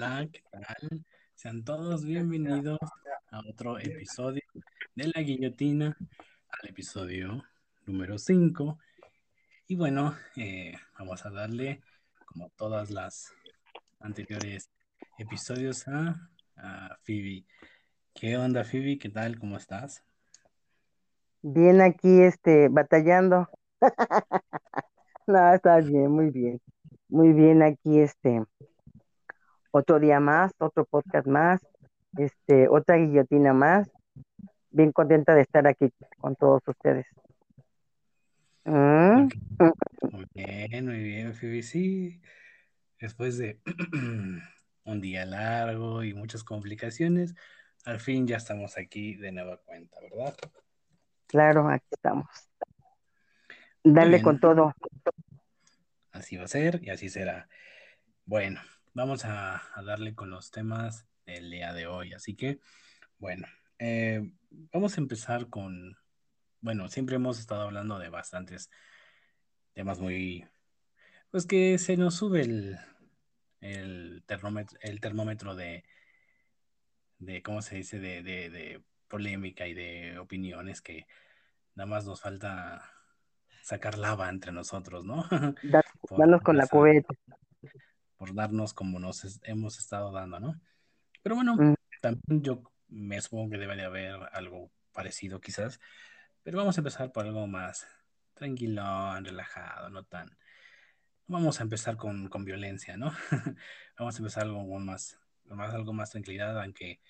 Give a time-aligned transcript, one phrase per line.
[0.00, 1.04] Hola, ¿qué tal?
[1.34, 2.78] Sean todos bienvenidos
[3.32, 4.42] a otro episodio
[4.94, 5.96] de La Guillotina,
[6.50, 7.42] al episodio
[7.84, 8.78] número 5.
[9.66, 11.80] Y bueno, eh, vamos a darle,
[12.26, 13.32] como todas las
[13.98, 14.70] anteriores
[15.18, 17.44] episodios, a, a Phoebe.
[18.14, 18.98] ¿Qué onda, Phoebe?
[18.98, 19.36] ¿Qué tal?
[19.36, 20.04] ¿Cómo estás?
[21.42, 23.48] Bien aquí, este, batallando.
[25.26, 26.60] No, está bien, muy bien.
[27.08, 28.44] Muy bien aquí, este,
[29.78, 31.60] otro día más, otro podcast más,
[32.16, 33.88] este, otra guillotina más.
[34.70, 37.06] Bien contenta de estar aquí con todos ustedes.
[38.64, 39.28] ¿Mm?
[40.12, 41.62] Muy bien, muy bien, Phoebe.
[41.62, 42.20] Sí,
[43.00, 43.60] después de
[44.84, 47.34] un día largo y muchas complicaciones,
[47.84, 50.36] al fin ya estamos aquí de nueva cuenta, ¿verdad?
[51.26, 52.26] Claro, aquí estamos.
[53.84, 54.74] Dale con todo.
[56.12, 57.48] así va a ser y así será.
[58.26, 58.60] Bueno,
[58.98, 62.12] vamos a, a darle con los temas del día de hoy.
[62.14, 62.58] Así que,
[63.18, 63.46] bueno,
[63.78, 65.96] eh, vamos a empezar con,
[66.60, 68.70] bueno, siempre hemos estado hablando de bastantes
[69.72, 70.44] temas muy,
[71.30, 72.76] pues que se nos sube el,
[73.60, 75.84] el termómetro, el termómetro de,
[77.18, 81.06] de, ¿cómo se dice?, de, de, de polémica y de opiniones que
[81.76, 82.82] nada más nos falta
[83.62, 85.24] sacar lava entre nosotros, ¿no?
[86.18, 87.14] Danos con la cubeta.
[88.18, 90.60] Por darnos como nos es- hemos estado dando, ¿no?
[91.22, 95.80] Pero bueno, Mm, también yo me supongo que debe de haber algo parecido quizás,
[96.42, 97.86] pero vamos a empezar por algo más
[98.34, 98.82] tranquilo,
[99.20, 100.36] relajado, no tan...
[101.26, 103.12] Vamos a empezar con, con violencia, ¿no?
[103.98, 107.00] Vamos a empezar algo con más, más, algo más tranquilidad, aunque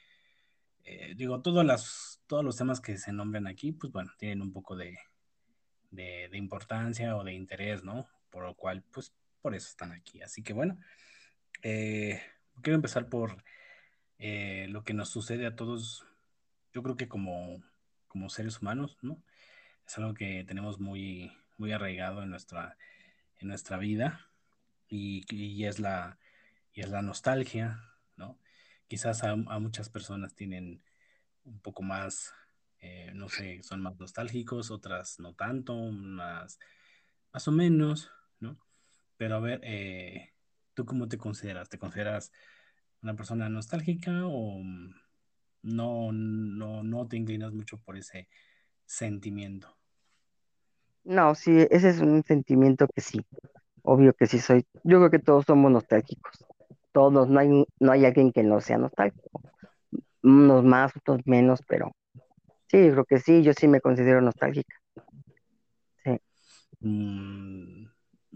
[0.84, 4.52] eh, digo, todas las, todos los temas que se nombran aquí, pues bueno, tienen un
[4.52, 4.98] poco de,
[5.90, 8.08] de, de importancia o de interés, ¿no?
[8.30, 10.22] Por lo cual, pues por eso están aquí.
[10.22, 10.78] Así que bueno,
[11.62, 12.20] eh,
[12.62, 13.42] quiero empezar por
[14.18, 16.04] eh, lo que nos sucede a todos,
[16.72, 17.62] yo creo que como,
[18.08, 19.22] como seres humanos, ¿no?
[19.86, 22.76] Es algo que tenemos muy, muy arraigado en nuestra,
[23.38, 24.28] en nuestra vida
[24.88, 26.18] y, es la,
[26.72, 27.82] y es la nostalgia,
[28.16, 28.38] ¿no?
[28.88, 30.82] Quizás a, muchas personas tienen
[31.44, 32.32] un poco más,
[32.80, 36.58] eh, no sé, son más nostálgicos, otras no tanto, más,
[37.32, 38.17] más o menos, ¿no?
[39.18, 40.32] Pero a ver, eh,
[40.74, 41.68] ¿tú cómo te consideras?
[41.68, 42.32] ¿Te consideras
[43.02, 44.60] una persona nostálgica o
[45.62, 48.28] no, no, no te inclinas mucho por ese
[48.86, 49.76] sentimiento?
[51.04, 53.20] No, sí, ese es un sentimiento que sí,
[53.82, 54.66] obvio que sí soy.
[54.84, 56.44] Yo creo que todos somos nostálgicos.
[56.92, 59.42] Todos, no hay, no hay alguien que no sea nostálgico.
[60.22, 61.92] Unos más, otros menos, pero
[62.70, 64.76] Sí, creo que sí, yo sí me considero nostálgica.
[66.04, 66.18] Sí.
[66.82, 67.86] Mm,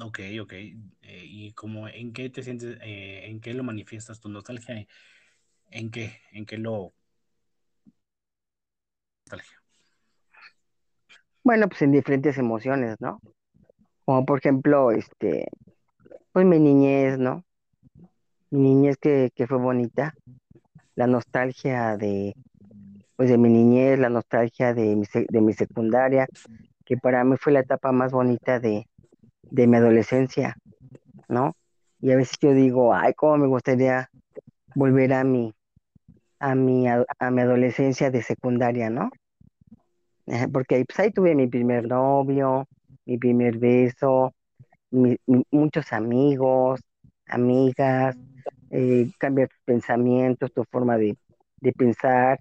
[0.01, 0.53] ok, ok.
[0.53, 4.87] Eh, ¿y cómo, en qué te sientes, eh, en qué lo manifiestas tu nostalgia?
[5.71, 6.93] ¿En qué, en qué lo
[9.27, 9.63] nostalgia?
[11.45, 13.21] Bueno, pues en diferentes emociones, ¿no?
[14.05, 15.49] Como por ejemplo, este,
[16.33, 17.45] pues mi niñez, ¿no?
[18.51, 20.15] Mi niñez que, que fue bonita,
[20.95, 22.35] la nostalgia de,
[23.17, 26.27] pues de mi niñez, la nostalgia de mi, de mi secundaria,
[26.85, 28.87] que para mí fue la etapa más bonita de,
[29.51, 30.57] de mi adolescencia,
[31.29, 31.57] ¿no?
[32.01, 34.09] Y a veces yo digo, ay, cómo me gustaría
[34.75, 35.55] volver a mi,
[36.41, 39.11] a mi, a, mi adolescencia de secundaria, ¿no?
[40.53, 42.67] Porque pues ahí tuve mi primer novio,
[43.05, 44.33] mi primer beso,
[45.51, 46.81] muchos amigos,
[47.27, 48.17] amigas,
[48.71, 51.17] eh, cambia tus pensamientos, tu forma de,
[51.61, 52.41] de pensar,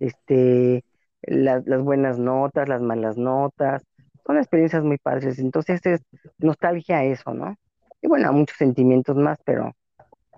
[0.00, 0.84] este,
[1.22, 3.82] la- las buenas notas, las malas notas,
[4.26, 5.38] son experiencias muy padres.
[5.38, 6.00] Entonces es
[6.38, 7.56] nostalgia eso, ¿no?
[8.00, 9.74] Y bueno, a muchos sentimientos más, pero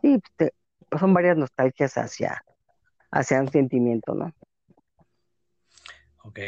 [0.03, 0.33] sí, pues,
[0.91, 2.45] te- son varias nostalgias hacia,
[3.11, 4.33] hacia un sentimiento, ¿no?
[6.25, 6.39] Ok.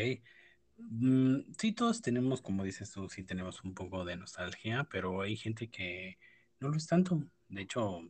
[0.78, 5.36] Mm, sí, todos tenemos, como dices tú, sí tenemos un poco de nostalgia, pero hay
[5.36, 6.18] gente que
[6.60, 7.22] no lo es tanto.
[7.48, 8.00] De hecho,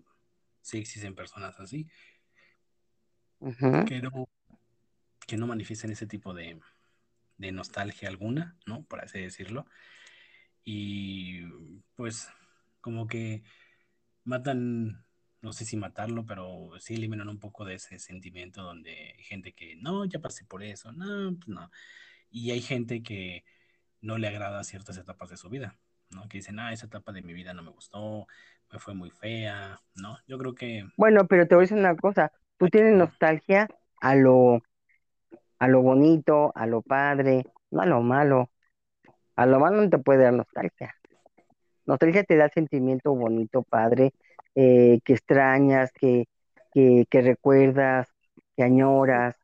[0.63, 1.89] sí existen personas así,
[3.41, 3.85] Ujú.
[3.85, 4.29] que no,
[5.27, 6.61] que no manifiestan ese tipo de,
[7.39, 8.85] de nostalgia alguna, ¿no?
[8.85, 9.67] Por así decirlo.
[10.65, 11.43] Y
[11.95, 12.29] pues
[12.81, 13.43] como que
[14.25, 15.05] matan,
[15.41, 19.53] no sé si matarlo, pero sí eliminan un poco de ese sentimiento donde hay gente
[19.53, 21.71] que, no, ya pasé por eso, no, pues no.
[22.31, 23.45] Y hay gente que
[24.01, 25.77] no le agrada ciertas etapas de su vida,
[26.11, 26.29] ¿no?
[26.29, 28.27] Que dicen, ah, esa etapa de mi vida no me gustó,
[28.73, 30.19] me fue muy fea, ¿no?
[30.27, 33.69] Yo creo que, Bueno, pero te voy a decir una cosa, tú tienes nostalgia
[34.01, 34.63] a lo
[35.59, 38.51] a lo bonito, a lo padre, no a lo malo.
[39.37, 40.95] A lo malo no te puede dar nostalgia.
[41.85, 44.13] Nostalgia te da el sentimiento bonito, padre,
[44.55, 46.29] eh, que extrañas, que,
[46.73, 48.09] que, que recuerdas,
[48.57, 49.37] que añoras.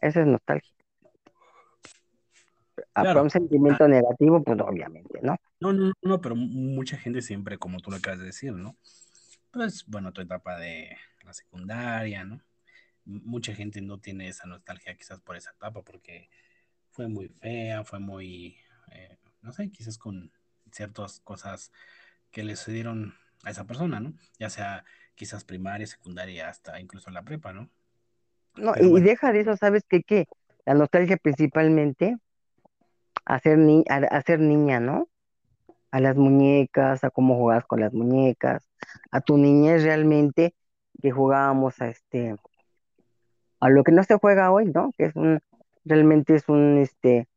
[0.00, 0.70] Esa es nostalgia.
[2.94, 3.22] Ah, Claro.
[3.22, 5.36] un sentimiento negativo, pues obviamente, ¿no?
[5.60, 8.76] No, no, no, pero mucha gente siempre, como tú lo acabas de decir, ¿no?
[9.50, 12.40] Pues, bueno, tu etapa de la secundaria, ¿no?
[13.04, 16.28] Mucha gente no tiene esa nostalgia quizás por esa etapa porque
[16.90, 18.56] fue muy fea, fue muy,
[18.92, 20.32] eh, no sé, quizás con
[20.72, 21.72] ciertas cosas
[22.30, 23.14] que le sucedieron
[23.44, 24.14] a esa persona, ¿no?
[24.38, 27.70] Ya sea quizás primaria, secundaria, hasta incluso la prepa, ¿no?
[28.56, 30.02] No, Pero y bueno, deja de eso, ¿sabes qué?
[30.02, 30.26] qué?
[30.66, 32.16] La nostalgia principalmente
[33.24, 35.08] a ser, ni a, a ser niña, ¿no?
[35.90, 38.68] A las muñecas, a cómo jugabas con las muñecas,
[39.10, 40.54] a tu niñez realmente,
[41.02, 42.36] que jugábamos a este,
[43.60, 44.90] a lo que no se juega hoy, ¿no?
[44.96, 45.40] Que es un,
[45.84, 47.28] realmente es un, este,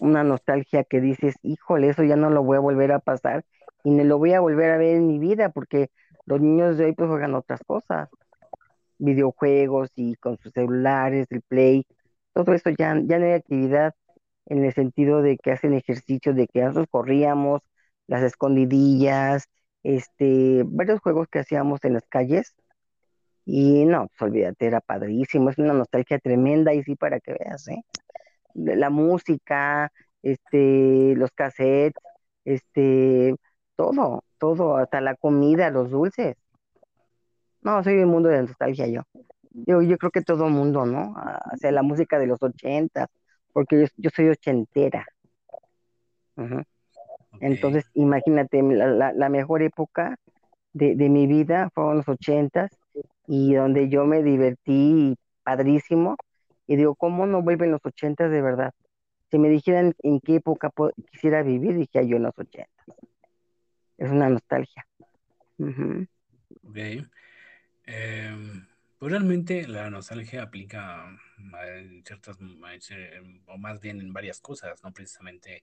[0.00, 3.44] una nostalgia que dices, híjole, eso ya no lo voy a volver a pasar
[3.84, 5.90] y ni lo voy a volver a ver en mi vida, porque
[6.26, 8.08] los niños de hoy pues juegan otras cosas,
[8.98, 11.86] videojuegos y con sus celulares, el play,
[12.32, 13.94] todo eso ya, ya no hay actividad
[14.46, 17.62] en el sentido de que hacen ejercicio, de que nosotros corríamos,
[18.06, 19.48] las escondidillas,
[19.82, 22.54] este, varios juegos que hacíamos en las calles
[23.44, 27.66] y no, pues olvídate, era padrísimo, es una nostalgia tremenda y sí para que veas,
[27.68, 27.82] ¿eh?
[28.54, 29.92] la música,
[30.22, 32.02] este, los cassettes,
[32.44, 33.34] este,
[33.76, 36.36] todo, todo, hasta la comida, los dulces.
[37.62, 39.02] No, soy del mundo de la nostalgia yo.
[39.52, 41.14] Yo, yo creo que todo mundo, ¿no?
[41.52, 43.08] O sea, la música de los ochentas,
[43.52, 45.06] porque yo, yo soy ochentera.
[47.40, 50.16] Entonces, imagínate, la, la- la mejor época
[50.72, 52.70] de, de mi vida fueron los ochentas
[53.32, 56.16] y donde yo me divertí padrísimo.
[56.66, 58.72] Y digo, ¿cómo no vuelven los ochentas de verdad?
[59.30, 62.86] Si me dijeran en qué época po- quisiera vivir, dije yo en los ochentas.
[63.98, 64.84] Es una nostalgia.
[67.84, 68.66] Em,
[68.98, 71.16] pues realmente la nostalgia aplica
[71.76, 72.36] en ciertas,
[73.46, 75.62] o más bien en varias cosas, no precisamente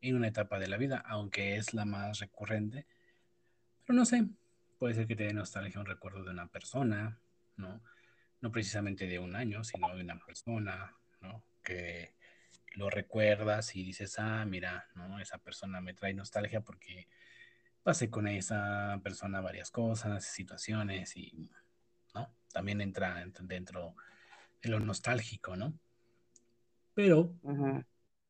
[0.00, 2.84] en una etapa de la vida, aunque es la más recurrente.
[3.84, 4.26] Pero no sé,
[4.78, 7.18] puede ser que te dé nostalgia un recuerdo de una persona,
[7.56, 7.82] ¿no?
[8.40, 11.42] No precisamente de un año, sino de una persona, ¿no?
[11.62, 12.14] Que
[12.74, 15.18] lo recuerdas y dices, ah, mira, ¿no?
[15.18, 17.08] Esa persona me trae nostalgia porque
[17.82, 21.50] pasé con esa persona varias cosas, situaciones y,
[22.14, 22.34] ¿no?
[22.52, 23.96] También entra dentro
[24.60, 25.72] de lo nostálgico, ¿no?
[26.94, 27.34] Pero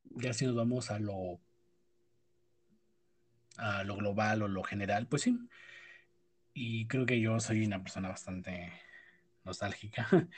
[0.03, 1.39] ya si nos vamos a lo,
[3.57, 5.37] a lo global o lo general, pues sí.
[6.59, 8.71] Y creo que yo soy una persona bastante
[9.43, 10.07] nostálgica.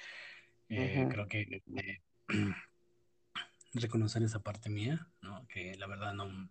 [0.71, 2.01] Eh, creo que eh,
[3.73, 5.47] reconocer esa parte mía, ¿no?
[5.47, 6.47] Que la verdad no,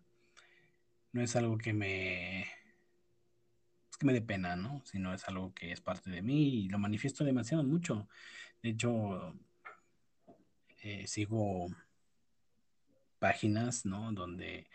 [1.13, 4.83] no es algo que me, es que me dé pena, ¿no?
[4.87, 8.09] Sino es algo que es parte de mí y lo manifiesto demasiado mucho.
[8.61, 9.39] De hecho,
[10.83, 11.69] eh, sigo
[13.21, 14.11] páginas, ¿no?
[14.11, 14.69] Donde,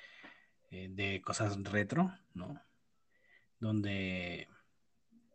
[0.72, 2.62] eh, de cosas retro, ¿no?
[3.60, 4.48] Donde,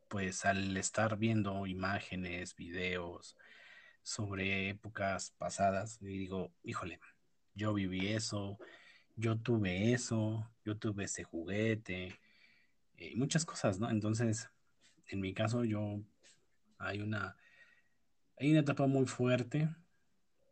[0.08, 3.36] pues al estar viendo imágenes, videos
[4.02, 6.98] sobre épocas pasadas, digo, híjole,
[7.54, 8.58] yo viví eso,
[9.16, 12.18] yo tuve eso, yo tuve ese juguete,
[13.16, 13.90] muchas cosas, ¿no?
[13.90, 14.50] Entonces,
[15.08, 16.00] en mi caso, yo
[16.78, 17.36] hay una,
[18.38, 19.68] hay una etapa muy fuerte,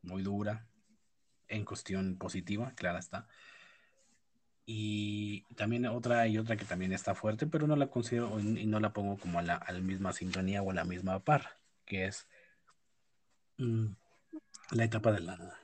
[0.03, 0.67] muy dura,
[1.49, 3.29] en cuestión positiva, claro está.
[4.69, 8.81] Y también otra y otra que también está fuerte, pero no la considero y no
[8.81, 12.27] la pongo como a la, a misma sintonía o a la misma par, que es
[13.59, 13.87] mm,
[14.73, 15.61] la etapa de la,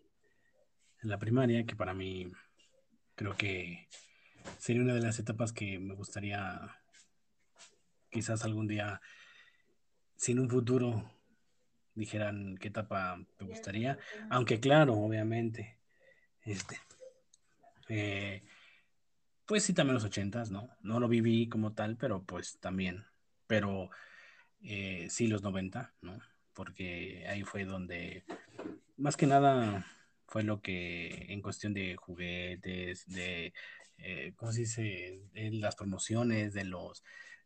[1.03, 2.31] la primaria, que para mí
[3.17, 3.89] creo que
[4.59, 6.61] sería una de las etapas que me gustaría
[8.11, 9.01] quizás algún día,
[10.17, 11.11] si en un futuro
[11.95, 13.99] dijeran qué etapa te gustaría,
[14.31, 15.79] aunque claro, obviamente,
[16.43, 16.79] este,
[17.89, 18.43] eh,
[19.47, 20.69] pues sí, también los ochentas, ¿no?
[20.81, 23.05] No lo viví como tal, pero pues también,
[23.47, 23.91] pero
[24.63, 26.19] eh, sí los noventa, ¿no?
[26.55, 28.25] Porque ahí fue donde,
[28.97, 29.87] más que nada,
[30.27, 33.53] fue lo que en cuestión de juguetes, de,
[33.99, 35.23] eh, ¿cómo se dice?
[35.33, 37.03] De las promociones de los,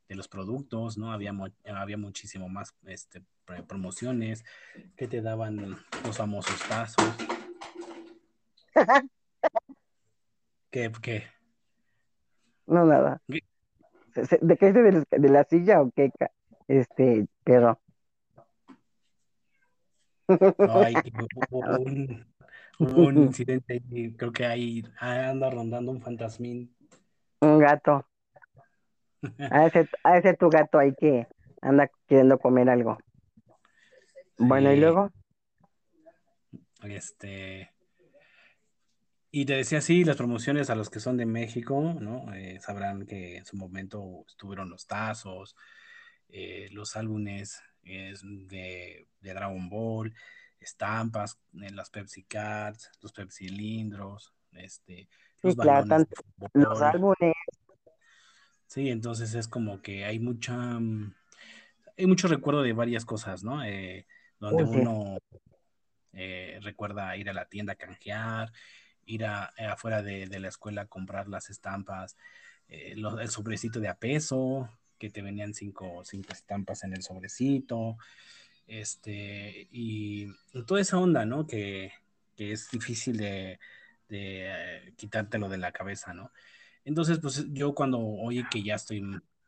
[0.08, 1.12] de los productos, ¿no?
[1.12, 1.32] Había,
[1.64, 3.22] había muchísimo más este,
[3.66, 4.44] promociones
[4.96, 7.14] que te daban los famosos tazos,
[10.70, 11.36] que, que,
[12.66, 13.20] No, nada.
[13.28, 13.40] que-
[14.14, 16.11] ¿Se- se- ¿De qué de, la- de la silla o qué?
[16.68, 17.78] Este, perro.
[20.28, 20.94] no, hay
[21.50, 22.26] hubo un,
[22.78, 26.75] hubo un incidente y creo que ahí anda rondando un fantasmín.
[27.40, 28.06] Un gato.
[29.50, 31.26] A ese, a ese tu gato hay que.
[31.61, 32.99] anda queriendo comer algo.
[34.38, 35.11] Bueno, y luego,
[36.82, 37.70] este,
[39.30, 42.33] y te decía, sí, las promociones a los que son de México, ¿no?
[42.35, 45.56] Eh, sabrán que en su momento estuvieron los tazos,
[46.28, 50.14] eh, los álbumes es de, de Dragon Ball,
[50.61, 55.09] estampas, eh, las Pepsi Cards, los Pepsi Cilindros, este, sí,
[55.42, 57.35] los claro, balones tanto los álbumes,
[58.66, 61.14] Sí, entonces es como que hay mucha, mm,
[61.97, 63.64] hay mucho recuerdo de varias cosas, ¿no?
[63.64, 64.06] Eh,
[64.40, 65.18] donde uy, sí, uno
[66.12, 68.52] eh, recuerda ir a la tienda a canjear,
[69.06, 72.16] ir eh, afuera de, la escuela a comprar las estampas,
[72.68, 77.96] eh, el sobrecito de a peso, que te venían cinco, cinco estampas en el sobrecito,
[78.66, 80.26] este, y
[80.66, 81.46] toda esa onda, ¿no?
[81.46, 81.92] Que,
[82.36, 83.58] que es difícil de,
[84.08, 86.32] de eh, quitártelo de la cabeza, ¿no?
[86.84, 89.02] Entonces, pues yo cuando oye que ya estoy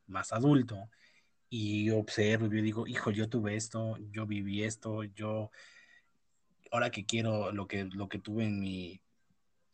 [0.06, 0.90] más adulto
[1.50, 5.50] y observo, yo digo, hijo, yo tuve esto, yo viví esto, yo
[6.70, 9.00] ahora que quiero lo que, lo que tuve en mi,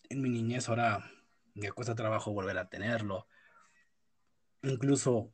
[0.09, 1.11] en mi niñez, ahora
[1.55, 3.27] me cuesta trabajo volver a tenerlo.
[4.63, 5.33] Incluso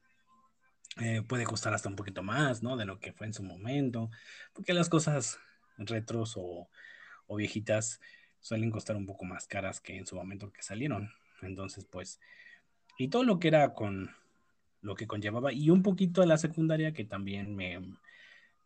[1.01, 2.77] eh, puede costar hasta un poquito más, ¿no?
[2.77, 4.11] De lo que fue en su momento,
[4.53, 5.39] porque las cosas
[5.79, 6.69] retros o,
[7.27, 8.01] o viejitas
[8.41, 11.13] suelen costar un poco más caras que en su momento que salieron.
[11.43, 12.21] Entonces, pues,
[12.99, 14.11] y todo lo que era con
[14.83, 17.81] lo que conllevaba, y un poquito de la secundaria que también me,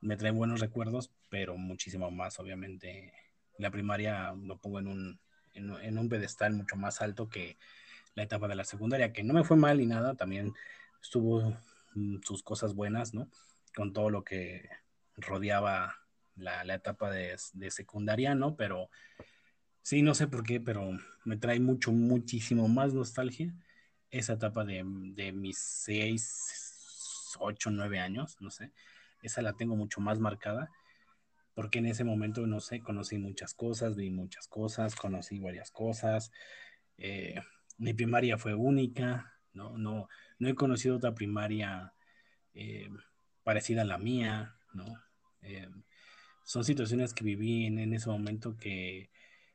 [0.00, 3.12] me trae buenos recuerdos, pero muchísimo más, obviamente.
[3.58, 5.20] La primaria lo pongo en un,
[5.54, 7.56] en, un pedestal mucho más alto que
[8.14, 10.52] la etapa de la secundaria, que no me fue mal ni nada, también
[11.02, 11.56] estuvo
[11.94, 13.28] mm, sus cosas buenas, ¿no?
[13.74, 14.68] Con todo lo que
[15.16, 15.96] rodeaba
[16.36, 18.56] la, la etapa de, de, secundaria, ¿no?
[18.56, 18.90] Pero
[19.82, 20.90] sí, no sé por qué, pero
[21.24, 23.54] me trae mucho, muchísimo más nostalgia
[24.10, 24.84] esa etapa de,
[25.14, 28.72] de mis seis, ocho, nueve años, no sé.
[29.22, 30.70] Esa la tengo mucho más marcada
[31.54, 36.32] porque en ese momento, no sé, conocí muchas cosas, vi muchas cosas, conocí varias cosas.
[36.98, 37.40] Eh,
[37.78, 39.78] mi primaria fue única, ¿no?
[39.78, 40.08] No,
[40.38, 41.94] no he conocido otra primaria
[42.54, 42.90] eh,
[43.44, 44.84] parecida a la mía, ¿no?
[45.42, 45.68] Eh,
[46.44, 49.10] son situaciones que viví en, en ese momento que,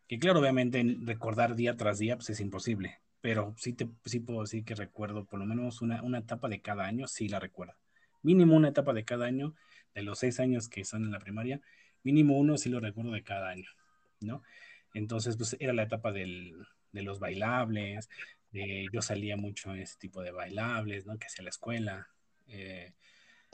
[0.08, 4.41] que, claro, obviamente recordar día tras día pues es imposible, pero sí, te, sí puedo
[4.41, 7.75] decir que recuerdo por lo menos una, una etapa de cada año, sí la recuerdo.
[8.22, 9.56] Mínimo una etapa de cada año,
[9.94, 11.62] de los seis años que son en la primaria,
[12.03, 13.70] mínimo uno sí lo recuerdo de cada año,
[14.22, 14.44] ¿no?
[14.94, 18.10] Entonces, pues era la etapa del, de los bailables,
[18.51, 21.18] de, yo salía mucho en ese tipo de bailables, ¿no?
[21.18, 22.08] Que hacia la escuela,
[22.48, 22.94] eh,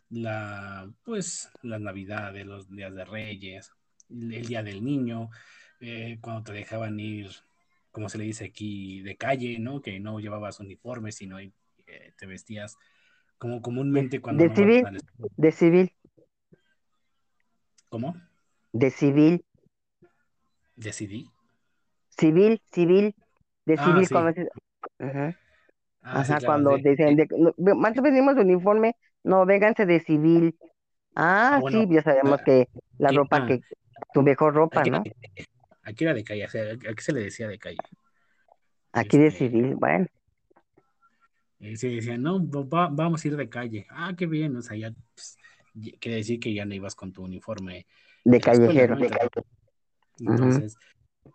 [0.10, 3.72] la, pues, las navidades, los días de Reyes,
[4.10, 5.30] el Día del Niño,
[5.82, 7.32] eh, cuando te dejaban ir,
[7.92, 9.82] como se le dice aquí, de calle, ¿no?
[9.82, 11.52] Que no llevabas uniforme, sino eh,
[12.18, 12.78] te vestías
[13.38, 15.00] como comúnmente cuando de no
[15.38, 15.92] de civil,
[17.90, 18.16] ¿Cómo?
[18.75, 19.46] De civil,
[20.75, 21.32] Decidí.
[22.10, 23.15] civil, civil,
[23.65, 24.13] de Ah, civil, sí.
[24.13, 24.41] cuando,
[25.00, 25.38] Ajá,
[26.01, 26.46] Ah, sí, claro.
[26.46, 28.96] cuando De, dicen, de, de, no, ve- ¿cuánto venimos de uniforme?
[29.24, 30.58] No, vénganse de civil.
[31.15, 31.79] ah, Ah, bueno.
[31.79, 32.67] sí, ya sabemos que
[33.00, 33.62] la Aquí, ropa que,
[34.13, 35.03] tu mejor ropa, aquí ¿no?
[35.03, 35.15] de.
[35.84, 36.46] Aquí era de calle.
[36.46, 37.77] O sea, aquí se le decía de calle.
[38.91, 40.05] Aquí de Este, civil, bueno,
[41.75, 43.88] se decían, no, va- vamos a ir de calle.
[43.89, 44.55] Ah, qué bien.
[44.55, 45.38] O sea, ya pues,
[46.00, 47.86] quiere decir que ya no ibas con tu uniforme
[48.25, 48.98] de callejero.
[50.20, 50.77] Entonces,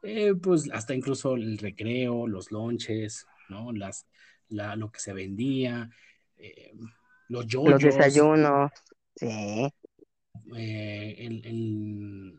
[0.02, 3.72] eh, pues hasta incluso el recreo, los lonches, ¿no?
[3.72, 4.06] Las,
[4.48, 5.90] la, lo que se vendía,
[6.38, 6.72] eh,
[7.28, 8.70] los Los yoyos, desayunos,
[9.16, 9.28] sí.
[10.56, 12.38] eh, el, el-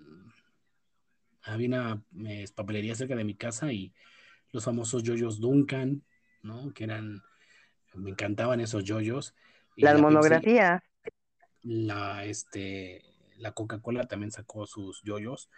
[1.44, 3.94] había una eh, papelería cerca de mi casa y
[4.52, 6.04] los famosos yoyos Duncan,
[6.44, 6.74] ¿no?
[6.74, 7.22] Que eran,
[7.96, 9.34] me encantaban esos yoyos.
[9.78, 10.82] Las la monografías,
[11.64, 13.04] la, este,
[13.42, 15.50] la Coca-Cola también sacó sus yoyos,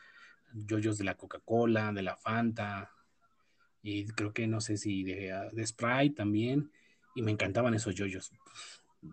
[0.53, 2.91] yoyos de la Coca-Cola, de la Fanta,
[3.81, 6.71] y creo que no sé si de, Sprite también,
[7.15, 8.31] y me encantaban esos yoyos.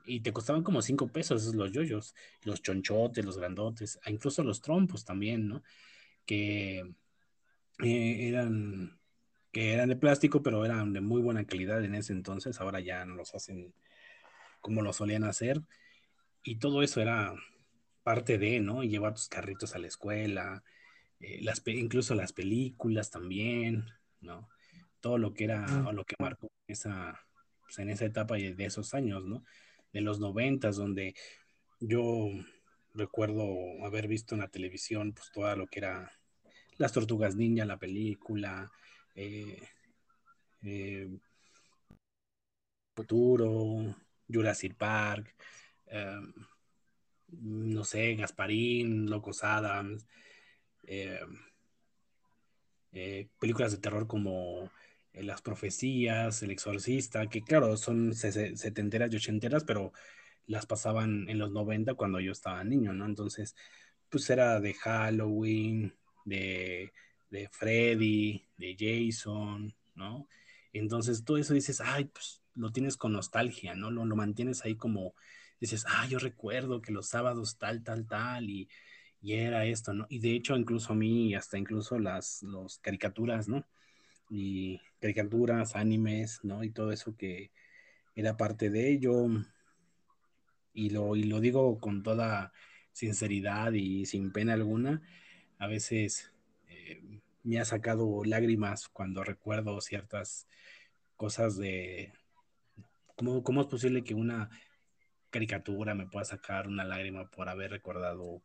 [0.06, 4.44] Y te costaban como cinco pesos esos los yoyos, los chonchotes, los grandotes, e incluso
[4.44, 5.62] los trompos también, ¿no?
[6.24, 6.78] Que
[7.82, 8.98] eh, eran
[9.52, 13.04] que eran de plástico, pero eran de muy buena calidad en ese entonces, ahora ya
[13.04, 13.74] no los hacen
[14.60, 15.60] como lo solían hacer,
[16.44, 17.34] y todo eso era
[18.02, 18.82] parte de, ¿no?
[18.82, 20.62] Y llevar tus carritos a la escuela,
[21.20, 23.86] eh, las, incluso las películas también,
[24.20, 24.48] ¿no?
[25.00, 27.18] Todo lo que era, o lo que marcó esa,
[27.62, 29.44] pues en esa etapa de esos años, ¿no?
[29.92, 31.14] De los noventas, donde
[31.80, 32.30] yo
[32.94, 36.10] recuerdo haber visto en la televisión, pues todo lo que era
[36.76, 38.70] Las Tortugas Ninja, la película,
[39.14, 39.62] eh,
[40.62, 41.08] eh,
[42.94, 43.96] Futuro,
[44.28, 45.34] Jurassic Park,
[45.86, 46.20] eh,
[47.32, 50.06] no sé, Gasparín, Locos Adams,
[50.84, 51.20] eh,
[52.92, 54.70] eh, películas de terror como
[55.12, 59.92] eh, Las Profecías, El Exorcista, que claro, son setenteras y ochenteras, pero
[60.46, 63.06] las pasaban en los 90 cuando yo estaba niño, ¿no?
[63.06, 63.54] Entonces,
[64.08, 65.94] pues era de Halloween,
[66.24, 66.92] de,
[67.30, 70.28] de Freddy, de Jason, ¿no?
[70.72, 73.90] Entonces, todo eso dices, ay, pues lo tienes con nostalgia, ¿no?
[73.90, 75.14] Lo, lo mantienes ahí como,
[75.60, 78.68] dices, ah, yo recuerdo que los sábados tal, tal, tal, y,
[79.20, 80.06] y era esto, ¿no?
[80.08, 83.66] Y de hecho, incluso a mí, hasta incluso las los caricaturas, ¿no?
[84.30, 86.64] Y caricaturas, animes, ¿no?
[86.64, 87.52] Y todo eso que
[88.14, 89.26] era parte de ello.
[90.72, 92.52] Y lo, y lo digo con toda
[92.92, 95.02] sinceridad y sin pena alguna,
[95.58, 96.32] a veces
[96.68, 100.46] eh, me ha sacado lágrimas cuando recuerdo ciertas
[101.16, 102.12] cosas de
[103.16, 104.50] cómo, cómo es posible que una
[105.30, 108.42] caricatura me pueda sacar una lágrima por haber recordado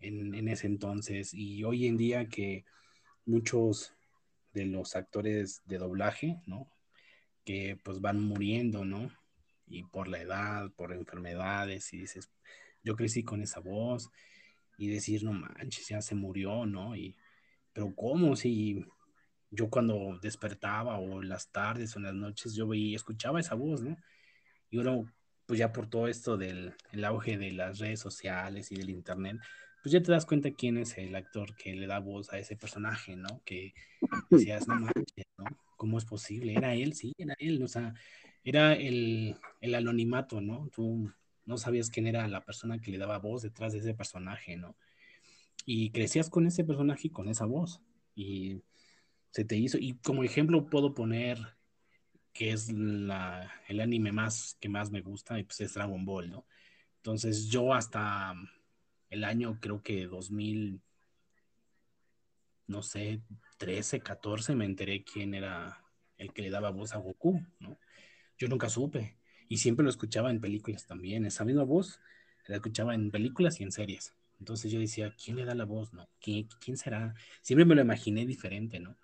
[0.00, 2.64] en, en, ese entonces y hoy en día que
[3.26, 3.94] muchos
[4.52, 6.70] de los actores de doblaje, ¿no?
[7.44, 9.10] Que pues van muriendo, ¿no?
[9.66, 12.30] Y por la edad, por enfermedades, y dices,
[12.82, 14.10] yo crecí con esa voz
[14.78, 16.96] y decir, no manches, ya se murió, ¿no?
[16.96, 17.16] Y,
[17.72, 18.36] pero ¿cómo?
[18.36, 18.84] Si
[19.50, 23.54] yo cuando despertaba o en las tardes o en las noches, yo veía, escuchaba esa
[23.54, 23.96] voz, ¿no?
[24.70, 25.12] Y uno,
[25.46, 29.38] pues ya por todo esto del el auge de las redes sociales y del internet,
[29.82, 32.56] pues ya te das cuenta quién es el actor que le da voz a ese
[32.56, 33.42] personaje, ¿no?
[33.44, 33.74] Que
[34.30, 35.44] decías, no manches, ¿no?
[35.76, 36.54] ¿Cómo es posible?
[36.54, 36.94] ¿Era él?
[36.94, 37.94] Sí, era él, o sea,
[38.44, 40.68] era el, el anonimato, ¿no?
[40.74, 41.12] Tú
[41.44, 44.76] no sabías quién era la persona que le daba voz detrás de ese personaje, ¿no?
[45.66, 47.82] Y crecías con ese personaje y con esa voz.
[48.14, 48.62] Y
[49.30, 51.38] se te hizo, y como ejemplo puedo poner
[52.34, 53.10] que es el
[53.80, 56.46] anime más que más me gusta, y pues es Dragon Ball, ¿no?
[56.96, 58.34] Entonces yo hasta
[59.08, 60.82] el año creo que 2000,
[62.66, 63.22] no sé,
[63.58, 65.80] 13, 14, me enteré quién era
[66.18, 67.78] el que le daba voz a Goku, ¿no?
[68.36, 69.16] Yo nunca supe
[69.48, 71.26] y siempre lo escuchaba en películas también.
[71.26, 72.00] Esa misma voz
[72.46, 74.14] la escuchaba en películas y en series.
[74.40, 75.92] Entonces yo decía, ¿quién le da la voz?
[75.92, 76.08] ¿No?
[76.20, 77.14] ¿Quién, quién será?
[77.42, 78.96] Siempre me lo imaginé diferente, ¿no?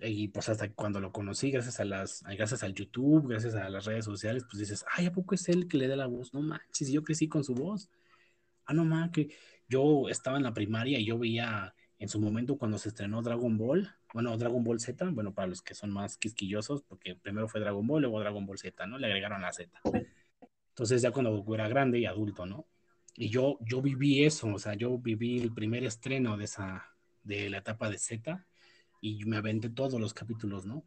[0.00, 3.84] Y pues hasta cuando lo conocí, gracias a las, gracias al YouTube, gracias a las
[3.84, 6.32] redes sociales, pues dices, ay, ¿a poco es él que le da la voz?
[6.32, 7.90] No manches, yo crecí con su voz.
[8.64, 9.34] Ah, no manches, que
[9.68, 13.58] yo estaba en la primaria y yo veía en su momento cuando se estrenó Dragon
[13.58, 17.60] Ball, bueno, Dragon Ball Z, bueno, para los que son más quisquillosos, porque primero fue
[17.60, 18.98] Dragon Ball, luego Dragon Ball Z, ¿no?
[18.98, 19.80] Le agregaron la Z.
[20.68, 22.68] Entonces ya cuando era grande y adulto, ¿no?
[23.16, 27.50] Y yo, yo viví eso, o sea, yo viví el primer estreno de esa, de
[27.50, 28.47] la etapa de Z
[29.00, 30.84] y me aventé todos los capítulos, ¿no?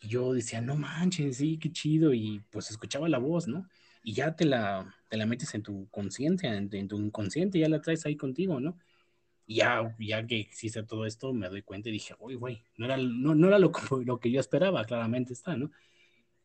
[0.00, 3.68] Y yo decía, no manches, sí, qué chido, y pues escuchaba la voz, ¿no?
[4.02, 7.68] Y ya te la, te la metes en tu conciencia, en, en, tu inconsciente, ya
[7.68, 8.78] la traes ahí contigo, ¿no?
[9.46, 12.84] Y ya, ya que existe todo esto, me doy cuenta y dije, uy, güey, no
[12.86, 13.72] era, no, no era lo,
[14.04, 15.70] lo, que yo esperaba, claramente está, ¿no?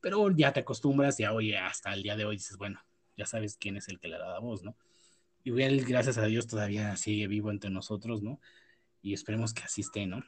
[0.02, 2.80] Pero ya te acostumbras, ya, oye, hasta el día de hoy dices, bueno,
[3.18, 4.76] ya sabes quién es el que le da la voz, ¿no?
[5.44, 8.40] Y él, gracias a Dios, todavía sigue vivo entre nosotros, ¿no?
[9.02, 10.24] Y esperemos que así esté, ¿no?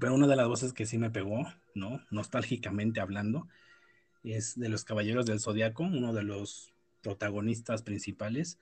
[0.00, 2.04] Pero una de las voces que sí me pegó, ¿no?
[2.10, 3.48] Nostálgicamente hablando,
[4.22, 8.58] es de los Caballeros del Zodiaco, uno de los protagonistas principales,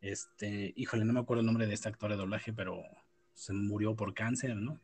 [0.00, 2.82] este, híjole, no me acuerdo el nombre de este actor de doblaje, pero
[3.32, 4.80] se murió por cáncer, ¿no?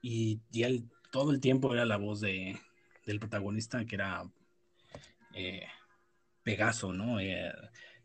[0.00, 2.56] Y, y él todo el tiempo era la voz de,
[3.04, 4.22] del protagonista, que era
[5.34, 5.66] eh,
[6.42, 7.20] Pegaso, ¿no?
[7.20, 7.52] Eh,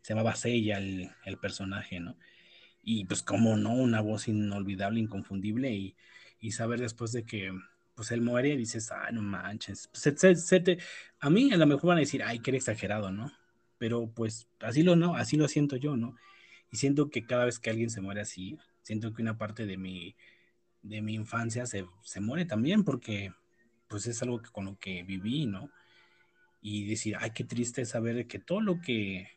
[0.02, 2.16] se llamaba Seiya el, el, personaje, ¿no?
[2.82, 5.96] Y pues como no, una voz inolvidable, inconfundible, y,
[6.40, 7.52] y saber después de que
[7.94, 9.90] pues él muere, dices, ay, no manches.
[9.92, 10.78] Te...
[11.18, 13.32] A mí a lo mejor van a decir, ay, que era exagerado, ¿no?
[13.76, 16.14] Pero pues así lo, no, así lo siento yo, ¿no?
[16.70, 19.76] Y siento que cada vez que alguien se muere así, siento que una parte de
[19.76, 20.14] mi,
[20.82, 23.32] de mi infancia se, se muere también porque
[23.88, 25.70] pues es algo que con lo que viví, ¿no?
[26.60, 29.28] Y decir, ay, qué triste saber que todo lo que,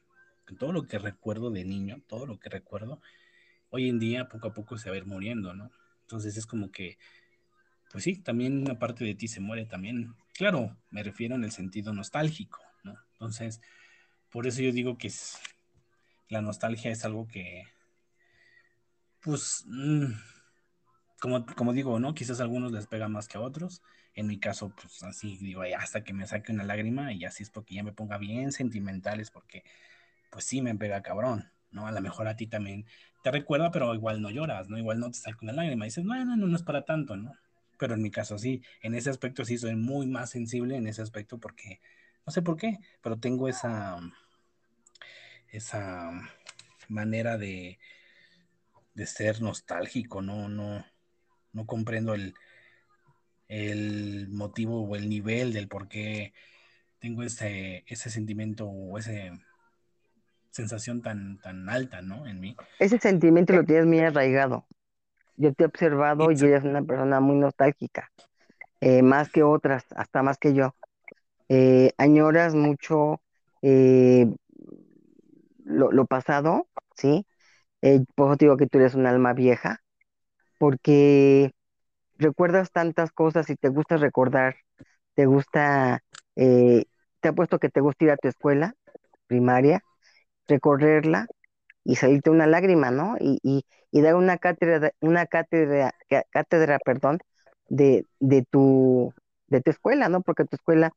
[0.60, 3.02] todo lo que recuerdo de niño, todo lo que recuerdo,
[3.72, 5.72] hoy en día poco a poco se va a ir muriendo, ¿no?
[6.12, 6.98] Entonces es como que,
[7.90, 10.14] pues sí, también una parte de ti se muere también.
[10.34, 12.98] Claro, me refiero en el sentido nostálgico, ¿no?
[13.14, 13.62] Entonces,
[14.30, 15.10] por eso yo digo que
[16.28, 17.64] la nostalgia es algo que,
[19.22, 20.12] pues, mmm,
[21.22, 22.14] como, como, digo, ¿no?
[22.14, 23.82] Quizás a algunos les pega más que a otros.
[24.14, 27.50] En mi caso, pues así digo, hasta que me saque una lágrima y así es
[27.50, 29.64] porque ya me ponga bien sentimentales, porque
[30.30, 31.88] pues sí me pega cabrón, ¿no?
[31.88, 32.86] A lo mejor a ti también
[33.24, 34.78] te recuerda, pero igual no lloras, ¿no?
[34.78, 35.86] Igual no te saca una lágrima.
[35.86, 37.34] Dices, no, no, no, no es para tanto, ¿no?
[37.78, 41.02] Pero en mi caso sí, en ese aspecto sí soy muy más sensible en ese
[41.02, 41.82] aspecto porque,
[42.26, 44.00] no sé por qué, pero tengo esa
[45.52, 46.12] esa
[46.88, 47.78] manera de,
[48.94, 50.86] de ser nostálgico, no, no,
[51.54, 52.34] no comprendo el,
[53.48, 56.34] el motivo o el nivel del por qué
[57.00, 59.12] tengo ese, ese sentimiento o esa
[60.52, 62.28] sensación tan, tan alta, ¿no?
[62.28, 62.56] En mí.
[62.80, 64.68] Ese sentimiento lo tienes muy arraigado.
[65.38, 68.12] Yo te he observado y eres una persona muy nostálgica,
[68.82, 70.76] eh, más que otras, hasta más que yo.
[71.50, 73.22] Eh, añoras mucho
[73.62, 74.28] eh,
[75.64, 77.26] lo, lo, pasado, ¿sí?
[78.16, 79.80] por eso digo que tú eres un alma vieja,
[80.60, 81.52] porque
[82.18, 84.58] recuerdas tantas cosas y te gusta recordar,
[85.16, 86.04] te gusta,
[86.36, 88.76] te ha puesto que te gusta ir a tu escuela
[89.26, 89.82] primaria,
[90.48, 91.28] recorrerla
[91.84, 93.16] y salirte una lágrima, ¿no?
[93.20, 95.94] Y, y, y dar una cátedra, una cátedra,
[96.32, 97.20] cátedra, perdón,
[97.70, 99.14] de, de tu,
[99.48, 100.22] de tu escuela, ¿no?
[100.22, 100.92] Porque tu escuela,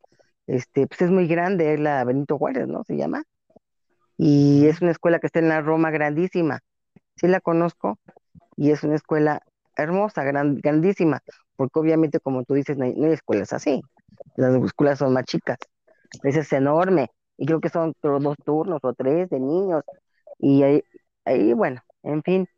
[0.47, 2.85] este, pues es muy grande, es la Benito Juárez, ¿no?
[2.85, 3.25] Se llama.
[4.17, 6.61] Y es una escuela que está en la Roma grandísima.
[7.17, 7.99] Sí la conozco
[8.57, 9.43] y es una escuela
[9.77, 11.23] hermosa, gran, grandísima,
[11.57, 13.83] porque obviamente como tú dices, no hay, no hay escuelas así.
[14.37, 15.59] Las escuelas son más chicas.
[16.23, 19.85] Esa es enorme y creo que son dos turnos o tres de niños,
[20.39, 20.85] y ahí,
[21.25, 22.49] ahí, bueno, en fin.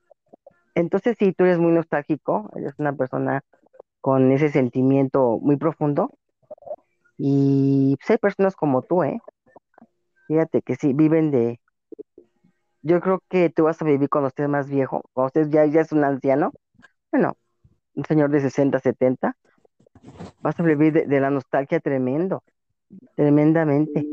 [0.74, 3.42] Entonces, si tú eres muy nostálgico, eres una persona
[4.00, 6.12] con ese sentimiento muy profundo,
[7.18, 9.20] y pues, hay personas como tú, ¿eh?
[10.28, 11.60] Fíjate que sí, viven de...
[12.82, 15.80] Yo creo que tú vas a vivir cuando estés más viejo, cuando usted ya, ya
[15.80, 16.52] es un anciano,
[17.10, 17.36] bueno,
[17.94, 19.36] un señor de 60, 70,
[20.40, 22.44] vas a vivir de, de la nostalgia tremendo,
[23.16, 24.06] tremendamente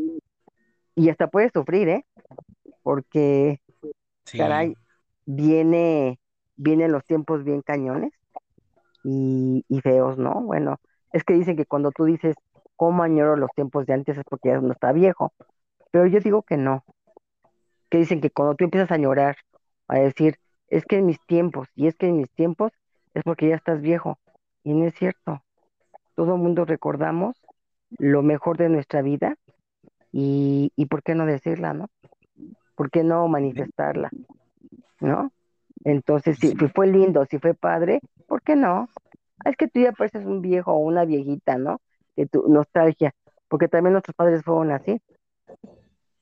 [0.96, 2.06] y hasta puede sufrir, ¿eh?
[2.84, 3.60] Porque,
[4.26, 4.76] Sí, caray,
[5.26, 6.20] viene,
[6.56, 8.12] vienen los tiempos bien cañones
[9.04, 10.42] y, y feos, ¿no?
[10.42, 10.78] Bueno,
[11.12, 12.36] es que dicen que cuando tú dices,
[12.76, 14.18] ¿cómo añoro los tiempos de antes?
[14.18, 15.34] es porque ya uno está viejo,
[15.92, 16.84] pero yo digo que no,
[17.90, 19.38] que dicen que cuando tú empiezas a añorar,
[19.88, 20.38] a decir,
[20.70, 22.72] es que en mis tiempos, y es que en mis tiempos,
[23.14, 24.20] es porque ya estás viejo,
[24.64, 25.44] y no es cierto.
[26.16, 27.36] Todo el mundo recordamos
[27.98, 29.38] lo mejor de nuestra vida
[30.14, 31.90] y, y por qué no decirla, ¿no?
[32.76, 34.12] ¿Por qué no manifestarla,
[35.02, 35.34] ¿no?
[35.84, 38.88] Entonces, si, fue lindo, si fue padre, ¿por qué no?
[39.44, 41.82] Es que tú ya pareces un viejo o una viejita, ¿no?
[42.16, 43.14] Que tu nostalgia,
[43.50, 45.02] porque también nuestros padres fueron así,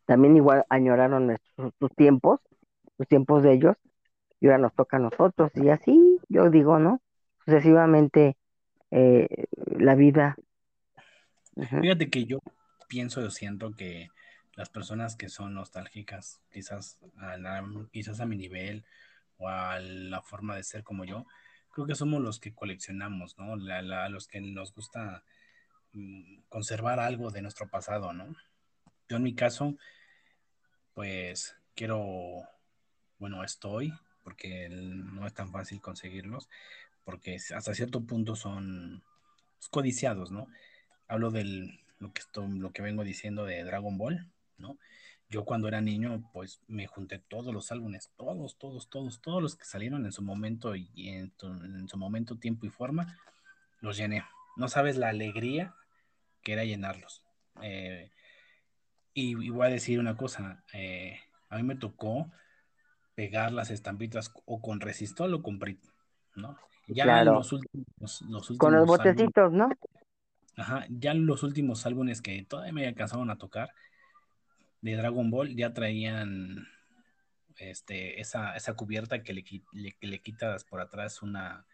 [0.06, 2.40] también igual añoraron nuestros, sus tiempos,
[2.98, 3.76] los tiempos de ellos,
[4.40, 7.02] y ahora nos toca a nosotros, y así, yo digo, ¿no?
[7.46, 8.38] Sucesivamente,
[8.90, 9.28] eh,
[9.78, 10.38] la vida.
[11.82, 12.40] Fíjate que yo
[12.92, 14.10] pienso o siento que
[14.56, 17.38] las personas que son nostálgicas, quizás a,
[17.90, 18.84] quizás a mi nivel
[19.38, 21.26] o a la forma de ser como yo,
[21.72, 23.56] creo que somos los que coleccionamos, ¿no?
[23.56, 25.24] La- los que nos gusta
[25.94, 28.36] mm, conservar algo de nuestro pasado, ¿no?
[29.08, 29.78] Yo en mi caso,
[30.94, 32.44] pues quiero,
[33.20, 36.50] bueno, estoy, porque no es tan fácil conseguirlos,
[37.06, 39.02] porque hasta cierto punto son
[39.58, 40.48] pues, codiciados, ¿no?
[41.08, 44.78] Hablo del lo que estoy, lo que vengo diciendo de Dragon Ball, ¿no?
[45.30, 49.56] Yo cuando era niño, pues me junté todos los álbumes, todos, todos, todos, todos los
[49.56, 53.18] que salieron en su momento y en, tu- en su momento, tiempo y forma,
[53.80, 54.26] los llené.
[54.58, 55.74] No sabes la alegría
[56.44, 57.24] que era llenarlos.
[57.62, 58.12] Eh,
[59.14, 62.30] y, y voy a decir una cosa, eh, a mí me tocó
[63.16, 65.60] pegar las estampitas o con Resistol o con
[66.36, 66.58] ¿no?
[66.88, 69.70] Ya claro, los últimos, los con los últimos álbumes, botecitos, ¿no?
[70.62, 73.72] Ajá, ya los últimos álbumes que todavía me alcanzaron a tocar
[74.82, 76.68] de Dragon Ball ya traían
[77.58, 79.44] este, esa, esa cubierta que le,
[79.74, 81.66] le- que le quitas por atrás una,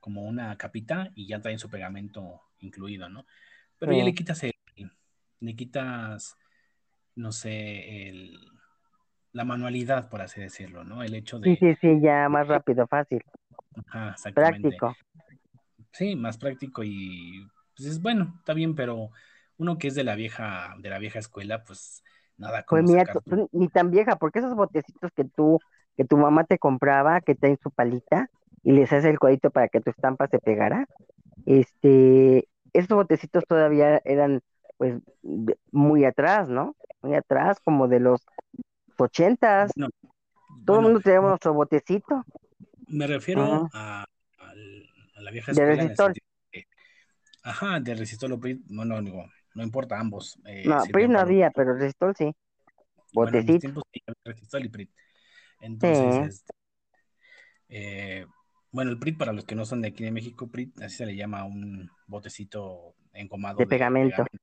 [0.00, 3.26] como una capita y ya traen su pegamento incluido, ¿no?
[3.26, 3.26] Sí,
[3.78, 4.54] Pero ya le quitas el,
[5.40, 6.36] le quitas,
[7.16, 8.38] no sé, el,
[9.32, 11.02] la manualidad, por así decirlo, ¿no?
[11.02, 13.22] El hecho sí, de, sí, sí, ya de más rápido, fácil,
[13.86, 14.96] ajá, exactamente, práctico.
[15.92, 19.10] sí, más práctico y pues es bueno, está bien, pero
[19.58, 22.02] uno que es de la vieja, de la vieja escuela, pues
[22.38, 25.60] nada Pues como mira, tú- tu, tú ni tan vieja, porque esos botecitos que tú,
[25.96, 28.28] que tu mamá te compraba, que traen su palita
[28.62, 30.86] y les hace el codito para que tu estampa se pegara,
[31.46, 34.42] este, esos botecitos todavía eran,
[34.78, 34.96] pues,
[35.72, 36.76] muy atrás, ¿no?
[37.02, 38.22] Muy atrás, como de los
[38.98, 39.72] ochentas.
[39.74, 39.90] bueno,
[40.64, 42.24] Todo el bueno, mundo tenía nuestro botecito.
[42.88, 43.70] Me refiero Ajá.
[43.72, 44.06] a,
[45.16, 46.20] la vieja escuela en de
[47.46, 51.12] ajá, de resistor o PRI, no, no, digo, no importa, ambos eh, No, PRI sirvían
[51.12, 52.34] no había, pero resistol sí.
[53.12, 53.58] Bueno, en Botecito.
[53.60, 54.84] tiempos sí había resistor y PRI.
[54.84, 54.92] Sí,
[55.62, 56.52] Entonces, este,
[57.68, 58.26] eh,
[58.72, 61.06] bueno, el PRI, para los que no son de aquí de México, PRI, así se
[61.06, 64.10] le llama un botecito de encomado de pegamento.
[64.10, 64.38] pegamento,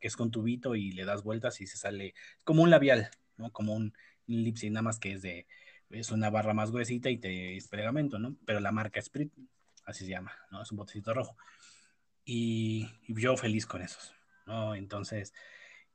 [0.00, 3.10] que es con tubito y le das vueltas y se sale, es como un labial,
[3.36, 3.52] ¿no?
[3.52, 3.92] Como un,
[4.26, 5.46] Lipsy, nada más que es de,
[5.90, 8.36] es una barra más gruesita y te es pegamento, ¿no?
[8.44, 9.32] Pero la marca Sprit,
[9.84, 10.62] así se llama, ¿no?
[10.62, 11.36] Es un botecito rojo.
[12.30, 14.12] Y, yo feliz con esos,
[14.44, 14.74] ¿no?
[14.74, 15.32] Entonces,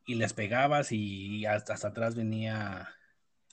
[0.08, 2.89] y les pegabas y hasta, hasta atrás venía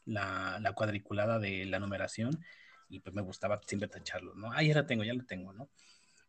[0.06, 2.42] la, la, cuadriculada de la numeración
[2.88, 4.50] y pues me gustaba siempre tacharlos, ¿no?
[4.50, 5.68] Ah, ya la tengo, ya lo tengo, ¿no?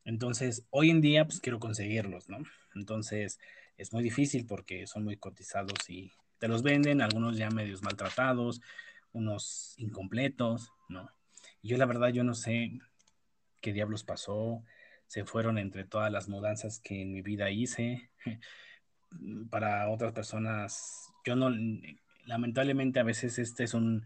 [0.04, 2.40] Entonces, hoy en día, pues quiero conseguirlos, ¿no?
[2.76, 3.40] Entonces,
[3.78, 8.60] es muy difícil porque son muy cotizados y te los venden, algunos ya medios maltratados,
[9.14, 11.10] unos incompletos, ¿no?
[11.62, 12.78] Y yo la verdad, yo no sé
[13.62, 14.66] qué diablos pasó,
[15.12, 18.10] se fueron entre todas las mudanzas que en mi vida hice.
[19.50, 21.52] Para otras personas, yo no,
[22.24, 24.06] lamentablemente a veces este es un,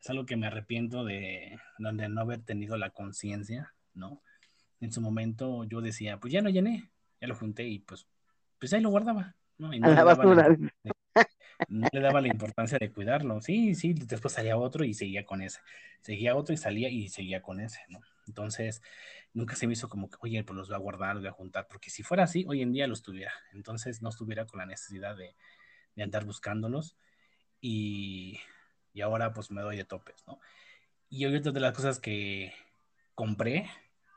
[0.00, 4.22] es algo que me arrepiento de, de no haber tenido la conciencia, ¿no?
[4.78, 8.06] En su momento yo decía, pues ya no llené, ya lo junté y pues,
[8.60, 9.74] pues ahí lo guardaba, ¿no?
[9.74, 10.56] Y no, le daba la,
[11.68, 13.40] no le daba la importancia de cuidarlo.
[13.40, 15.58] Sí, sí, después salía otro y seguía con ese.
[16.02, 17.98] Seguía otro y salía y seguía con ese, ¿no?
[18.26, 18.82] Entonces,
[19.32, 21.32] nunca se me hizo como que, oye, pues los voy a guardar, los voy a
[21.32, 23.32] juntar, porque si fuera así, hoy en día los tuviera.
[23.52, 25.36] Entonces, no estuviera con la necesidad de,
[25.94, 26.96] de andar buscándolos.
[27.60, 28.40] Y,
[28.92, 30.40] y, ahora, pues me doy de topes, ¿no?
[31.08, 32.52] Y otra de las cosas que
[33.14, 33.70] compré,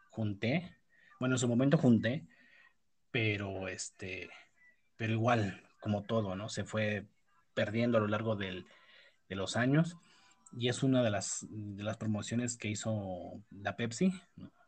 [0.10, 0.78] junté,
[1.20, 2.28] bueno, en su momento junté,
[3.12, 4.30] pero este,
[4.96, 6.50] pero igual, como todo, ¿no?
[6.50, 7.08] Se fue
[7.54, 8.68] perdiendo a lo largo del,
[9.30, 9.98] de los años
[10.52, 11.46] y es una de las,
[12.00, 14.12] promociones que hizo la Pepsi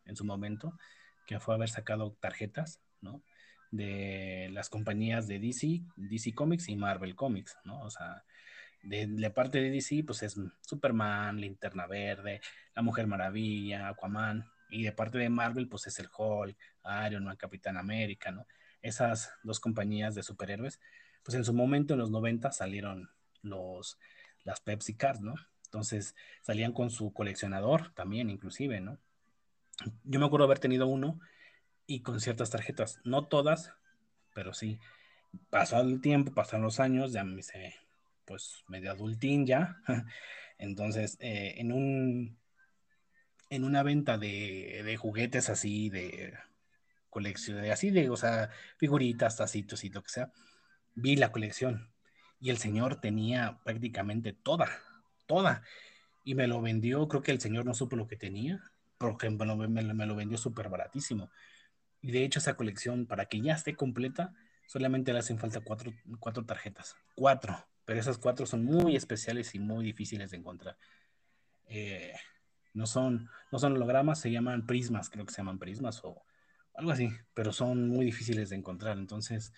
[0.06, 0.78] en su momento,
[1.26, 3.24] que fue haber sacado tarjetas, ¿no?
[3.72, 7.82] De las compañías de DC, DC Comics y Marvel Comics, ¿no?
[7.82, 8.24] O sea,
[8.84, 12.42] de la parte de DC, pues es Superman, Linterna Verde,
[12.76, 16.58] La Mujer Maravilla, Aquaman, y de parte de Marvel, pues es el Hulk,
[17.08, 18.48] Iron Man, Capitán América, ¿no?
[18.82, 20.80] Esas dos compañías de superhéroes,
[21.24, 23.10] pues en su momento, en los 90, salieron
[23.42, 24.00] los,
[24.44, 25.36] las Pepsi Cards, ¿no?
[25.72, 29.00] Entonces salían con su coleccionador también, inclusive, ¿no?
[30.04, 31.22] Yo me acuerdo haber tenido uno
[31.88, 33.72] y con ciertas tarjetas, no todas,
[34.36, 34.80] pero sí.
[35.50, 37.74] Pasó el tiempo, pasaron los años, ya me hice,
[38.26, 39.78] pues, medio adultín ya.
[40.58, 42.38] Entonces, eh, en un
[43.50, 46.34] en una venta de, de juguetes así, de
[47.10, 50.34] colección, de así de, o sea, figuritas, tacitos y lo que sea,
[50.96, 51.94] vi la colección
[52.42, 54.70] y el señor tenía prácticamente toda,
[55.32, 55.64] toda.
[56.26, 58.62] Y me lo vendió, creo que el señor no supo lo que tenía,
[58.98, 59.46] porque me
[60.06, 61.32] lo, vendió súper baratísimo.
[62.02, 64.34] Y de hecho esa colección, para que ya esté completa,
[64.68, 66.96] solamente le hacen falta cuatro, cuatro tarjetas.
[67.16, 67.66] Cuatro.
[67.86, 70.78] Pero esas cuatro son muy especiales y muy difíciles de encontrar.
[71.68, 72.14] Eh,
[72.74, 76.22] no, son, no son hologramas, se llaman prismas, creo que se llaman prismas o
[76.74, 78.98] algo así, pero son muy difíciles de encontrar.
[78.98, 79.54] Entonces,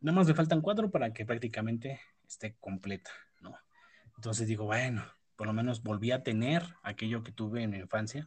[0.00, 3.56] nada más me faltan cuatro para que prácticamente esté completa, ¿no?
[4.22, 5.04] Entonces digo, bueno,
[5.34, 8.24] por lo menos volví a tener aquello que tuve en mi infancia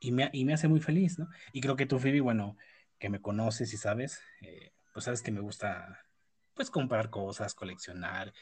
[0.00, 1.28] y me, y me hace muy feliz, ¿no?
[1.52, 2.56] Y creo que tú, Phoebe, bueno,
[2.98, 6.04] que me conoces y sabes, eh, pues sabes que me gusta,
[6.54, 8.32] pues, comprar cosas, coleccionar,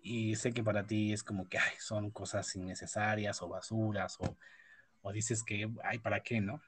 [0.00, 4.38] y sé que para ti es como que ay, son cosas innecesarias o basuras o,
[5.02, 6.62] o dices que, ay, ¿para qué, no?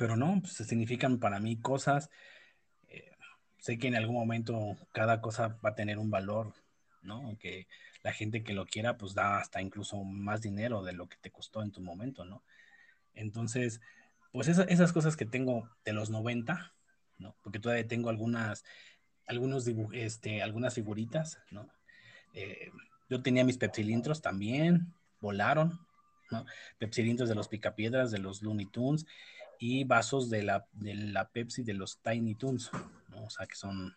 [0.00, 2.10] Pero no, pues significan para mí cosas
[3.64, 6.52] sé que en algún momento cada cosa va a tener un valor,
[7.00, 7.34] ¿no?
[7.38, 7.66] Que
[8.04, 11.30] la gente que lo quiera, pues da hasta incluso más dinero de lo que te
[11.30, 12.44] costó en tu momento, ¿no?
[13.14, 13.80] Entonces,
[14.30, 16.74] pues esas cosas que tengo de los 90,
[17.18, 17.34] ¿no?
[17.42, 18.64] Porque todavía tengo algunas,
[19.26, 21.68] algunos este, algunas figuritas, ¿no?
[22.34, 22.70] Eh,
[23.08, 25.80] yo tenía mis pepsilindros también, volaron,
[26.30, 26.44] ¿no?
[26.78, 29.06] Pepsilindros de los Picapiedras, de los Looney Tunes,
[29.58, 32.70] y vasos de la, de la Pepsi de los Tiny Toons,
[33.08, 33.24] ¿no?
[33.24, 33.96] o sea, que son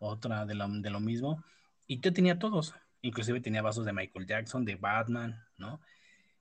[0.00, 1.44] otra de lo, de lo mismo.
[1.86, 5.80] Y yo tenía todos, inclusive tenía vasos de Michael Jackson, de Batman, ¿no?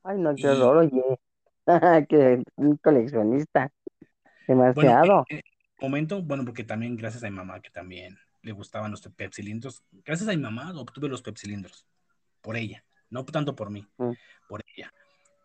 [0.03, 1.19] Ay, no, qué horror, oye,
[2.09, 3.71] que un coleccionista,
[4.47, 5.25] demasiado.
[5.27, 5.41] Bueno,
[5.79, 10.29] momento, bueno, porque también gracias a mi mamá, que también le gustaban los pepsilindros, gracias
[10.29, 11.85] a mi mamá obtuve los pepsilindros,
[12.41, 14.11] por ella, no tanto por mí, mm.
[14.47, 14.93] por ella,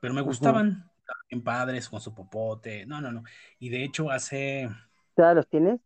[0.00, 0.90] pero me gustaban,
[1.28, 2.86] en padres con su popote.
[2.86, 3.24] No, no, no.
[3.58, 4.68] Y de hecho hace...
[5.14, 5.80] ¿Todos los tienes?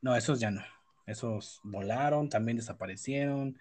[0.00, 0.62] No, esos ya no.
[1.06, 3.58] Esos volaron, también desaparecieron.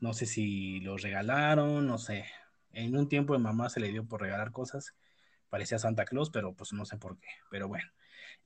[0.00, 2.24] No sé si los regalaron, no sé.
[2.72, 4.94] En un tiempo de mamá se le dio por regalar cosas.
[5.48, 7.28] Parecía Santa Claus, pero pues no sé por qué.
[7.50, 7.90] Pero bueno.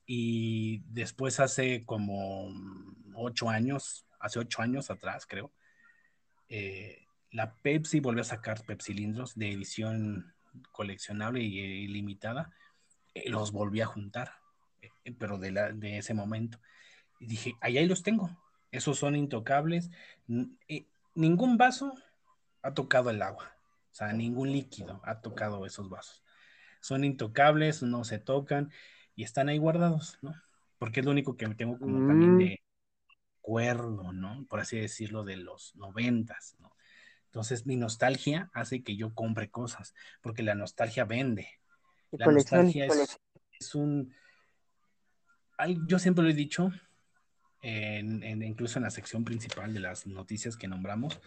[0.05, 2.51] Y después hace como
[3.15, 5.51] ocho años, hace ocho años atrás, creo,
[6.49, 10.33] eh, la Pepsi volvió a sacar Pepsilindros de edición
[10.71, 12.53] coleccionable y ilimitada,
[13.13, 14.33] eh, los volví a juntar,
[14.81, 16.59] eh, pero de, la, de ese momento.
[17.19, 18.29] Y dije, ahí, ahí los tengo,
[18.71, 19.89] esos son intocables.
[21.15, 21.93] Ningún vaso
[22.61, 23.55] ha tocado el agua.
[23.91, 26.23] O sea, ningún líquido ha tocado esos vasos.
[26.81, 28.71] Son intocables, no se tocan
[29.15, 30.33] y están ahí guardados, ¿no?
[30.79, 32.63] Porque es lo único que me tengo como también Mm, de
[33.39, 34.45] acuerdo, ¿no?
[34.49, 36.75] Por así decirlo, de los noventas, ¿no?
[37.25, 41.47] Entonces mi nostalgia hace que yo compre cosas, porque la nostalgia vende.
[42.11, 43.19] de La nostalgia es,
[43.59, 44.13] es un...
[45.87, 46.71] Yo siempre lo he dicho,
[47.63, 51.19] en- en- incluso en la sección principal de las noticias que nombramos,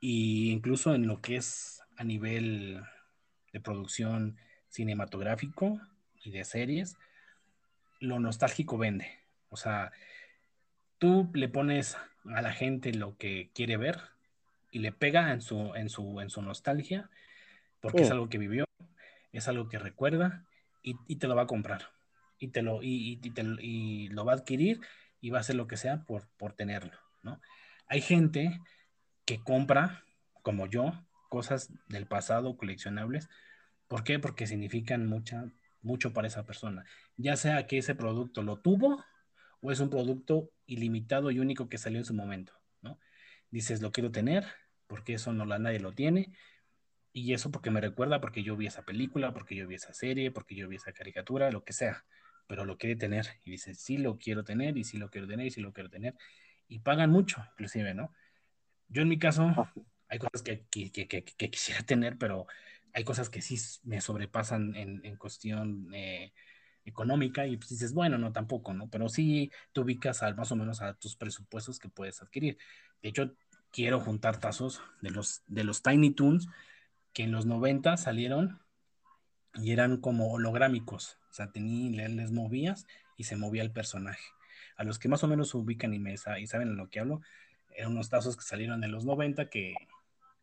[0.00, 2.82] y incluso en lo que es a nivel
[3.52, 4.36] de producción
[4.68, 5.80] cinematográfico
[6.22, 6.96] y de series,
[8.00, 9.06] lo nostálgico vende.
[9.48, 9.92] O sea,
[10.98, 11.96] tú le pones
[12.34, 14.00] a la gente lo que quiere ver
[14.70, 17.10] y le pega en su, en su, en su nostalgia,
[17.80, 18.04] porque Sí.
[18.04, 18.64] es algo que vivió,
[19.32, 20.44] es algo que recuerda
[20.82, 21.90] y, y te lo va a comprar.
[22.42, 24.80] Y, te lo, y, y te, y lo va a adquirir
[25.20, 27.40] y va a hacer lo que sea por, por tenerlo, ¿no?
[27.86, 28.60] Hay gente
[29.24, 30.02] que compra,
[30.42, 30.92] como yo,
[31.28, 33.28] cosas del pasado coleccionables.
[33.86, 34.18] ¿Por qué?
[34.18, 35.52] Porque significan mucha,
[35.82, 36.84] mucho para esa persona.
[37.16, 39.04] Ya sea que ese producto lo tuvo
[39.60, 42.98] o es un producto ilimitado y único que salió en su momento, ¿no?
[43.50, 44.44] Dices, lo quiero tener,
[44.88, 46.32] porque eso no la, nadie lo tiene,
[47.12, 50.32] y eso porque me recuerda, porque yo vi esa película, porque yo vi esa serie,
[50.32, 52.04] porque yo vi esa caricatura, lo que sea,
[52.46, 55.46] pero lo quiere tener, y dices, sí lo quiero tener, y sí lo quiero tener,
[55.46, 56.14] y sí lo quiero tener,
[56.68, 58.12] y pagan mucho, inclusive, ¿no?
[58.88, 59.68] Yo en mi caso,
[60.08, 62.46] hay cosas que, que, que, que, que quisiera tener, pero
[62.92, 66.32] hay cosas que sí me sobrepasan en, en cuestión eh,
[66.84, 68.88] económica y pues dices, bueno, no tampoco, ¿no?
[68.88, 72.58] Pero sí te ubicas al, más o menos a tus presupuestos que puedes adquirir.
[73.02, 73.34] De hecho,
[73.70, 76.48] quiero juntar tazos de los, de los Tiny Toons
[77.12, 78.60] que en los 90 salieron
[79.54, 82.86] y eran como holográmicos, o sea, tenía, les movías
[83.16, 84.24] y se movía el personaje.
[84.76, 87.20] A los que más o menos ubican y, me, y saben en lo que hablo,
[87.74, 89.74] eran unos tazos que salieron en los 90 que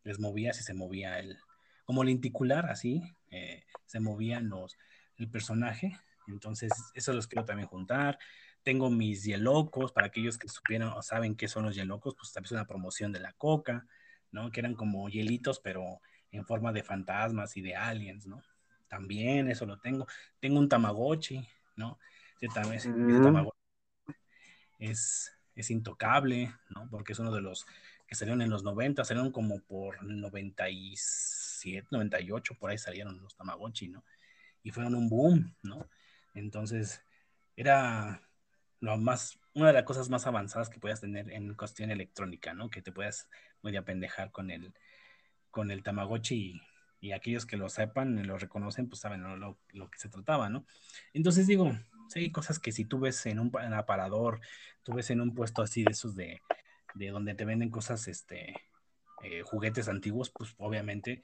[0.03, 1.37] les movías y se movía el,
[1.83, 4.77] como lenticular, así, eh, se movían los,
[5.17, 5.97] el personaje.
[6.27, 8.19] Entonces, eso los quiero también juntar.
[8.63, 12.45] Tengo mis yelocos, para aquellos que supieran o saben qué son los yelocos, pues también
[12.47, 13.87] es una promoción de la coca,
[14.31, 14.51] ¿no?
[14.51, 15.99] Que eran como hielitos, pero
[16.31, 18.41] en forma de fantasmas y de aliens, ¿no?
[18.89, 20.07] También eso lo tengo.
[20.39, 21.99] Tengo un Tamagotchi, ¿no?
[22.53, 23.59] También, ese, ese Tamagotchi
[24.79, 26.89] es, es intocable, ¿no?
[26.89, 27.65] Porque es uno de los
[28.07, 33.89] que salieron en los 90, salieron como por 97, 98, por ahí salieron los Tamagotchi,
[33.89, 34.03] ¿no?
[34.63, 35.87] Y fueron un boom, ¿no?
[36.33, 37.03] Entonces,
[37.55, 38.21] era
[38.79, 42.69] lo más, una de las cosas más avanzadas que puedas tener en cuestión electrónica, ¿no?
[42.69, 43.29] Que te puedas
[43.61, 44.73] muy apendejar con el,
[45.51, 46.59] con el Tamagotchi
[47.01, 50.49] y, y, aquellos que lo sepan, lo reconocen, pues saben lo, lo, que se trataba,
[50.49, 50.65] ¿no?
[51.13, 51.71] Entonces digo,
[52.09, 54.41] sí, hay cosas que si tú ves en un aparador,
[54.83, 56.41] tú ves en un puesto así de esos de,
[56.95, 58.55] de donde te venden cosas, este,
[59.23, 61.23] eh, juguetes antiguos, pues obviamente,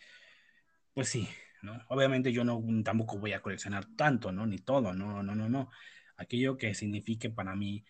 [0.94, 1.30] pues sí,
[1.62, 1.82] ¿no?
[1.90, 4.46] Obviamente yo no, tampoco voy a coleccionar tanto, ¿no?
[4.46, 5.70] Ni todo, no, no, no, no.
[6.18, 7.86] Aquello que signifique para mí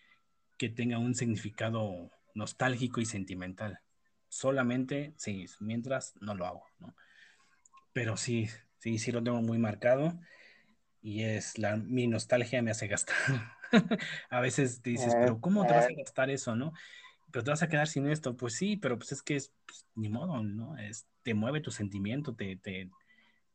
[0.56, 3.80] que tenga un significado nostálgico y sentimental.
[4.28, 6.94] Solamente, sí, mientras no lo hago, ¿no?
[7.96, 10.20] Pero sí, sí, sí lo tengo muy marcado
[11.00, 13.16] y es la, mi nostalgia me hace gastar.
[14.28, 16.74] a veces te dices, pero ¿cómo te vas a gastar eso, no?
[17.30, 18.36] Pero te vas a quedar sin esto.
[18.36, 20.76] Pues sí, pero pues es que es, pues, ni modo, ¿no?
[20.76, 22.90] Es, te mueve tu sentimiento, te, te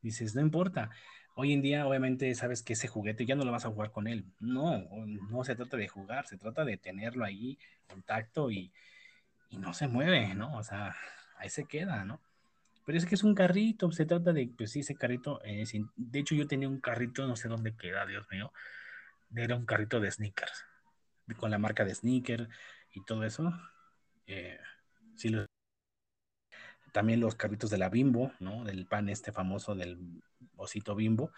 [0.01, 0.89] dices, no importa.
[1.36, 4.08] Hoy en día, obviamente, sabes que ese juguete ya no lo vas a jugar con
[4.08, 4.25] él.
[4.39, 4.75] No,
[5.30, 8.73] no se trata de jugar, se trata de tenerlo ahí, contacto y,
[9.49, 10.58] y no se mueve, ¿no?
[10.58, 10.95] O sea,
[11.38, 12.19] ahí se queda, ¿no?
[12.91, 15.39] Pero es que es un carrito, se trata de, pues sí, ese carrito,
[15.95, 18.51] de hecho yo tenía un carrito, no sé dónde queda, Dios mío,
[19.34, 20.65] era un carrito de sneakers,
[21.38, 22.49] con la marca de sneaker
[22.91, 23.49] y todo eso.
[24.27, 24.60] Eh,
[25.15, 25.45] sí, lo,
[26.91, 28.65] también los carritos de la Bimbo, ¿no?
[28.65, 30.21] Del pan este famoso del
[30.58, 31.31] osito Bimbo,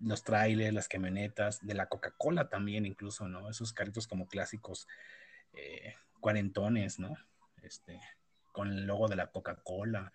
[0.00, 3.48] los trailers, las camionetas, de la Coca-Cola también incluso, ¿no?
[3.48, 4.88] Esos carritos como clásicos
[5.52, 7.14] eh, cuarentones, ¿no?
[7.62, 8.00] Este,
[8.50, 10.12] con el logo de la Coca-Cola.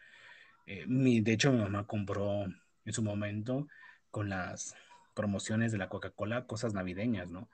[0.66, 3.68] Eh, mi, de hecho, mi mamá compró en su momento
[4.10, 4.76] con las
[5.14, 7.50] promociones de la Coca-Cola cosas navideñas, ¿no?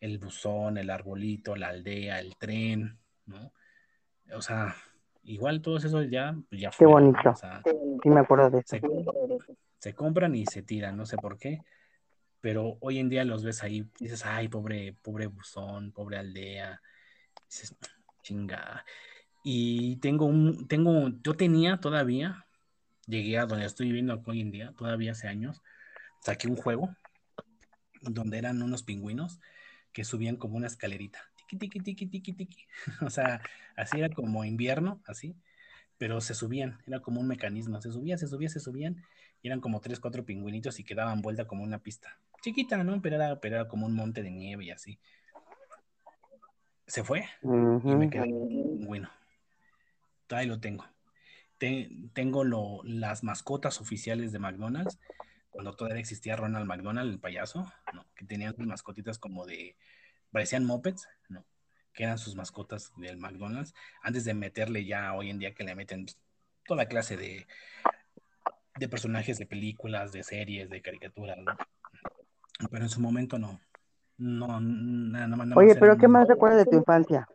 [0.00, 3.52] El buzón, el arbolito, la aldea, el tren, ¿no?
[4.34, 4.74] O sea,
[5.24, 7.18] igual todos esos ya, ya Qué bonito.
[7.24, 7.32] ¿no?
[7.32, 8.76] O sea, sí, me acuerdo de eso.
[8.76, 8.82] Se,
[9.78, 11.62] se, compran y se tiran, no sé por qué,
[12.40, 16.80] pero hoy en día los ves ahí, dices, ay, pobre, pobre buzón, pobre aldea,
[17.48, 17.76] dices,
[18.22, 18.84] chinga.
[19.42, 22.45] Y tengo un, tengo, yo tenía todavía,
[23.06, 25.62] llegué a donde estoy viviendo hoy en día, todavía hace años,
[26.20, 26.94] saqué un juego
[28.02, 29.40] donde eran unos pingüinos
[29.92, 32.66] que subían como una escalerita, tiki, tiki, tiki, tiki, tiki.
[33.06, 33.40] O sea,
[33.76, 35.36] así era como invierno, así.
[35.98, 39.02] pero se subían, era como un mecanismo, se subía, se subía, se subían,
[39.42, 42.18] y eran como tres, cuatro pingüinitos y que daban vuelta como una pista.
[42.42, 43.00] Chiquita, ¿no?
[43.00, 44.98] Pero era, pero era como un monte de nieve y así.
[46.86, 47.46] Se fue y
[47.96, 49.10] me quedé bueno.
[50.30, 50.84] Ahí lo tengo.
[51.58, 54.98] Tengo lo, las mascotas oficiales de McDonald's,
[55.50, 58.04] cuando todavía existía Ronald McDonald, el payaso, ¿no?
[58.14, 59.76] que tenían sus mascotitas como de,
[60.30, 61.46] parecían mopeds, ¿no?
[61.94, 65.74] que eran sus mascotas del McDonald's, antes de meterle ya hoy en día que le
[65.74, 66.06] meten
[66.66, 67.46] toda clase de,
[68.78, 71.56] de personajes de películas, de series, de caricaturas, ¿no?
[72.70, 73.60] Pero en su momento no.
[74.18, 77.28] No, nada, nada Oye, pero ¿qué más recuerdas de tu infancia?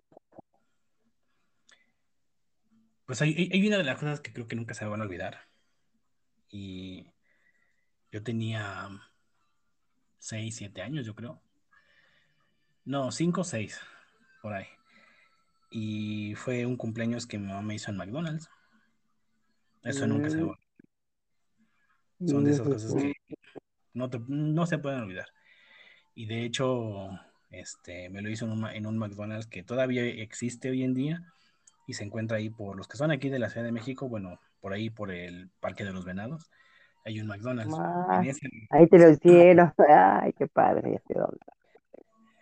[3.12, 5.42] Pues hay, hay, una de las cosas que creo que nunca se van a olvidar.
[6.50, 7.06] Y
[8.10, 8.88] yo tenía
[10.20, 11.42] 6, 7 años, yo creo.
[12.86, 13.82] No, 5 o 6,
[14.42, 14.68] por ahí.
[15.72, 18.50] Y fue un cumpleaños que mi mamá me hizo en McDonald's.
[19.84, 20.58] Eso nunca se va.
[22.26, 23.14] Son de esas cosas que
[23.94, 25.28] no, no se pueden olvidar.
[26.16, 27.10] Y de hecho,
[27.50, 31.34] este, me lo hizo en un, en un McDonald's que todavía existe hoy en día
[31.88, 34.40] y se encuentra ahí por los que son aquí de la Ciudad de México, bueno,
[34.60, 36.52] por ahí por el Parque de los Venados,
[37.06, 37.76] hay un McDonald's.
[38.70, 41.16] ahí te lo hicieron, ay, qué padre, este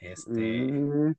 [0.01, 1.15] Este, mm.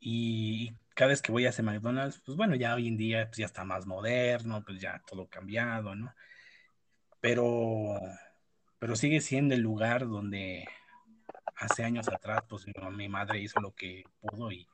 [0.00, 3.38] y cada vez que voy a ese McDonald's, pues bueno, ya hoy en día pues
[3.38, 6.12] ya está más moderno, pues ya todo cambiado, ¿no?
[7.20, 8.00] Pero,
[8.78, 10.66] pero sigue siendo el lugar donde
[11.56, 14.66] hace años atrás, pues mi, madre hizo lo que pudo y,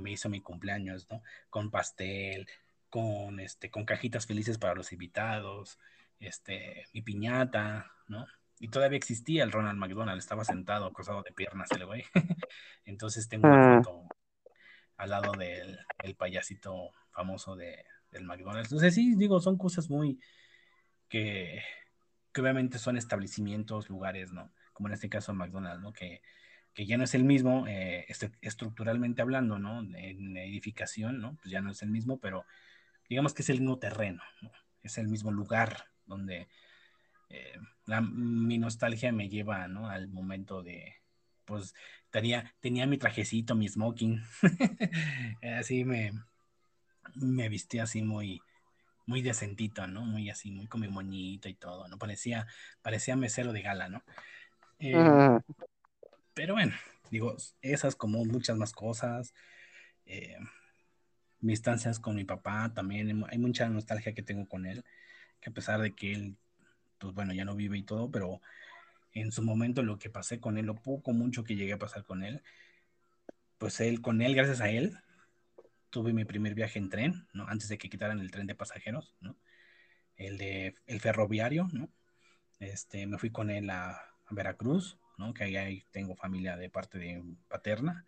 [0.00, 1.22] me hizo mi cumpleaños, ¿no?
[1.50, 2.46] Con pastel,
[2.90, 5.78] con, este, con cajitas felices para los invitados,
[6.20, 8.26] este, mi piñata, ¿no?
[8.58, 12.04] Y todavía existía el Ronald McDonald, estaba sentado, cruzado de piernas el güey.
[12.84, 13.82] Entonces tengo una ah.
[13.82, 14.08] foto
[14.96, 18.72] al lado del payasito famoso de, del McDonald's.
[18.72, 20.18] Entonces sí, digo, son cosas muy
[21.08, 21.62] que,
[22.32, 24.50] que obviamente son establecimientos, lugares, ¿no?
[24.76, 25.92] como en este caso McDonald's, ¿no?
[25.94, 26.20] Que,
[26.76, 28.06] que ya no es el mismo eh,
[28.42, 29.80] estructuralmente hablando, ¿no?
[29.80, 31.34] En edificación, ¿no?
[31.36, 32.44] Pues ya no es el mismo, pero
[33.08, 34.52] digamos que es el mismo terreno, ¿no?
[34.82, 36.48] Es el mismo lugar donde
[37.30, 39.88] eh, la, mi nostalgia me lleva, ¿no?
[39.88, 40.96] Al momento de,
[41.46, 41.74] pues,
[42.10, 44.22] tenía, tenía mi trajecito, mi smoking,
[45.58, 46.12] así me,
[47.14, 48.42] me vestía así muy,
[49.06, 50.04] muy decentito, ¿no?
[50.04, 51.96] Muy así, muy con mi moñito y todo, ¿no?
[51.96, 52.46] Parecía,
[52.82, 54.04] parecía mesero de gala, ¿no?
[54.78, 54.92] Eh,
[56.36, 56.74] pero bueno,
[57.10, 59.32] digo, esas como muchas más cosas.
[60.04, 60.36] Eh,
[61.40, 64.84] mis instancias con mi papá también, hay mucha nostalgia que tengo con él,
[65.40, 66.36] que a pesar de que él,
[66.98, 68.40] pues bueno, ya no vive y todo, pero
[69.12, 72.04] en su momento lo que pasé con él, lo poco, mucho que llegué a pasar
[72.04, 72.42] con él,
[73.58, 74.98] pues él, con él, gracias a él,
[75.88, 77.48] tuve mi primer viaje en tren, ¿no?
[77.48, 79.36] Antes de que quitaran el tren de pasajeros, ¿no?
[80.16, 81.88] El de, el ferroviario, ¿no?
[82.60, 85.34] Este, me fui con él a, Veracruz, ¿no?
[85.34, 88.04] que ahí tengo familia de parte de paterna,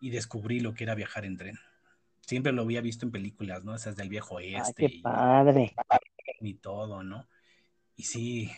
[0.00, 1.58] y descubrí lo que era viajar en tren.
[2.20, 3.74] Siempre lo había visto en películas, ¿no?
[3.74, 4.38] Esas del viejo
[4.76, 5.74] qué padre.
[6.40, 7.28] Y, todo, ¿no?
[7.96, 8.50] Y sí,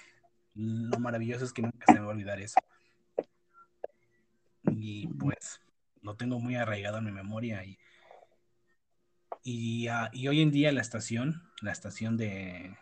[0.55, 2.59] lo maravilloso es que nunca se me va a olvidar eso.
[4.71, 5.61] Y pues
[6.03, 7.79] lo tengo muy arraigado en mi memoria y,
[9.45, 12.77] y, ah, y hoy en día la estación, la estación de,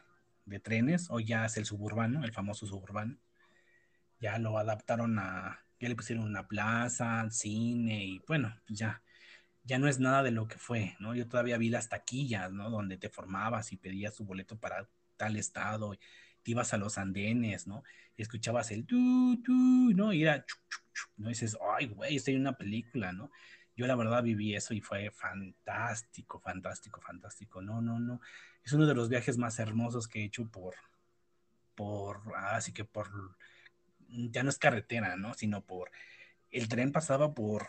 [0.47, 3.19] de trenes, hoy ya es el suburbano, el famoso suburbano,
[4.21, 9.03] ya lo adaptaron a, ya le pusieron una plaza, cine y bueno, pues ya,
[9.65, 11.15] ya no es nada de lo que fue, ¿no?
[11.15, 12.71] Yo todavía vi las taquillas, ¿no?
[12.71, 15.95] Donde te formabas y pedías tu boleto para tal estado,
[16.43, 17.83] te ibas a los andenes, ¿no?
[18.17, 20.13] Y escuchabas el tu, tu, ¿no?
[20.13, 20.45] Y era,
[21.17, 21.27] ¿no?
[21.27, 23.31] Y dices, ay, güey, estoy en una película, ¿no?
[23.77, 27.61] Yo la verdad viví eso y fue fantástico, fantástico, fantástico.
[27.61, 28.21] No, no, no.
[28.65, 30.75] Es uno de los viajes más hermosos que he hecho por,
[31.75, 33.37] por, así que por
[34.09, 35.35] ya no es carretera, ¿no?
[35.35, 35.91] Sino por,
[36.51, 37.67] el tren pasaba por,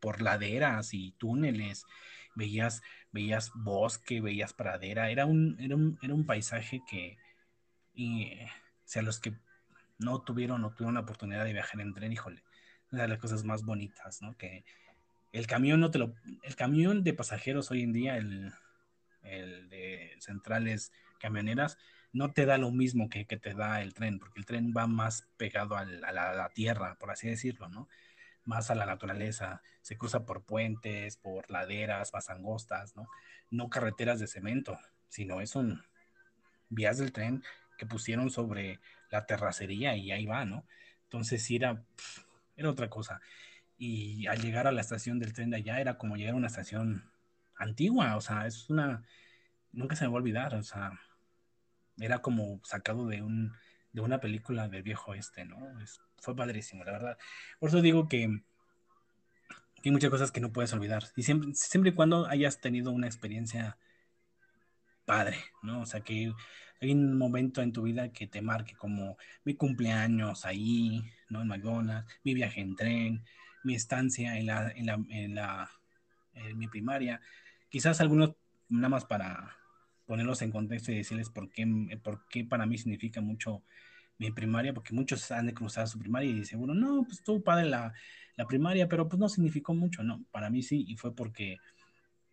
[0.00, 1.84] por laderas y túneles,
[2.34, 2.82] veías,
[3.12, 7.18] veías bosque, veías pradera, era un, era un, era un paisaje que,
[7.94, 8.48] y, o
[8.84, 9.34] sea, los que
[9.98, 12.42] no tuvieron no tuvieron la oportunidad de viajar en tren, híjole,
[12.90, 14.36] una de las cosas más bonitas, ¿no?
[14.36, 14.64] Que
[15.32, 18.52] el camión no te lo, el camión de pasajeros hoy en día, el,
[19.22, 21.78] el de centrales camioneras,
[22.12, 25.28] no te da lo mismo que, te da el tren, porque el tren va más
[25.36, 27.88] pegado a la, tierra, por así decirlo, ¿no?
[28.44, 33.08] Más a la naturaleza, se cruza por puentes, por laderas más angostas, ¿no?
[33.50, 35.82] No carreteras de cemento, sino es un
[36.68, 37.42] vías del tren
[37.78, 38.80] que pusieron sobre
[39.10, 40.64] la terracería y ahí va, ¿no?
[41.04, 41.82] Entonces era,
[42.56, 43.20] era otra cosa.
[43.78, 46.48] Y al llegar a la estación del tren de allá era como llegar a una
[46.48, 47.10] estación
[47.56, 49.02] antigua, o sea, es una,
[49.72, 50.92] nunca se me va a olvidar, o sea,
[52.00, 53.52] era como sacado de un,
[53.92, 55.58] de una película del viejo este, ¿no?
[56.18, 57.18] fue padrísimo, la verdad.
[57.58, 58.42] Por eso digo que
[59.84, 61.04] hay muchas cosas que no puedes olvidar.
[61.16, 63.78] Y siempre, siempre y cuando hayas tenido una experiencia
[65.04, 65.80] padre, ¿no?
[65.80, 66.32] O sea, que
[66.80, 71.42] hay un momento en tu vida que te marque como mi cumpleaños ahí, ¿no?
[71.42, 73.24] En McDonald's, mi viaje en tren,
[73.64, 75.70] mi estancia en la, en la, en la,
[76.34, 77.20] en mi primaria.
[77.70, 78.34] Quizás algunos,
[78.68, 79.56] nada más para
[80.10, 81.64] ponerlos en contexto y decirles por qué,
[82.02, 83.62] por qué para mí significa mucho
[84.18, 87.66] mi primaria, porque muchos han de cruzar su primaria y bueno, no, pues estuvo padre
[87.66, 87.92] la,
[88.34, 90.24] la primaria, pero pues no significó mucho, ¿no?
[90.32, 91.58] Para mí sí, y fue porque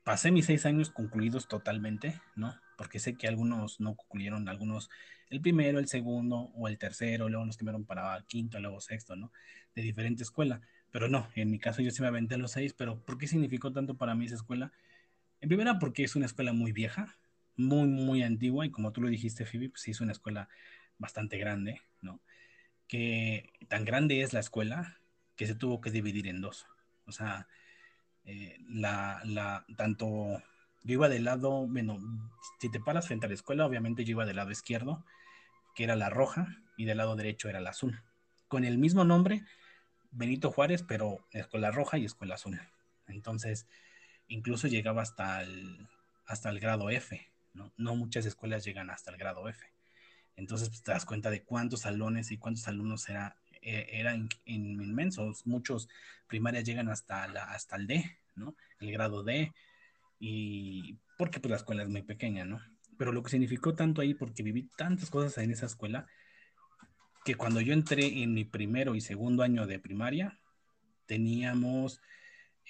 [0.03, 2.55] pasé mis seis años concluidos totalmente, ¿no?
[2.79, 4.89] Porque sé que algunos no concluyeron, algunos
[5.29, 9.31] el primero, el segundo o el tercero, luego los que para quinto, luego sexto, ¿no?
[9.75, 10.61] De diferente escuela.
[10.89, 13.71] Pero no, en mi caso yo sí me aventé los seis, pero ¿por qué significó
[13.71, 14.71] tanto para mí esa escuela?
[15.41, 17.15] En primera, porque es una escuela muy vieja,
[17.57, 20.49] muy, muy antigua, y como tú lo dijiste, Phoebe, pues es una escuela
[20.97, 22.21] bastante grande, ¿no?
[22.87, 24.97] Que tan grande es la escuela
[25.35, 26.67] que se tuvo que dividir en dos.
[27.05, 27.47] O sea,
[28.25, 30.41] eh, la, la, tanto
[30.83, 31.99] yo iba del lado, bueno,
[32.59, 35.03] si te paras frente a la escuela, obviamente yo iba del lado izquierdo,
[35.75, 36.47] que era la roja,
[36.77, 38.01] y del lado derecho era la azul.
[38.47, 39.43] Con el mismo nombre,
[40.11, 42.61] Benito Juárez, pero escuela roja y escuela azul.
[43.07, 43.67] Entonces,
[44.27, 45.87] incluso llegaba hasta el,
[46.25, 47.95] hasta el grado F, ¿no?
[47.95, 49.65] Muchas escuelas llegan hasta el grado F.
[50.35, 55.45] Entonces, pues, te das cuenta de cuántos salones y cuántos alumnos era, e, eran inmensos.
[55.45, 55.89] Muchos
[56.27, 58.55] primarias llegan hasta, la, hasta el D, ¿no?
[58.79, 59.51] El grado D.
[60.19, 62.61] Y porque pues la escuela es muy pequeña, ¿no?
[62.97, 66.07] Pero lo que significó tanto ahí, porque viví tantas cosas en esa escuela,
[67.25, 70.39] que cuando yo entré en mi primero y segundo año de primaria,
[71.07, 72.01] teníamos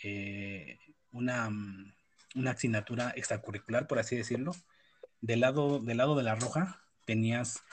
[0.03, 0.79] eh,
[1.11, 1.49] una,
[2.35, 4.53] una asignatura extracurricular, por así decirlo.
[5.21, 7.63] Del lado, del lado de la roja tenías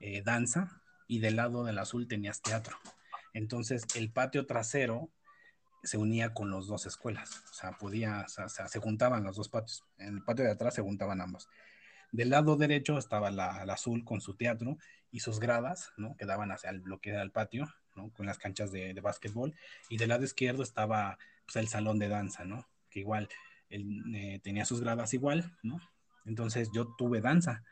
[0.00, 2.76] eh, danza y del lado del azul tenías teatro.
[3.32, 5.10] Entonces el patio trasero
[5.82, 9.84] se unía con las dos escuelas, o sea, podía, se juntaban los dos patios.
[9.98, 11.48] En el patio de atrás se juntaban ambos.
[12.10, 14.78] Del lado derecho estaba la, azul con su teatro
[15.10, 16.16] y sus gradas, ¿no?
[16.16, 18.10] Que daban hacia el, lo que era el patio, ¿no?
[18.12, 19.54] Con las canchas de, de básquetbol.
[19.88, 22.68] Y del lado izquierdo estaba pues, el salón de danza, ¿no?
[22.88, 23.28] Que igual
[23.68, 25.80] eh, tenía sus gradas igual, ¿no?
[26.24, 27.62] Entonces yo tuve danza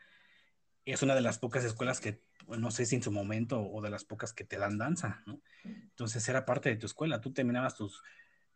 [0.85, 3.89] es una de las pocas escuelas que, no sé si en su momento, o de
[3.89, 5.23] las pocas que te dan danza.
[5.63, 8.01] Entonces era parte de tu escuela, tú terminabas tus,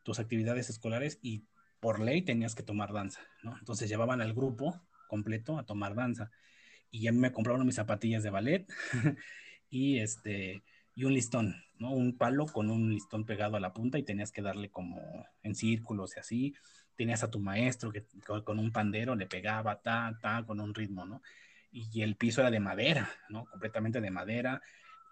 [0.03, 1.45] tus actividades escolares y
[1.79, 3.21] por ley tenías que tomar danza.
[3.59, 6.31] Entonces llevaban al grupo completo a tomar danza
[6.91, 8.67] y ya me compraron mis zapatillas de ballet
[9.69, 10.63] y este
[10.95, 11.91] y un listón, ¿no?
[11.91, 15.53] Un palo con un listón pegado a la punta y tenías que darle como en
[15.53, 16.55] círculos y así.
[16.97, 18.05] Tenías a tu maestro que
[18.43, 21.21] con un pandero le pegaba ta ta con un ritmo, ¿no?
[21.71, 23.45] y el piso era de madera, ¿no?
[23.45, 24.61] Completamente de madera,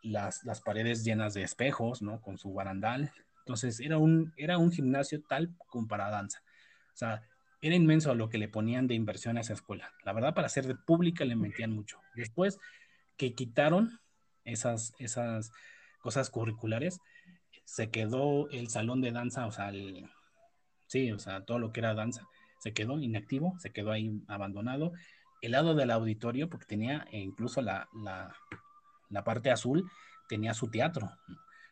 [0.02, 2.22] las, las paredes llenas de espejos, ¿no?
[2.22, 3.12] Con su barandal.
[3.40, 6.42] Entonces era un, era un gimnasio tal como para danza.
[6.94, 7.24] O sea,
[7.62, 9.94] era inmenso lo que le ponían de inversión a esa escuela.
[10.04, 12.00] La verdad, para ser de pública le metían mucho.
[12.16, 12.60] Después
[13.18, 14.00] que quitaron
[14.44, 15.52] esas, esas
[16.00, 17.00] cosas curriculares,
[17.64, 19.72] se quedó el salón de danza, o sea,
[20.88, 22.28] sí, o sea, todo lo que era danza,
[22.60, 24.94] se quedó inactivo, se quedó ahí abandonado
[25.42, 27.88] el lado del auditorio, porque tenía eh, incluso la,
[29.10, 29.90] la, parte azul,
[30.28, 31.12] tenía su teatro,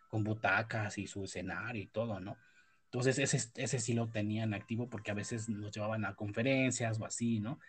[0.10, 2.38] con butacas y su escenario y todo, ¿no?
[2.86, 7.06] Entonces ese, ese sí lo tenían activo porque a veces nos llevaban a conferencias o
[7.06, 7.60] así, ¿no?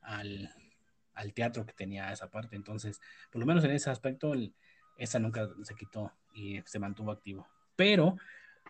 [0.00, 0.50] Al,
[1.14, 2.56] al teatro que tenía esa parte.
[2.56, 2.98] Entonces,
[3.30, 4.32] por lo menos en ese aspecto,
[4.96, 7.46] esa nunca se quitó y se mantuvo activo.
[7.76, 8.16] Pero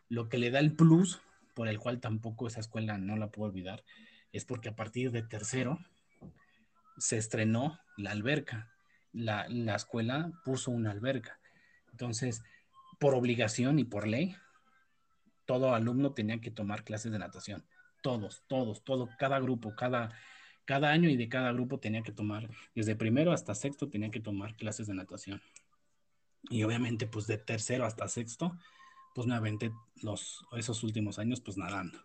[0.09, 1.20] lo que le da el plus,
[1.55, 3.85] por el cual tampoco esa escuela no la puedo olvidar,
[4.33, 5.79] es porque a partir de tercero,
[7.01, 8.71] se estrenó la alberca.
[9.13, 11.41] La, escuela puso una alberca.
[11.91, 12.45] Entonces,
[13.01, 14.37] por obligación y por ley,
[15.47, 17.65] todo alumno tenía que tomar clases de natación.
[18.03, 20.15] Todos, todos, todo, cada grupo, cada,
[20.65, 24.21] cada año y de cada grupo tenía que tomar, desde primero hasta sexto tenía que
[24.21, 25.43] tomar clases de natación.
[26.49, 28.57] Y obviamente, pues de tercero hasta sexto,
[29.15, 31.99] pues me aventé los, esos últimos años, pues nadando.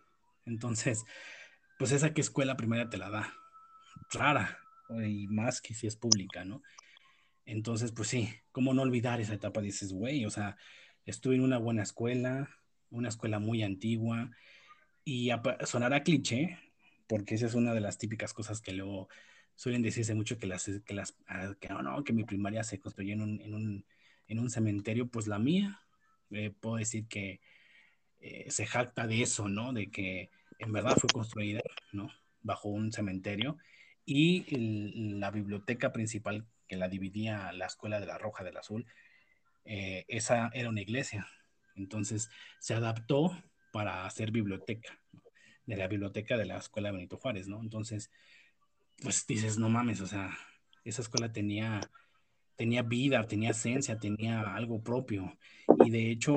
[0.44, 1.04] Entonces,
[1.78, 3.34] pues esa que escuela primaria te la da.
[4.10, 4.58] Rara,
[5.04, 6.62] y más que si es pública, ¿no?
[7.44, 9.60] Entonces, pues sí, ¿cómo no olvidar esa etapa?
[9.60, 10.56] Dices, güey, o sea,
[11.04, 12.50] estuve en una buena escuela,
[12.90, 14.30] una escuela muy antigua,
[15.04, 15.30] y
[15.64, 16.58] sonará cliché,
[17.06, 19.08] porque esa es una de las típicas cosas que luego
[19.54, 22.80] suelen decirse mucho que las, que las, ah, que no, no, que mi primaria se
[22.80, 23.86] construyó en un, en un,
[24.26, 25.80] en un cementerio, pues la mía,
[26.30, 27.40] eh, puedo decir que
[28.20, 29.72] eh, se jacta de eso, ¿no?
[29.72, 31.60] De que en verdad fue construida,
[31.92, 32.10] ¿no?
[32.46, 33.58] bajo un cementerio
[34.06, 34.44] y
[35.18, 38.86] la biblioteca principal que la dividía la escuela de la Roja del Azul,
[39.64, 41.26] eh, esa era una iglesia.
[41.74, 43.36] Entonces se adaptó
[43.72, 44.98] para hacer biblioteca,
[45.66, 47.60] de la biblioteca de la escuela Benito Juárez, ¿no?
[47.60, 48.10] Entonces,
[49.02, 50.30] pues dices, no mames, o sea,
[50.84, 51.80] esa escuela tenía,
[52.54, 55.36] tenía vida, tenía esencia, tenía algo propio.
[55.84, 56.36] Y de hecho,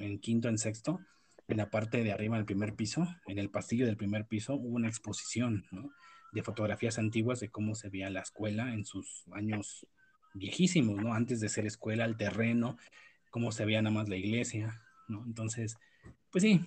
[0.00, 1.00] en quinto, en sexto,
[1.48, 4.76] en la parte de arriba del primer piso, en el pasillo del primer piso, hubo
[4.76, 5.90] una exposición, ¿no?
[6.32, 9.86] de fotografías antiguas de cómo se veía la escuela en sus años
[10.34, 11.14] viejísimos, ¿no?
[11.14, 12.76] Antes de ser escuela, el terreno,
[13.30, 15.24] cómo se veía nada más la iglesia, ¿no?
[15.26, 15.76] Entonces,
[16.30, 16.64] pues sí,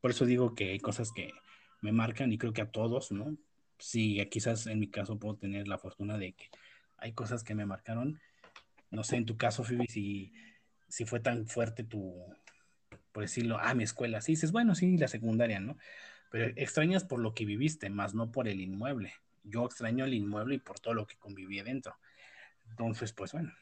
[0.00, 1.32] por eso digo que hay cosas que
[1.80, 3.36] me marcan y creo que a todos, ¿no?
[3.78, 6.48] Sí, quizás en mi caso puedo tener la fortuna de que
[6.96, 8.20] hay cosas que me marcaron.
[8.90, 10.32] No sé, en tu caso, Phoebe, si,
[10.94, 12.24] si fue tan fuerte tu,
[13.10, 14.20] por decirlo, ah, mi escuela.
[14.20, 15.76] Sí, dices, bueno, sí, la secundaria, ¿no?
[16.30, 19.12] pero extrañas por lo que viviste, más no por el inmueble.
[19.42, 21.96] Yo extraño el inmueble y por todo lo que conviví dentro.
[22.70, 23.52] Entonces, pues bueno,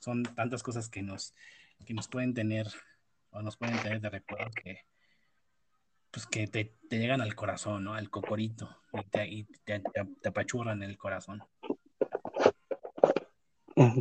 [0.00, 1.32] son tantas cosas que nos,
[1.86, 2.66] que nos pueden tener
[3.30, 4.80] o nos pueden tener de recuerdo que,
[6.10, 7.94] pues que te, llegan al corazón, ¿no?
[7.94, 11.44] Al cocorito y te, y te apachurran el corazón.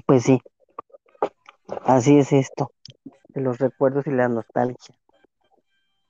[0.07, 0.39] Pues sí,
[1.89, 2.71] así es esto,
[3.29, 4.95] de los recuerdos y la nostalgia.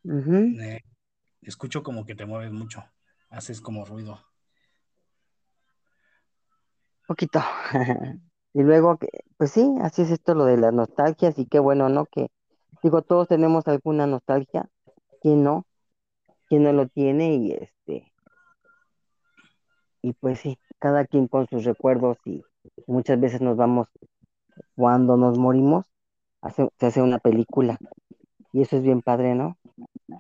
[0.04, 0.62] Uh -huh.
[0.62, 0.84] eh,
[1.42, 2.84] escucho como que te mueves mucho,
[3.30, 4.20] haces como ruido.
[7.08, 7.42] Poquito.
[8.54, 9.00] y luego,
[9.38, 12.06] pues sí, así es esto lo de las nostalgias y qué bueno, ¿no?
[12.06, 12.28] Que
[12.84, 14.70] digo, todos tenemos alguna nostalgia,
[15.22, 15.66] ¿quién no?
[16.48, 17.36] ¿Quién no lo tiene?
[17.36, 18.14] Y este,
[20.02, 22.44] y pues sí, cada quien con sus recuerdos y
[22.88, 23.88] muchas veces nos vamos,
[24.76, 25.86] cuando nos morimos,
[26.42, 27.78] hace, se hace una película
[28.52, 29.58] y eso es bien padre, ¿no?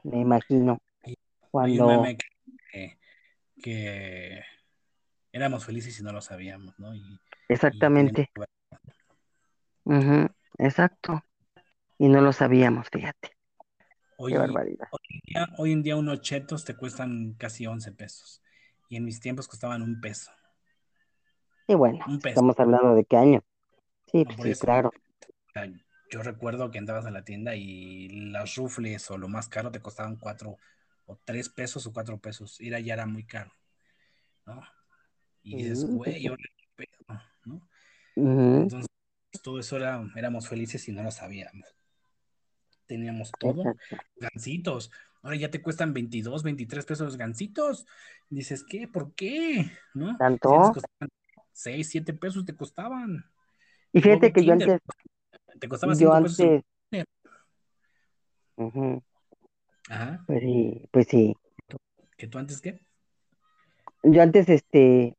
[0.03, 0.79] Me imagino.
[1.51, 2.03] Cuando...
[2.71, 2.99] Que,
[3.61, 4.43] que,
[5.31, 6.93] éramos felices y no lo sabíamos, ¿no?
[6.93, 8.29] Y, Exactamente.
[9.85, 10.33] Y uh -huh.
[10.59, 11.23] Exacto.
[11.97, 13.31] Y no lo sabíamos, fíjate.
[14.17, 14.87] Hoy, Qué barbaridad.
[14.91, 18.43] Hoy en, día, hoy en día unos chetos te cuestan casi 11 pesos.
[18.89, 20.31] Y en mis tiempos costaban un peso.
[21.67, 22.33] Y bueno, un peso.
[22.33, 23.43] estamos hablando de qué año.
[24.11, 24.91] Sí, pues, sí claro.
[26.11, 29.79] Yo recuerdo que entrabas a la tienda y las rufles o lo más caro te
[29.79, 30.57] costaban cuatro
[31.05, 32.59] o tres pesos o cuatro pesos.
[32.61, 33.53] Ir allá era muy caro,
[34.45, 34.61] ¿no?
[35.43, 37.55] Y dices, güey, ahora qué pedo, ¿no?
[38.15, 38.61] Uh -huh.
[38.63, 38.87] Entonces,
[39.43, 41.67] todo eso era, éramos felices y no lo sabíamos.
[42.87, 43.75] Teníamos todo,
[44.15, 44.91] gancitos.
[45.21, 47.85] Ahora ya te cuestan 22, 23 pesos los gancitos.
[48.29, 48.87] Dices, ¿qué?
[48.87, 49.71] ¿Por qué?
[49.93, 50.17] ¿No?
[50.17, 50.73] ¿Tanto?
[51.51, 53.25] 6, 7 pesos te costaban.
[53.93, 54.79] Y fíjate que yo antes.
[55.59, 56.39] Te costaba 5 pesos.
[56.39, 56.63] Antes...
[58.57, 59.03] Uh -huh.
[59.89, 60.23] Ajá.
[60.27, 61.35] Pues sí, pues sí.
[62.17, 62.79] ¿Que tú antes qué?
[64.03, 65.15] Yo antes, este,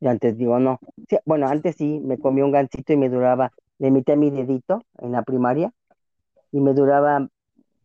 [0.00, 0.80] yo antes digo, no.
[1.08, 4.30] Sí, bueno, antes sí, me comí un gansito y me duraba, le metí a mi
[4.30, 5.72] dedito en la primaria
[6.50, 7.28] y me duraba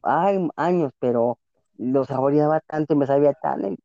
[0.04, 1.40] ay, años, pero
[1.78, 3.78] lo saboreaba tanto y me sabía tan,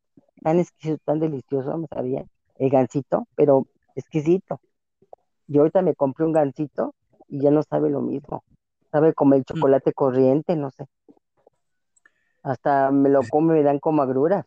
[0.43, 2.25] tan exquisito, tan delicioso, me sabía
[2.57, 4.61] el gansito, pero exquisito.
[5.49, 6.95] Yo ahorita me compré un gansito
[7.27, 8.45] y ya no sabe lo mismo.
[8.93, 9.95] Sabe como el chocolate mm.
[9.95, 10.87] corriente, no sé.
[12.43, 14.47] Hasta me lo come, me dan como agruras.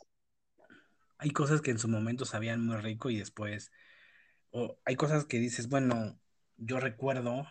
[1.17, 3.71] Hay cosas que en su momento sabían muy rico y después,
[4.51, 6.17] o hay cosas que dices, bueno,
[6.57, 7.47] yo recuerdo,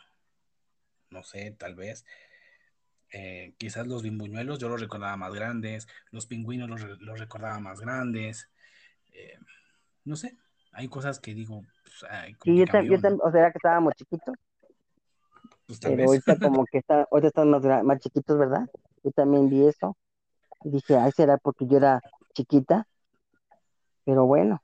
[1.11, 2.05] no sé, tal vez,
[3.12, 7.80] eh, quizás los bimbuñuelos yo los recordaba más grandes, los pingüinos los, los recordaba más
[7.80, 8.51] grandes,
[9.12, 9.38] eh,
[10.05, 10.36] no sé,
[10.72, 14.34] hay cosas que digo, pues, ay, sí, yo, también, o sea, que estábamos chiquitos.
[15.66, 16.06] Pues, pero vez.
[16.06, 18.68] ahorita como que está, ahorita están más, más chiquitos, ¿verdad?
[19.02, 19.96] Yo también vi eso.
[20.64, 22.00] Y dije, ay, será porque yo era
[22.34, 22.86] chiquita.
[24.04, 24.62] Pero bueno.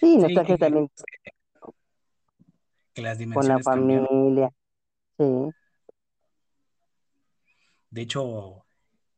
[0.00, 0.90] Sí, sí nostalgia que, también.
[2.94, 4.50] Que las con la familia.
[5.16, 5.52] Cambiaron.
[5.52, 5.58] Sí.
[7.90, 8.64] De hecho,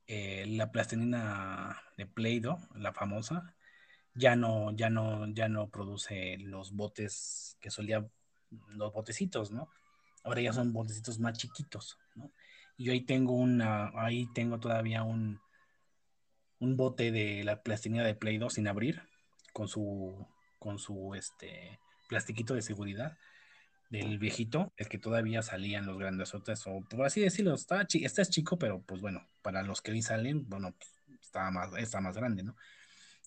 [0.07, 3.55] eh, la plastilina de Play-Doh, la famosa,
[4.15, 8.07] ya no, ya no, ya no produce los botes que solía,
[8.69, 9.69] los botecitos, ¿no?
[10.25, 12.33] Ahora ya son botecitos más chiquitos, ¿no?
[12.77, 15.41] Y yo ahí tengo una, ahí tengo todavía un,
[16.59, 19.03] un bote de la plastilina de Play 2 sin abrir,
[19.53, 20.27] con su,
[20.59, 21.79] con su, este,
[22.11, 23.17] plastiquito de seguridad
[23.89, 28.59] del viejito, el que todavía salían los grandesotes, o por así decirlo, está, está chico,
[28.59, 32.43] pero pues bueno, para los que hoy salen, bueno, pues, está más, está más grande,
[32.43, 32.57] ¿no?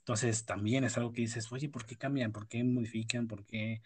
[0.04, 2.34] Entonces también es algo que dices, oye, ¿por qué cambian?
[2.34, 3.26] ¿Por qué modifican?
[3.26, 3.82] ¿Por qué?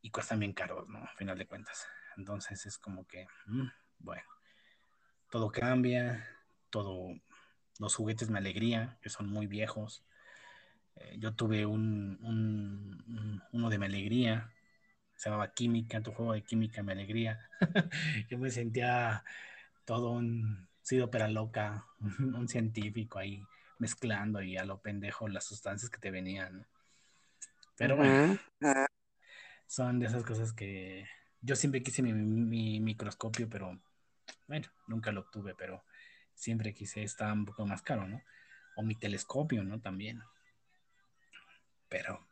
[0.00, 0.98] Y cuestan bien caros, ¿no?
[1.04, 1.86] A final de cuentas.
[2.16, 3.68] Entonces es como que, mmm,
[3.98, 4.24] bueno,
[5.30, 6.26] todo cambia,
[6.70, 7.08] todo,
[7.78, 10.02] los juguetes me alegría, que son muy viejos.
[10.96, 14.50] Eh, yo tuve un, un, uno de mi alegría,
[15.16, 17.50] se llamaba Química, tu juego de Química mi alegría.
[18.30, 19.24] yo me sentía
[19.84, 21.86] todo un sido pera loca,
[22.18, 23.44] un científico ahí
[23.78, 26.66] mezclando y a lo pendejo las sustancias que te venían.
[27.76, 28.38] Pero bueno,
[29.66, 31.06] son de esas cosas que
[31.40, 33.78] yo siempre quise mi, mi, microscopio, pero
[34.46, 35.84] bueno, nunca lo obtuve, pero
[36.34, 38.22] siempre quise, está un poco más caro, ¿no?
[38.76, 39.80] O mi telescopio, ¿no?
[39.80, 40.22] También.
[41.88, 42.26] Pero...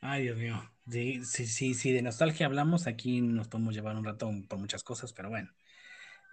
[0.00, 0.70] Ay, Dios mío.
[0.88, 5.12] Sí, sí, sí, de nostalgia hablamos, aquí nos podemos llevar un rato por muchas cosas,
[5.12, 5.50] pero bueno.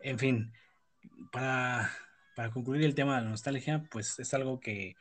[0.02, 0.54] En fin,
[1.32, 1.92] para,
[2.36, 4.96] para concluir el tema de la nostalgia, pues es algo que,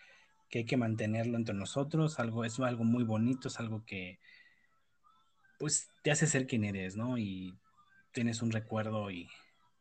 [0.48, 4.18] que hay que mantenerlo entre nosotros, algo, es algo muy bonito, es algo que
[5.58, 7.18] pues te hace ser quien eres, ¿no?
[7.18, 7.54] Y
[8.12, 9.28] tienes un recuerdo y,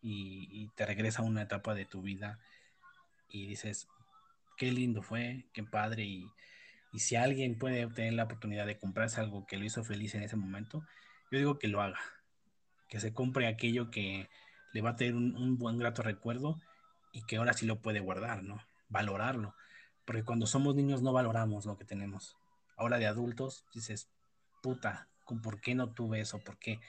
[0.01, 2.39] y, te regresa a una etapa de tu vida
[3.29, 3.87] y dices,
[4.57, 6.27] qué lindo fue, qué padre, y,
[6.91, 10.23] y si alguien puede tener la oportunidad de comprarse algo que lo hizo feliz en
[10.23, 10.83] ese momento,
[11.31, 11.99] yo digo que lo haga,
[12.89, 14.29] que se compre aquello que
[14.73, 16.59] le va a tener un, un buen grato recuerdo
[17.11, 18.61] y que ahora sí lo puede guardar, ¿no?
[18.89, 19.55] Valorarlo
[20.09, 22.35] porque cuando somos niños no valoramos lo que tenemos.
[22.75, 24.09] Ahora de adultos dices,
[24.63, 25.07] puta,
[25.43, 26.39] ¿por qué no tuve eso?
[26.39, 26.79] ¿Por qué?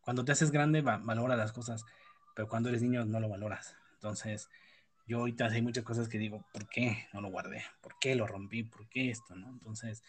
[0.00, 1.84] Cuando te haces grande valora las cosas,
[2.36, 3.76] pero cuando eres niño no lo valoras.
[3.94, 4.48] Entonces,
[5.08, 7.64] yo ahorita hay muchas cosas que digo, ¿por qué no lo guardé?
[7.80, 8.62] ¿Por qué lo rompí?
[8.62, 9.34] ¿Por qué esto?
[9.34, 10.04] Entonces,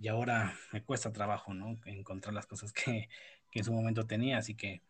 [0.00, 1.78] y ahora me cuesta trabajo, ¿no?
[1.84, 3.08] Encontrar las cosas que,
[3.52, 4.82] que en su momento tenía, así que,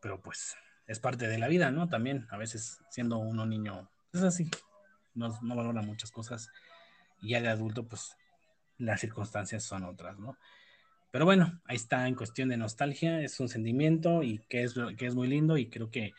[0.00, 0.56] pero pues
[0.88, 1.88] es parte de la vida, ¿no?
[1.88, 4.50] También, a veces siendo uno niño, es así,
[5.14, 6.50] no, no valora muchas cosas.
[7.20, 8.16] Y ya de adulto, pues
[8.78, 10.36] las circunstancias son otras, ¿no?
[11.10, 15.06] Pero bueno, ahí está en cuestión de nostalgia, es un sentimiento y que es, que
[15.06, 16.12] es muy lindo y creo que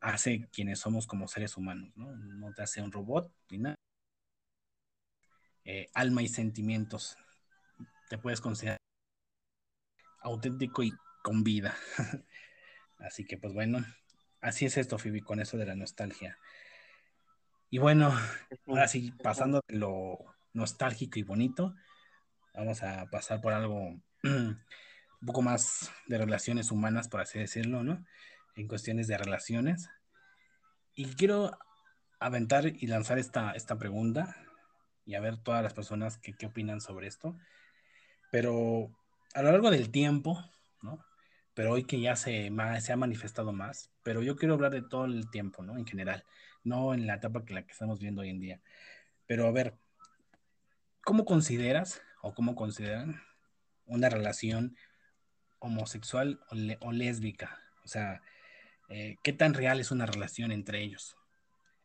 [0.00, 2.14] hace quienes somos como seres humanos, ¿no?
[2.14, 3.76] No te hace un robot ni nada.
[5.64, 7.16] Eh, alma y sentimientos.
[8.08, 8.78] Te puedes considerar
[10.20, 10.92] auténtico y
[11.22, 11.74] con vida.
[12.98, 13.84] así que pues bueno,
[14.44, 16.38] así es esto, Phoebe, con eso de la nostalgia.
[17.70, 18.14] Y bueno,
[18.66, 20.18] ahora sí, pasando de lo
[20.52, 21.74] nostálgico y bonito,
[22.54, 28.04] vamos a pasar por algo un poco más de relaciones humanas, por así decirlo, ¿no?
[28.54, 29.88] En cuestiones de relaciones.
[30.94, 31.58] Y quiero
[32.20, 34.36] aventar y lanzar esta, esta pregunta
[35.06, 37.36] y a ver todas las personas que, qué opinan sobre esto.
[38.30, 38.90] Pero
[39.32, 40.38] a lo largo del tiempo.
[41.54, 45.30] Pero hoy que ya se, ha manifestado más, pero yo quiero hablar de todo el
[45.30, 45.78] tiempo, ¿no?
[45.78, 46.24] En general
[46.64, 48.60] no en la etapa que la que estamos viendo hoy en día.
[49.26, 49.76] Pero a ver,
[51.04, 53.22] ¿cómo consideras o cómo consideran
[53.86, 54.76] una relación
[55.58, 56.40] homosexual
[56.80, 57.60] o, lésbica?
[57.84, 58.22] O sea,
[58.88, 61.16] eh, ¿qué tan real es una relación entre ellos?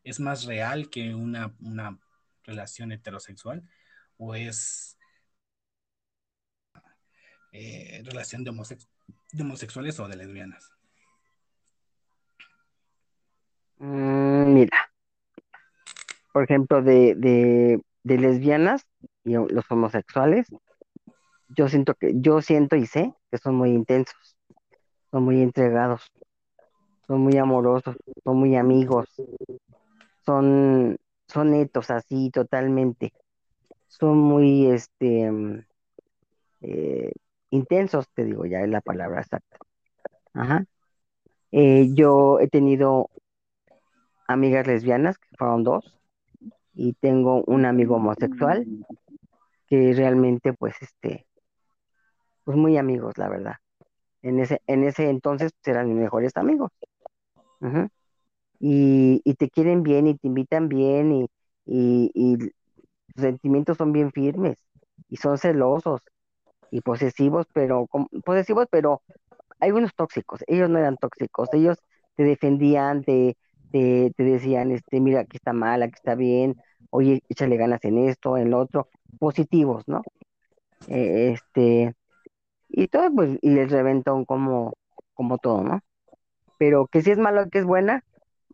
[0.02, 1.98] ¿Es más real que una, una
[2.44, 3.62] relación heterosexual
[4.16, 4.98] o es
[7.52, 8.52] eh, relación de
[9.38, 10.72] homosexuales o de lesbianas?
[13.78, 14.90] Mm, mira,
[16.32, 18.86] por ejemplo, de, de, de lesbianas
[19.24, 20.48] y los homosexuales,
[21.48, 24.36] yo siento que, yo siento y sé que son muy intensos,
[25.10, 26.02] son muy entregados,
[27.06, 29.08] son muy amorosos, son muy amigos,
[30.24, 30.96] son,
[31.26, 33.12] son netos así totalmente,
[33.88, 35.64] son muy este mm,
[36.62, 37.12] eh,
[37.50, 39.58] intensos, te digo, ya es la palabra exacta.
[40.34, 40.64] Ajá.
[41.52, 43.10] Eh, yo he tenido
[44.28, 46.00] amigas lesbianas, que fueron dos,
[46.74, 48.66] y tengo un amigo homosexual,
[49.66, 51.26] que realmente, pues, este,
[52.44, 53.56] pues muy amigos, la verdad.
[54.22, 56.70] En ese, en ese entonces pues, eran mis mejores amigos.
[58.58, 61.26] y, y, te quieren bien y te invitan bien y,
[61.66, 64.56] y, y sus sentimientos son bien firmes
[65.08, 66.00] y son celosos
[66.70, 67.88] y posesivos, pero
[68.24, 69.02] posesivos, pero
[69.60, 70.40] hay unos tóxicos.
[70.46, 71.78] Ellos no eran tóxicos, ellos
[72.16, 73.36] te defendían, te,
[73.70, 76.56] te, decían, este, mira, aquí está mal, aquí está bien,
[76.90, 80.02] oye, échale ganas en esto, en lo otro, positivos, ¿no?
[80.88, 81.94] Eh, este,
[82.68, 84.74] y todo, pues, y el reventón como,
[85.14, 85.80] como todo, ¿no?
[86.58, 88.04] Pero que si es malo, que es buena,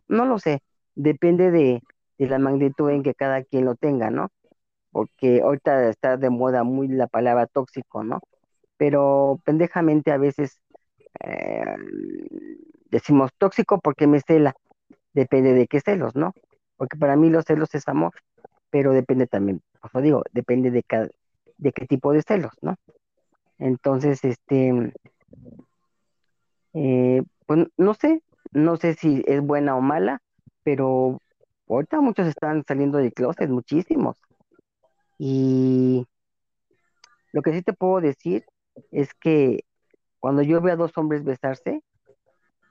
[0.07, 0.61] no lo sé,
[0.95, 1.81] depende de,
[2.17, 4.29] de la magnitud en que cada quien lo tenga, ¿no?
[4.91, 8.19] Porque ahorita está de moda muy la palabra tóxico, ¿no?
[8.77, 10.59] Pero pendejamente a veces
[11.23, 11.75] eh,
[12.89, 14.55] decimos tóxico porque me cela,
[15.13, 16.33] depende de qué celos, ¿no?
[16.77, 18.13] Porque para mí los celos es amor,
[18.69, 21.09] pero depende también, como digo, depende de, cada,
[21.57, 22.75] de qué tipo de celos, ¿no?
[23.57, 24.93] Entonces, este,
[26.73, 28.21] eh, pues no sé,
[28.51, 30.21] no sé si es buena o mala,
[30.63, 31.21] pero
[31.67, 34.17] ahorita muchos están saliendo del closet, muchísimos.
[35.17, 36.05] Y
[37.33, 38.45] lo que sí te puedo decir
[38.91, 39.63] es que
[40.19, 41.81] cuando yo veo a dos hombres besarse,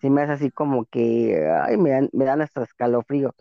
[0.00, 3.34] se me hace así como que, ay, me dan, me dan hasta escalofríos.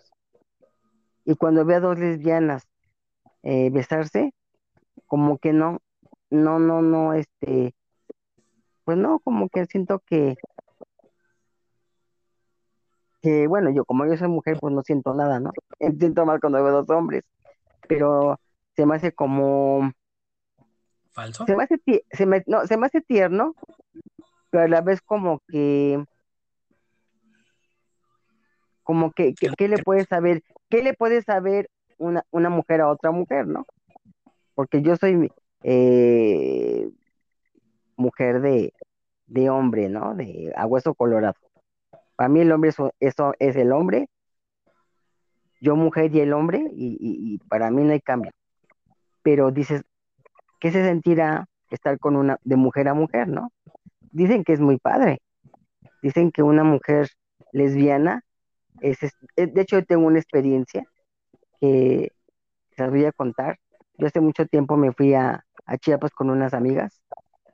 [1.26, 2.64] Y cuando veo a dos lesbianas
[3.44, 4.34] eh, besarse,
[5.08, 5.80] como que no,
[6.30, 7.74] no, no, no, este,
[8.84, 10.36] pues no, como que siento que,
[13.22, 15.52] que bueno, yo como yo soy mujer, pues no siento nada, ¿no?
[16.00, 17.24] Siento más cuando veo dos hombres,
[17.88, 18.40] pero
[18.76, 19.92] se me hace como,
[21.12, 21.46] ¿Falso?
[21.46, 23.56] se me hace, tie- se me, no, se me hace tierno,
[24.50, 26.04] pero a la vez como que,
[28.84, 30.44] como que, que- ¿qué le puede saber?
[30.70, 33.66] ¿Qué le puede saber una, una mujer a otra mujer, ¿no?
[34.54, 35.32] Porque yo soy
[35.64, 36.90] eh,
[37.96, 38.74] mujer de,
[39.28, 40.16] de hombre, ¿no?
[40.16, 41.36] De a hueso colorado.
[42.16, 44.08] Para mí el hombre es, eso es el hombre,
[45.62, 48.32] yo mujer y el hombre, y, y- y para mí no hay cambio.
[49.26, 49.82] Pero dices,
[50.60, 53.52] ¿qué se sentirá estar con una de mujer a mujer, ¿no?
[54.12, 55.20] Dicen que es muy padre.
[56.04, 57.10] Dicen que una mujer
[57.52, 58.22] lesbiana
[58.82, 60.84] es, eh, de hecho, yo tengo una experiencia
[61.60, 62.12] que
[62.78, 63.58] se voy a contar.
[63.98, 67.02] Yo hace mucho tiempo me fui a, a Chiapas con unas amigas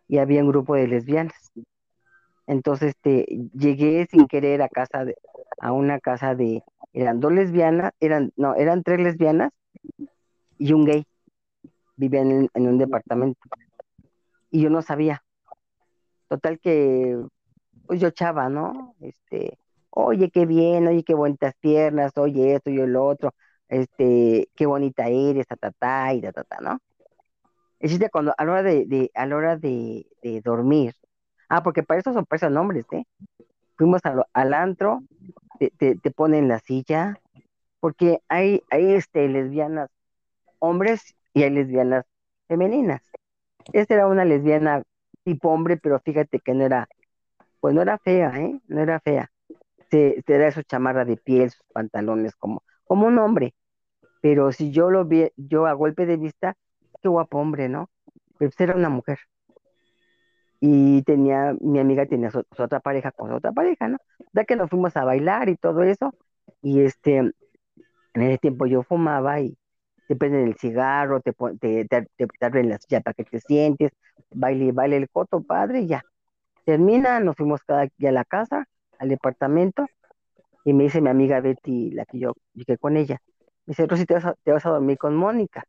[0.09, 1.53] y había un grupo de lesbianas.
[2.47, 5.15] Entonces, este, llegué sin querer a casa de,
[5.61, 9.53] a una casa de, eran dos lesbianas, eran, no, eran tres lesbianas
[10.57, 11.05] y un gay.
[12.01, 13.39] Vivían en, un departamento.
[14.49, 15.23] Y yo no sabía.
[16.27, 17.15] Total que,
[17.85, 18.95] pues yo chava, ¿no?
[19.01, 19.59] Este,
[19.91, 23.35] oye, qué bien, oye, qué bonitas piernas, oye esto y el otro,
[23.69, 26.79] este, qué bonita eres, ta, ta, ta, y ta, ta, ta, ¿no?
[27.79, 30.07] El chiste cuando, a la hora de, de- hora de,
[30.43, 30.95] dormir,
[31.49, 33.03] ah, porque para eso son para esos nombres, ¿eh?
[33.77, 35.03] Fuimos lo- al antro,
[35.59, 37.19] te, te, te ponen la silla,
[37.79, 39.89] porque hay, hay este, lesbianas
[40.59, 42.05] hombres y hay lesbianas
[42.47, 43.01] femeninas.
[43.73, 44.83] Esta era una lesbiana
[45.23, 46.87] tipo hombre, pero fíjate que no era,
[47.59, 48.59] pues no era fea, ¿eh?
[48.67, 49.31] No era fea.
[49.91, 53.55] Se, se era su chamarra de piel, sus pantalones como, como un hombre.
[54.21, 56.55] Pero si yo lo vi, yo a golpe de vista,
[57.01, 57.89] qué guapo hombre, ¿no?
[58.37, 59.19] Pero pues era una mujer.
[60.59, 63.97] Y tenía, mi amiga tenía su, su otra pareja con otra pareja, ¿no?
[64.33, 66.13] Ya que nos fuimos a bailar y todo eso.
[66.61, 67.33] Y este, en
[68.15, 69.57] ese tiempo yo fumaba y
[70.11, 73.93] te prenden el cigarro, te, te, te, te, abren para que te sientes,
[74.29, 76.03] baile baile el coto, padre, ya.
[76.65, 78.67] Termina, nos fuimos cada día a la casa,
[78.99, 79.85] al departamento,
[80.65, 83.21] y me dice mi amiga Betty, la que yo llegué con ella,
[83.65, 85.63] me dice, Rosy, te vas a, te vas a dormir con Mónica,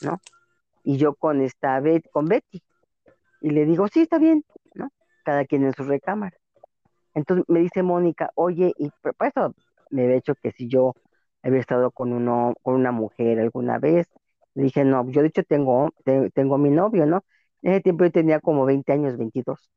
[0.00, 0.22] ¿no?
[0.82, 1.78] Y yo con esta
[2.10, 2.62] con Betty,
[3.42, 4.88] y le digo, sí, está bien, ¿no?
[5.22, 6.38] Cada quien en su recámara.
[7.12, 9.54] Entonces me dice Mónica, oye, y por eso
[9.90, 10.94] me había hecho que si yo
[11.48, 14.06] había estado con uno, con una mujer alguna vez,
[14.54, 17.24] le dije, no, yo de hecho tengo, te- tengo mi novio, ¿no?
[17.62, 19.70] En ese tiempo yo tenía como 20 años, 22.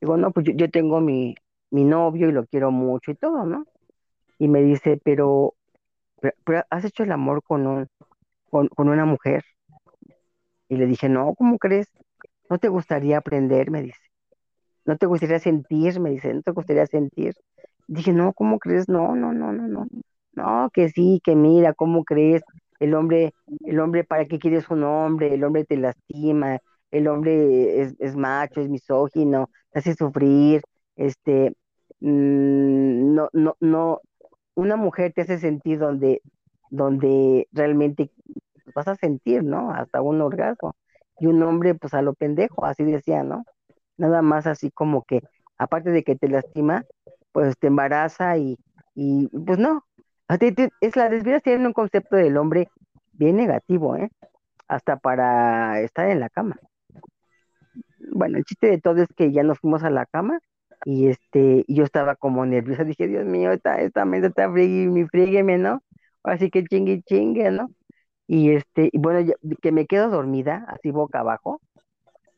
[0.00, 1.34] Digo, no, pues yo, tengo mi,
[1.70, 3.64] mi novio y lo quiero mucho y todo, ¿no?
[4.38, 5.54] Y me dice, pero,
[6.20, 7.88] pero, pero ¿has hecho el amor con un,
[8.50, 9.44] con, con una mujer?
[10.68, 11.88] Y le dije, no, ¿cómo crees?
[12.50, 13.70] ¿No te gustaría aprender?
[13.70, 13.98] Me dice.
[14.86, 16.00] ¿No te gustaría sentir?
[16.00, 17.34] Me dice, ¿no te gustaría sentir?
[17.88, 18.88] Dije, no, ¿cómo crees?
[18.88, 19.86] No, no, no, no, no.
[20.38, 22.42] No, que sí, que mira, ¿cómo crees?
[22.80, 23.32] El hombre,
[23.66, 25.34] el hombre, ¿para qué quieres un hombre?
[25.34, 26.58] El hombre te lastima,
[26.90, 30.62] el hombre es, es macho, es misógino, te hace sufrir,
[30.96, 31.50] este,
[32.00, 34.00] mm, no, no, no,
[34.56, 36.22] una mujer te hace sentir donde,
[36.70, 38.10] donde realmente
[38.74, 39.72] vas a sentir, ¿no?
[39.72, 40.74] Hasta un orgasmo.
[41.20, 43.44] Y un hombre, pues a lo pendejo, así decía, ¿no?
[43.98, 45.22] Nada más así como que,
[45.58, 46.84] aparte de que te lastima,
[47.32, 48.58] pues te embaraza y,
[48.96, 49.84] y pues no.
[50.28, 52.68] A ti te- es la lesbianas tienen un concepto del hombre
[53.12, 54.10] bien negativo, ¿eh?
[54.68, 56.58] Hasta para estar en la cama.
[58.12, 60.40] Bueno, el chiste de todo es que ya nos fuimos a la cama
[60.84, 62.84] y este, yo estaba como nerviosa.
[62.84, 65.82] Dije, Dios mío, esta, esta mesa está friegue, frígueme, ¿no?
[66.22, 67.70] Así que chingue, chingue, ¿no?
[68.26, 69.30] Y este, y bueno,
[69.62, 71.60] que me quedo dormida, así boca abajo,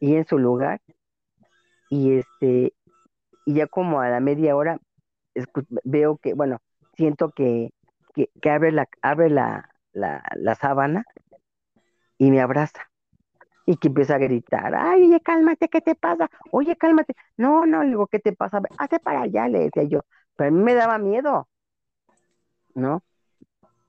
[0.01, 0.81] y en su lugar,
[1.89, 2.73] y este,
[3.47, 4.79] y ya como a la media hora
[5.85, 6.59] veo que, bueno,
[6.97, 7.71] siento que,
[8.15, 11.05] que, abre la, abre la, la, la sábana
[12.19, 12.91] y me abraza.
[13.67, 16.31] Y que empieza a gritar, ay, oye, cálmate, ¿qué te pasa?
[16.53, 17.15] Oye, cálmate.
[17.37, 18.61] No, no, le digo, ¿qué te pasa?
[18.79, 20.01] Hace para allá, le decía yo.
[20.37, 21.49] Pero a mí me daba miedo,
[22.75, 23.03] ¿no?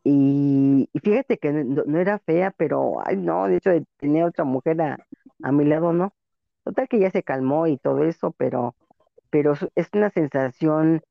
[0.03, 4.23] Y, y fíjate que no, no era fea, pero, ay, no, de hecho, de tener
[4.25, 4.97] otra mujer a,
[5.43, 6.13] a mi lado, no.
[6.63, 8.75] Total que ya se calmó y todo eso, pero,
[9.31, 11.01] pero es una sensación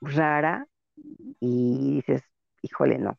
[0.00, 0.66] rara
[1.40, 2.22] y dices,
[2.62, 3.18] híjole, no,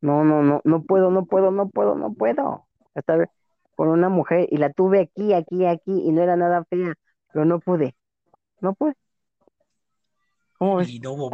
[0.00, 2.66] no, no, no, no puedo, no puedo, no puedo, no puedo.
[2.94, 3.30] Estar
[3.74, 6.94] con una mujer y la tuve aquí, aquí, aquí y no era nada fea,
[7.32, 7.94] pero no pude,
[8.60, 8.94] no pude.
[10.58, 10.88] ¿Cómo ves?
[10.90, 11.32] ¿Y no hubo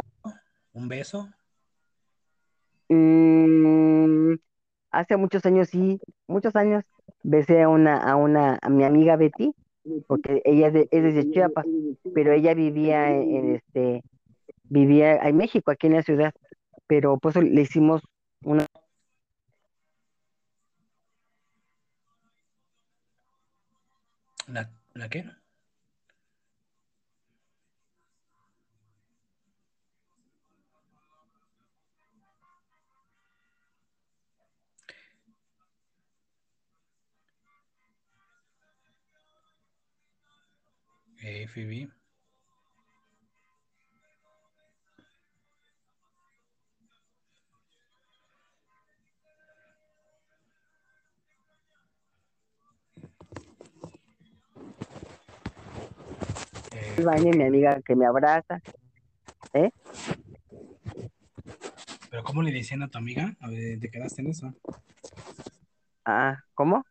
[0.73, 1.29] un beso?
[2.89, 4.33] Mm,
[4.91, 6.83] hace muchos años, sí, muchos años,
[7.23, 9.53] besé a una, a una, a mi amiga Betty,
[10.07, 11.65] porque ella es de, es Chiapas,
[12.13, 14.03] pero ella vivía en, en este,
[14.71, 16.33] vivía en México, aquí en la ciudad,
[16.87, 18.01] pero pues le hicimos
[18.43, 18.65] una,
[24.47, 25.25] ¿La, la qué?
[41.47, 42.00] Phoebe.
[57.01, 58.61] Al baño y mi amiga que me abraza,
[59.53, 59.71] ¿eh?
[62.09, 63.35] ¿Pero cómo le decían a tu amiga?
[63.39, 64.53] A ver, ¿te quedaste en eso?
[66.05, 66.85] Ah, ¿cómo?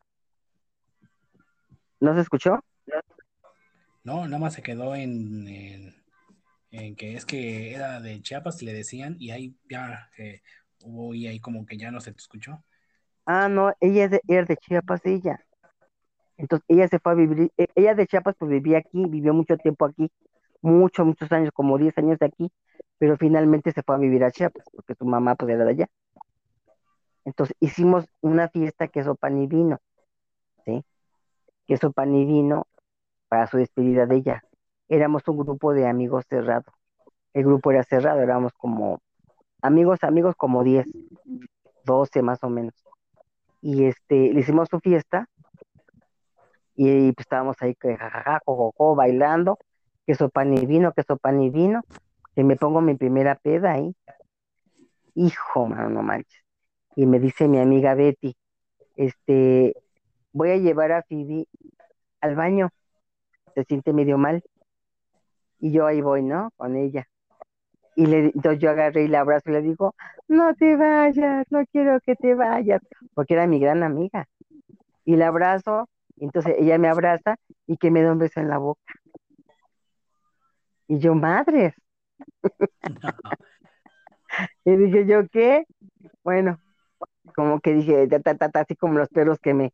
[2.00, 2.58] ¿No se escuchó?
[4.02, 5.94] No, nada más se quedó en, en,
[6.70, 10.42] en que es que era de Chiapas le decían, y ahí ya eh,
[10.82, 12.64] hubo y ahí como que ya no se te escuchó.
[13.26, 15.44] Ah, no, ella es de, ella es de Chiapas, ella.
[16.40, 19.58] Entonces ella se fue a vivir, e- ella de Chiapas pues vivía aquí, vivió mucho
[19.58, 20.10] tiempo aquí,
[20.62, 22.50] muchos, muchos años, como 10 años de aquí,
[22.98, 25.86] pero finalmente se fue a vivir a Chiapas, porque su mamá pues era de allá.
[27.26, 29.78] Entonces hicimos una fiesta queso pan y vino,
[30.64, 30.82] ¿sí?
[31.66, 32.66] Queso pan y vino
[33.28, 34.42] para su despedida de ella.
[34.88, 36.72] Éramos un grupo de amigos cerrado.
[37.34, 39.00] El grupo era cerrado, éramos como
[39.62, 40.86] amigos, amigos como 10,
[41.84, 42.74] 12 más o menos.
[43.62, 45.29] Y este, le hicimos su fiesta
[46.82, 49.58] y pues estábamos ahí que jajaja, jojojo, bailando,
[50.06, 51.82] queso pan y vino, queso pan y vino,
[52.34, 53.94] y me pongo mi primera peda ahí.
[55.14, 56.42] Hijo, mano, no manches.
[56.96, 58.34] Y me dice mi amiga Betty,
[58.96, 59.74] este,
[60.32, 61.48] voy a llevar a Phoebe
[62.22, 62.70] al baño,
[63.54, 64.42] se siente medio mal.
[65.58, 66.50] Y yo ahí voy, ¿no?
[66.56, 67.06] Con ella.
[67.94, 69.94] Y entonces yo agarré y la abrazo y le digo,
[70.28, 72.80] no te vayas, no quiero que te vayas,
[73.12, 74.26] porque era mi gran amiga.
[75.04, 75.90] Y la abrazo,
[76.24, 78.80] entonces ella me abraza y que me da un beso en la boca.
[80.88, 81.74] Y yo, madres.
[84.64, 85.64] Y dije yo, ¿qué?
[86.24, 86.60] Bueno,
[87.34, 89.72] como que dije, ta, ta, ta, así como los perros que me,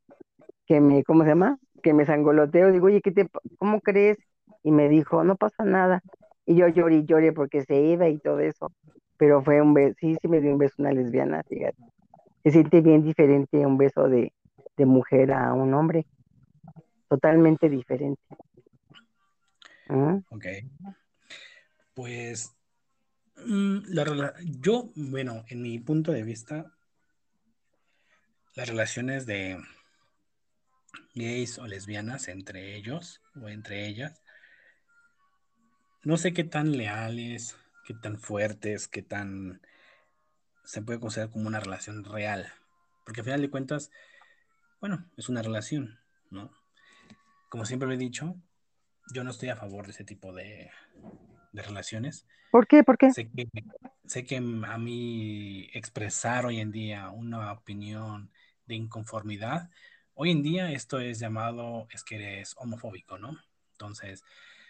[0.67, 1.59] que me, ¿cómo se llama?
[1.83, 2.73] Que me sangoloteo.
[2.73, 3.29] Digo, oye, ¿qué te,
[3.59, 4.19] cómo crees?
[4.63, 6.03] Y me dijo, no pasa nada.
[6.47, 8.73] Y yo lloré lloré porque se iba y todo eso.
[9.19, 11.79] Pero fue un beso, sí, sí me dio un beso una lesbiana, fíjate.
[12.45, 14.33] Se siente bien diferente un beso de,
[14.77, 16.07] de mujer a un hombre.
[17.09, 18.21] Totalmente diferente.
[19.89, 20.19] ¿Mm?
[20.31, 20.47] Ok.
[21.95, 22.55] Pues
[23.37, 26.73] mm, la yo, bueno, en mi punto de vista,
[28.55, 29.59] las relaciones de
[31.15, 34.23] gays o lesbianas entre ellos o entre ellas,
[36.03, 39.61] no sé qué tan leales, qué tan fuertes, qué tan
[40.65, 42.53] se puede considerar como una relación real.
[43.05, 43.91] Porque al final de cuentas,
[44.81, 45.99] bueno, es una relación,
[46.31, 46.51] ¿no?
[47.57, 48.37] Como siempre lo he dicho,
[49.15, 50.71] yo no estoy a favor de ese tipo de,
[51.55, 52.27] de relaciones.
[52.51, 52.85] ¿Por qué?
[52.85, 53.15] ¿Por qué?
[53.15, 53.49] Sé que,
[54.05, 58.31] sé que a mí expresar hoy en día una opinión
[58.67, 59.71] de inconformidad,
[60.13, 63.39] hoy en día esto es llamado, es que eres homofóbico, ¿no?
[63.73, 64.23] Entonces,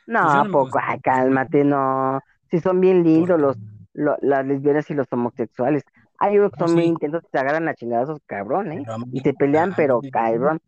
[0.06, 0.78] No, pues yo ¿a no me poco?
[0.82, 2.20] Ay, cálmate, no.
[2.50, 3.56] Si son bien lindos los,
[3.92, 5.82] lo- las lesbianas y los homosexuales.
[6.18, 8.82] Hay unos que son sí, intensos, se agarran a chingadazos, cabrón, ¿eh?
[8.84, 10.60] pero Y se pelean, pero cabrón.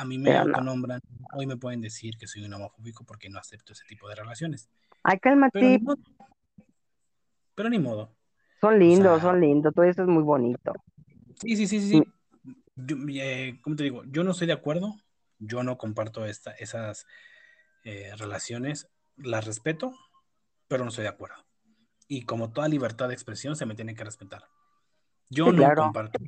[0.00, 0.40] A mí me no.
[0.40, 1.00] autonombran,
[1.34, 4.68] hoy me pueden decir que soy un homofóbico porque no acepto ese tipo de relaciones.
[5.02, 5.80] Ay, cálmate.
[7.54, 8.16] pero ni modo.
[8.60, 9.74] Son O lindos, sea, son lindos.
[9.74, 10.72] Todo eso es muy bonito.
[11.40, 12.54] sí, sí, sí, sí, Mm, sí.
[12.76, 14.02] Yo, eh, ¿cómo te digo?
[14.06, 14.94] Yo no estoy de acuerdo,
[15.38, 17.06] yo no comparto esta, esas
[17.84, 19.92] eh, relaciones, las respeto,
[20.68, 21.36] pero no estoy de acuerdo.
[22.08, 24.44] Y como toda libertad de expresión se me tiene que respetar.
[25.28, 25.82] Yo Sí, no claro.
[25.84, 26.18] comparto,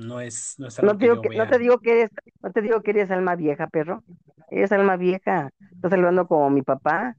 [0.00, 2.10] no es, no es No algo te que digo que, no te digo que eres,
[2.42, 4.02] no te digo que eres alma vieja, perro.
[4.50, 5.50] Eres alma vieja.
[5.74, 7.16] Estás hablando como mi papá.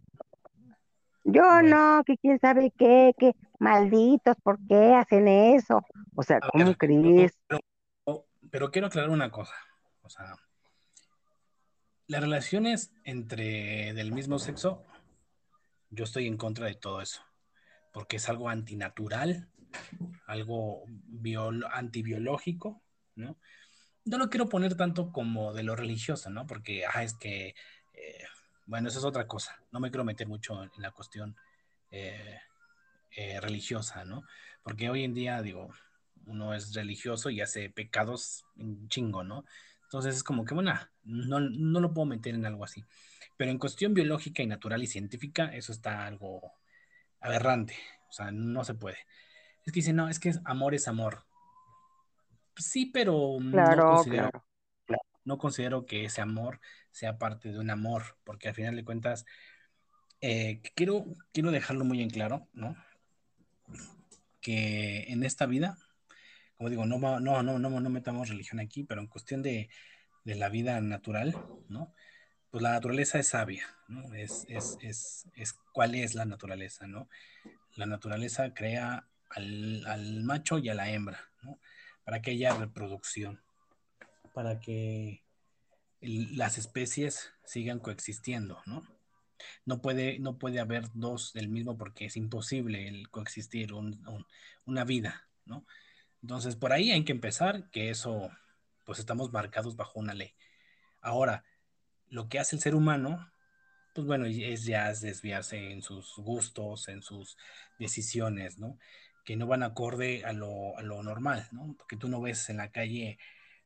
[1.23, 5.81] Yo Bueno, no, que quién sabe qué, que malditos, ¿por qué hacen eso?
[6.15, 7.39] O sea, a ¿cómo ver, pero, crees?
[7.47, 7.61] pero-
[8.49, 9.53] pero quiero aclarar una cosa.
[10.01, 10.35] O sea,
[12.07, 14.83] las relaciones entre del mismo sexo,
[15.91, 17.21] yo estoy en contra de todo eso.
[17.93, 19.49] porque es algo antinatural,
[20.27, 20.83] algo
[21.71, 22.81] antibiológico,
[23.15, 23.37] ¿no?
[24.05, 26.47] No lo quiero poner tanto como de lo religioso, ¿no?
[26.47, 27.55] Porque, ah, es que,
[27.93, 28.23] eh,
[28.65, 29.61] bueno, eso es otra cosa.
[29.71, 31.35] No me quiero meter mucho en la cuestión
[31.91, 32.39] eh,
[33.11, 34.23] eh, religiosa, ¿no?
[34.63, 35.73] Porque hoy en día, digo,
[36.25, 38.45] uno es religioso y hace pecados
[38.87, 39.45] chingo, ¿no?
[39.83, 42.83] Entonces es como que, bueno, no, no lo puedo meter en algo así.
[43.37, 46.53] Pero en cuestión biológica y natural y científica, eso está algo
[47.19, 47.75] aberrante.
[48.09, 48.97] O sea, no se puede.
[49.65, 51.25] Es que dicen, no, es que amor es amor.
[52.57, 54.45] Sí, pero no, considero,
[55.23, 56.59] no considero que ese amor
[56.91, 59.25] sea parte de un amor, porque al final de cuentas,
[60.19, 62.75] eh, quiero, quiero dejarlo muy en claro, ¿no?
[64.41, 65.77] Que en esta vida,
[66.57, 69.69] como digo, no, no, no, no, no metamos religión aquí, pero en cuestión de,
[70.23, 71.35] de la vida natural,
[71.69, 71.93] ¿no?
[72.49, 74.13] Pues la naturaleza es sabia, ¿no?
[74.13, 77.07] Es, es, es, es cuál es la naturaleza, ¿no?
[77.75, 81.59] La naturaleza crea al, al macho y a la hembra, ¿no?
[82.03, 83.41] Para que haya reproducción,
[84.33, 85.23] para que
[86.01, 88.83] las especies sigan coexistiendo, ¿no?
[89.65, 95.27] No puede, no puede haber dos del mismo porque es imposible el coexistir una vida,
[95.45, 95.65] ¿no?
[96.21, 98.29] Entonces, por ahí hay que empezar, que eso,
[98.85, 100.35] pues estamos marcados bajo una ley.
[101.01, 101.43] Ahora,
[102.09, 103.31] lo que hace el ser humano,
[103.95, 107.37] pues bueno, es ya desviarse en sus gustos, en sus
[107.79, 108.77] decisiones, ¿no?
[109.23, 111.75] Que no van acorde a lo, a lo normal, ¿no?
[111.77, 113.19] Porque tú no ves en la calle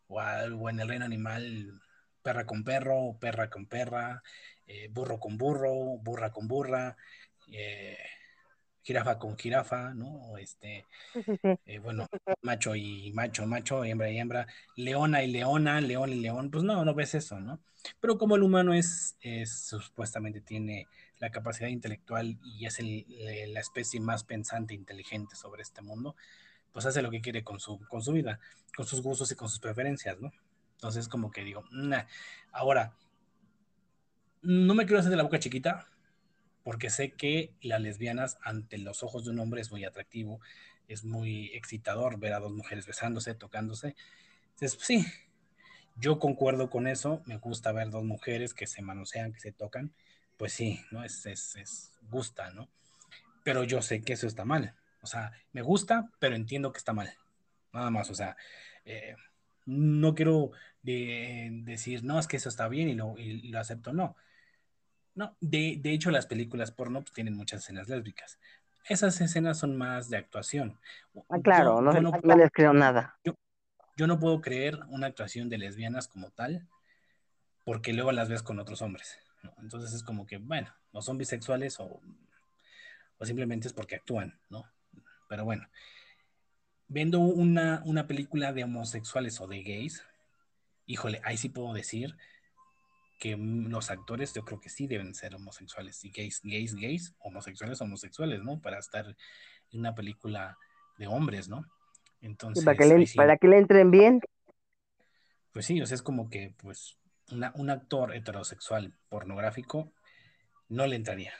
[0.08, 1.82] o, o en el reino animal
[2.22, 4.24] perra con perro, perra con perra,
[4.66, 6.97] eh, burro con burro, burra con burra,
[7.51, 7.97] eh,
[8.82, 10.38] jirafa con jirafa, ¿no?
[10.38, 10.86] Este,
[11.66, 12.08] eh, bueno,
[12.41, 16.84] macho y macho, macho, hembra y hembra, leona y leona, león y león, pues no,
[16.84, 17.60] no ves eso, ¿no?
[17.99, 20.88] Pero como el humano es, es supuestamente tiene
[21.20, 26.16] la capacidad intelectual y es la especie más pensante e inteligente sobre este mundo,
[26.72, 28.39] pues hace lo que quiere con su, con su vida,
[28.76, 30.32] con sus gustos y con sus preferencias, ¿no?
[30.74, 31.63] Entonces, como que digo,
[32.51, 32.93] ahora,
[34.41, 35.88] no me quiero hacer de la boca chiquita,
[36.63, 40.41] porque sé que las lesbianas ante los ojos de un hombre es muy atractivo,
[40.88, 43.95] es muy excitador ver a dos mujeres besándose, tocándose.
[44.51, 45.05] Entonces, sí,
[45.95, 49.93] yo concuerdo con eso, me gusta ver dos mujeres que se manosean, que se tocan,
[50.38, 51.03] pues sí, ¿no?
[51.03, 52.69] Es, es, es gusta, ¿no?
[53.43, 54.73] Pero yo sé que eso está mal.
[55.01, 57.13] O sea, me gusta, pero entiendo que está mal.
[57.71, 58.36] Nada más, o sea,
[58.86, 59.15] eh,
[59.65, 64.15] no quiero decir, no, es que eso está bien y lo, y lo acepto, no.
[65.15, 68.38] No, de, hecho las películas porno pues, tienen muchas escenas lésbicas.
[68.88, 70.77] Esas escenas son más de actuación.
[71.29, 73.17] Ah, claro, no, no, les creo nada.
[73.23, 76.67] Yo, no puedo creer una actuación de lesbianas como tal,
[77.63, 79.17] porque luego las ves con otros hombres.
[79.61, 82.01] Entonces es como que, bueno, no son bisexuales o,
[83.17, 84.65] o simplemente es porque actúan, ¿no?
[85.27, 85.67] Pero bueno,
[86.87, 90.03] viendo una, una película de homosexuales o de gays,
[90.85, 92.15] híjole, ahí sí puedo decir
[93.19, 97.79] que los actores yo creo que sí deben ser homosexuales, y gays, gays, gays, homosexuales,
[97.81, 98.59] homosexuales, ¿no?
[98.59, 99.15] Para estar
[99.71, 100.57] en una película
[100.97, 101.65] de hombres, ¿no?
[102.22, 104.22] Entonces, para que, le, para que le entren bien.
[105.51, 106.97] Pues sí, o sea, es como que, pues,
[107.31, 109.91] un actor heterosexual pornográfico
[110.69, 111.34] no le entraría.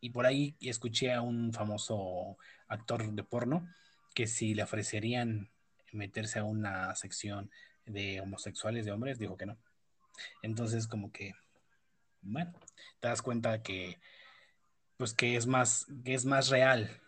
[0.00, 2.36] Y por ahí escuché a un famoso
[2.68, 3.68] actor de porno
[4.14, 5.50] que si le ofrecerían
[5.92, 7.50] meterse a una sección
[7.86, 9.58] de homosexuales de hombres, dijo que no.
[10.42, 11.34] Entonces, como que,
[12.20, 12.52] bueno,
[13.00, 14.00] te das cuenta que,
[14.96, 17.00] pues que es más, que es más real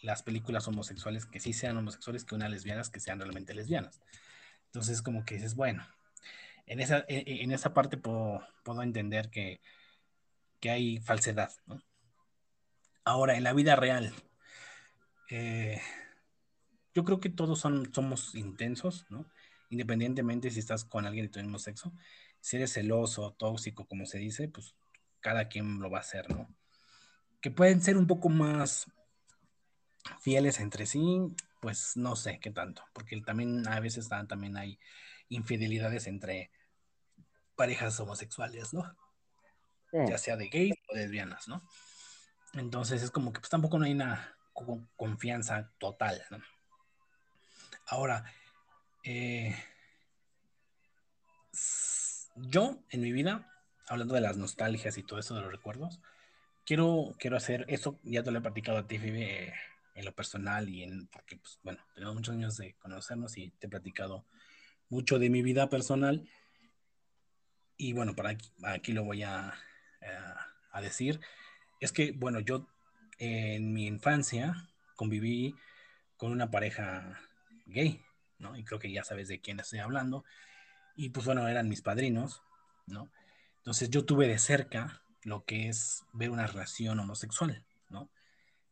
[0.00, 4.00] las películas homosexuales que sí sean homosexuales que unas lesbianas que sean realmente lesbianas.
[4.66, 5.86] Entonces, como que dices, bueno,
[6.66, 9.60] en esa, en, esa parte puedo, puedo entender que,
[10.60, 11.52] que, hay falsedad.
[13.04, 14.12] Ahora, en la vida real,
[15.30, 15.80] eh,
[16.94, 19.26] yo creo que todos son, somos intensos, ¿no?
[19.70, 21.92] Independientemente si estás con alguien de tu mismo sexo,
[22.40, 24.74] si eres celoso, tóxico, como se dice, pues
[25.20, 26.54] cada quien lo va a hacer, ¿no?
[27.40, 28.90] Que pueden ser un poco más
[30.20, 34.78] fieles entre sí, pues no sé qué tanto, porque también a veces también hay
[35.34, 36.50] infidelidades entre
[37.56, 38.96] parejas homosexuales, ¿no?
[39.92, 41.62] Ya sea de gays o lesbianas, ¿no?
[42.54, 44.36] Entonces es como que pues tampoco no hay una
[44.96, 46.38] confianza total, ¿no?
[47.86, 48.24] Ahora,
[49.04, 49.54] eh,
[52.36, 53.50] yo en mi vida,
[53.88, 56.00] hablando de las nostalgias y todo eso de los recuerdos,
[56.64, 59.52] quiero, quiero hacer eso, ya te lo he platicado a ti, Fibe,
[59.94, 63.66] en lo personal y en, porque, pues, bueno, tenemos muchos años de conocernos y te
[63.66, 64.24] he platicado
[64.92, 66.28] mucho de mi vida personal.
[67.78, 69.54] Y bueno, para aquí, lo voy a,
[70.70, 71.18] a decir.
[71.80, 72.68] Es que, bueno, yo
[73.18, 75.56] en mi infancia conviví
[76.18, 77.18] con una pareja
[77.64, 78.04] gay,
[78.38, 78.54] ¿no?
[78.54, 80.24] Y creo que ya sabes de quién estoy hablando.
[80.94, 82.42] Y pues bueno, eran mis padrinos,
[82.86, 83.10] ¿no?
[83.56, 88.10] Entonces yo tuve de cerca lo que es ver una relación homosexual, ¿no?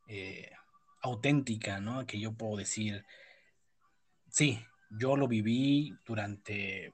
[0.07, 0.53] Eh,
[1.01, 2.07] auténtica, ¿no?
[2.07, 3.07] Que yo puedo decir,
[4.29, 6.93] sí, yo lo viví durante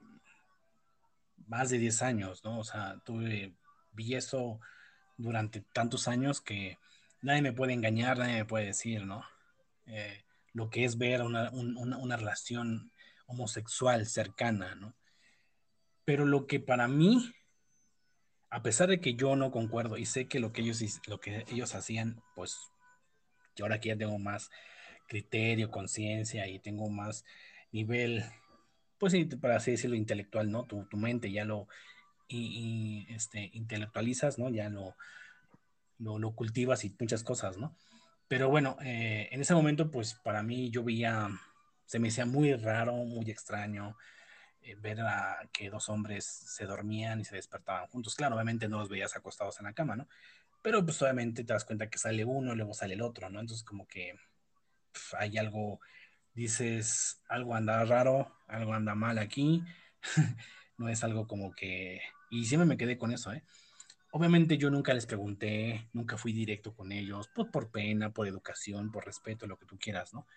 [1.47, 2.59] más de 10 años, ¿no?
[2.59, 3.53] O sea, tuve,
[3.91, 4.59] vi eso
[5.17, 6.77] durante tantos años que
[7.21, 9.23] nadie me puede engañar, nadie me puede decir, ¿no?
[9.87, 12.91] Eh, lo que es ver una, una, una, relación
[13.25, 14.95] homosexual cercana, ¿no?
[16.05, 17.33] Pero lo que para mí,
[18.49, 21.45] a pesar de que yo no concuerdo y sé que lo que ellos, lo que
[21.47, 22.57] ellos hacían, pues,
[23.55, 24.49] yo ahora que ya tengo más
[25.07, 27.23] criterio, conciencia y tengo más
[27.71, 28.23] nivel,
[28.97, 30.65] pues, para así decirlo, intelectual, ¿no?
[30.65, 31.67] Tu, tu mente ya lo
[32.27, 34.49] y, y, este, intelectualizas, ¿no?
[34.49, 34.95] Ya lo,
[35.99, 37.75] lo, lo, cultivas y muchas cosas, ¿no?
[38.27, 41.29] Pero bueno, eh, en ese momento, pues para mí yo veía,
[41.85, 43.95] se me hacía muy raro, muy extraño
[44.61, 48.15] eh, ver a que dos hombres se dormían y se despertaban juntos.
[48.15, 50.07] Claro, obviamente no los veías acostados en la cama, ¿no?
[50.61, 53.39] Pero pues obviamente te das cuenta que sale uno y luego sale el otro, ¿no?
[53.39, 54.15] Entonces como que
[54.91, 55.79] pf, hay algo,
[56.37, 59.63] dices, algo anda raro, algo anda mal aquí,
[60.77, 61.99] no es algo como que...
[62.29, 63.43] Y siempre me quedé con eso, ¿eh?
[64.11, 68.91] Obviamente yo nunca les pregunté, nunca fui directo con ellos, pues por pena, por educación,
[68.91, 70.27] por respeto, lo que tú quieras, ¿no?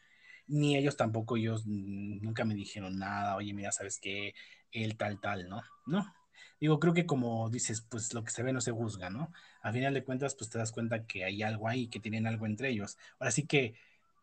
[0.46, 4.34] Ni ellos tampoco, ellos nunca me dijeron nada, oye, mira, ¿sabes qué?
[4.72, 5.62] Él tal, tal, ¿no?
[5.86, 6.14] No.
[6.58, 9.32] Digo, creo que como dices, pues lo que se ve no se juzga, ¿no?
[9.62, 12.46] A final de cuentas, pues te das cuenta que hay algo ahí, que tienen algo
[12.46, 12.96] entre ellos.
[13.18, 13.74] Ahora sí que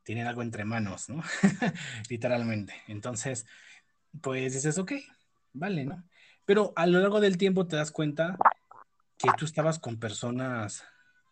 [0.07, 1.21] tienen algo entre manos, ¿no?
[2.09, 2.73] Literalmente.
[2.88, 3.45] Entonces,
[4.21, 4.93] pues dices, ok,
[5.51, 6.01] vale, ¿no?
[6.45, 8.38] Pero a lo largo del tiempo te das cuenta
[9.17, 10.85] que tú estabas con personas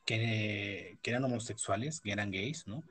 [0.05, 2.83] que, que, eran homosexuales, que eran gays, ¿no?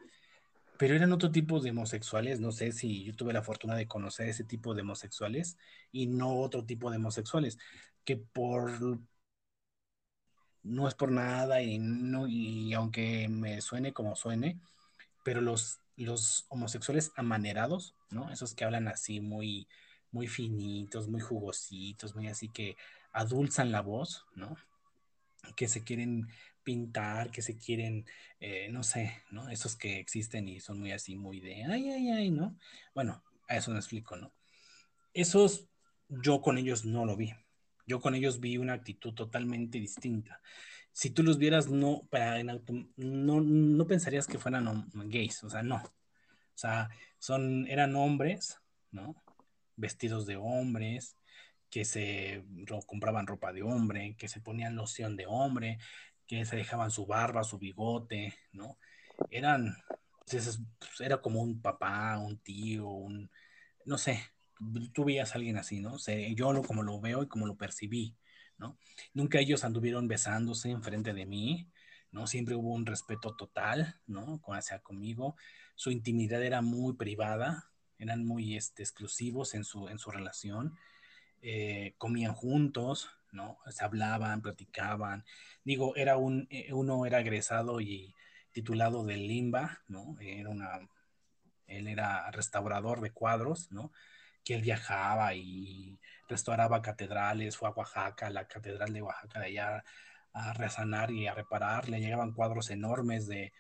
[0.79, 4.31] Pero eran otro tipo de homosexuales, no sé si yo tuve la fortuna de conocer
[4.31, 5.59] ese tipo de homosexuales
[5.93, 7.59] y no otro tipo de homosexuales,
[8.07, 8.71] que por
[10.63, 14.59] no es por nada y no y aunque me suene como suene,
[15.25, 18.31] pero los los homosexuales amanerados, ¿no?
[18.31, 19.67] Esos que hablan así muy
[20.13, 22.77] muy finitos, muy jugositos, muy así que
[23.13, 24.57] adulzan la voz, ¿no?
[25.57, 26.29] que se quieren
[26.63, 28.07] pintar, que se quieren,
[28.41, 29.51] eh, no sé, ¿no?
[29.51, 32.57] Esos que existen y son muy así, muy de, ay, ay, ay, ¿no?
[32.95, 34.33] Bueno, a eso me explico, ¿no?
[35.13, 35.69] Esos
[36.09, 37.35] yo con ellos no lo vi.
[37.87, 40.41] Yo con ellos vi una actitud totalmente distinta.
[40.95, 45.77] Si tú los vieras, no, para, no, no pensarías que fueran gays, o sea, no.
[45.77, 46.89] O sea,
[47.19, 48.61] son, eran hombres,
[48.93, 49.21] ¿no?
[49.75, 51.19] Vestidos de hombres,
[51.69, 52.45] que se
[52.87, 55.79] compraban ropa de hombre, que se ponían loción de hombre,
[56.29, 58.79] que se dejaban su barba, su bigote, ¿no?
[59.31, 59.77] Eran,
[60.31, 60.61] pues,
[61.01, 63.29] era como un papá, un tío, un,
[63.85, 64.21] no sé,
[64.93, 65.97] tú veías a alguien así, ¿no?
[66.37, 68.17] Yo lo, como lo veo y como lo percibí,
[68.59, 68.79] ¿no?
[69.13, 71.69] Nunca ellos anduvieron besándose enfrente de mí,
[72.11, 72.27] ¿no?
[72.27, 74.41] Siempre hubo un respeto total, ¿no?
[74.49, 75.37] Hacia conmigo.
[75.75, 80.75] Su intimidad era muy privada, eran muy este, exclusivos en su, en su relación
[81.47, 83.59] eh, comían juntos, ¿no?
[83.69, 85.27] Se hablaban, platicaban.
[85.63, 88.15] Digo, era un, eh, uno era egresado y
[88.51, 90.17] titulado del Limba, ¿no?
[90.23, 90.89] Era una,
[91.67, 93.93] él era restaurador de cuadros, ¿no?
[94.45, 95.99] Que él viajaba y
[96.29, 99.85] restauraba catedrales, fue a Oaxaca, la catedral de Oaxaca de allá
[100.33, 103.53] a resanar y a reparar, le llegaban cuadros enormes de,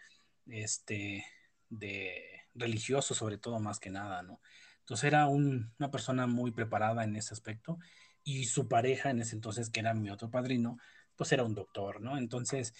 [0.46, 1.24] este,
[1.68, 4.40] de religiosos sobre todo más que nada, ¿no?
[4.80, 7.78] Entonces era un, una persona muy preparada en ese aspecto
[8.22, 10.78] y su pareja en ese entonces, que era mi otro padrino,
[11.16, 12.18] pues era un doctor, ¿no?
[12.18, 12.74] Entonces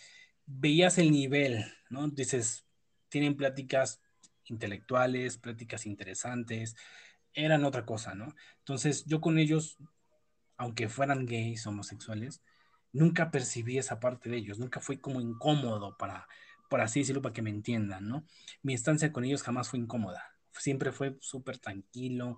[0.44, 2.08] veías el nivel, ¿no?
[2.08, 2.66] Dices,
[3.08, 4.00] tienen pláticas
[4.46, 6.76] intelectuales, pláticas interesantes,
[7.34, 8.34] eran otra cosa, ¿no?
[8.58, 9.78] Entonces yo con ellos,
[10.56, 12.42] aunque fueran gays, homosexuales,
[12.92, 16.28] nunca percibí esa parte de ellos, nunca fui como incómodo para,
[16.70, 18.24] por así decirlo, para que me entiendan, ¿no?
[18.62, 22.36] Mi estancia con ellos jamás fue incómoda siempre fue súper tranquilo,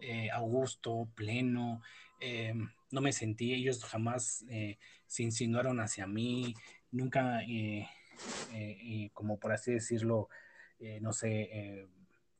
[0.00, 1.80] eh, a gusto, pleno,
[2.20, 2.54] eh,
[2.90, 6.54] no me sentí, ellos jamás eh, se insinuaron hacia mí,
[6.90, 7.88] nunca, eh,
[9.12, 10.28] como por así decirlo,
[11.00, 11.88] no sé,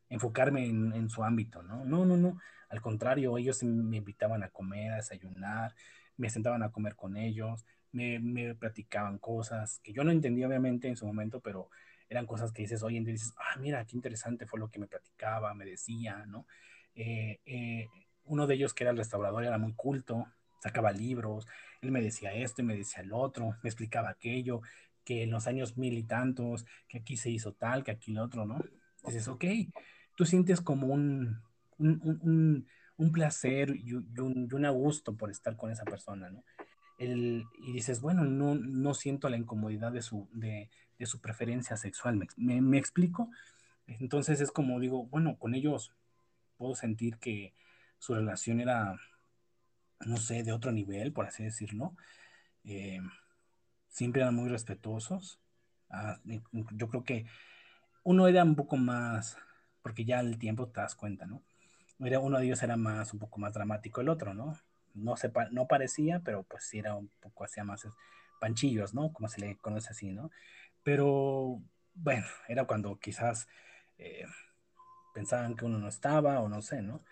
[0.08, 1.84] enfocarme en, su ámbito, ¿no?
[1.84, 2.38] No, no, no,
[2.68, 5.74] al contrario, ellos me invitaban a comer, a desayunar,
[6.16, 10.88] me sentaban a comer con ellos, me, me platicaban cosas que yo no entendía obviamente
[10.88, 11.70] en su momento, pero
[12.08, 14.78] eran cosas que dices hoy en día, dices, ah, mira, qué interesante fue lo que
[14.78, 16.46] me platicaba, me decía, ¿no?
[16.94, 17.88] Eh, eh,
[18.24, 20.26] uno de ellos que era el restaurador era muy culto,
[20.60, 21.46] sacaba libros,
[21.82, 24.62] él me decía esto y me decía el otro, me explicaba aquello,
[25.04, 28.24] que en los años mil y tantos, que aquí se hizo tal, que aquí lo
[28.24, 28.58] otro, ¿no?
[29.04, 29.44] Dices, ok,
[30.16, 31.40] tú sientes como un,
[31.78, 32.66] un, un,
[32.96, 36.42] un placer y un, y un, gusto por estar con esa persona, ¿no?
[36.98, 41.76] El, y dices, bueno, no, no siento la incomodidad de su, de, de su preferencia
[41.76, 43.30] sexual, ¿Me, ¿Me, me, explico?
[43.86, 45.92] Entonces es como digo, bueno, con ellos
[46.56, 47.52] puedo sentir que
[47.98, 48.96] su relación era,
[50.06, 51.94] no sé, de otro nivel, por así decirlo.
[52.64, 53.00] Eh,
[53.88, 55.38] siempre eran muy respetuosos.
[55.90, 56.18] Ah,
[56.72, 57.26] yo creo que
[58.02, 59.36] uno era un poco más,
[59.86, 61.44] porque ya al tiempo te das cuenta, ¿no?
[62.00, 64.58] Era, uno de ellos era más, un poco más dramático el otro, ¿no?
[64.94, 67.86] No, se, no parecía, pero pues sí era un poco, hacía más
[68.40, 69.12] panchillos, ¿no?
[69.12, 70.32] Como se le conoce así, ¿no?
[70.82, 71.62] Pero
[71.94, 73.46] bueno, era cuando quizás
[73.96, 74.26] eh,
[75.14, 77.04] pensaban que uno no estaba o no sé, ¿no?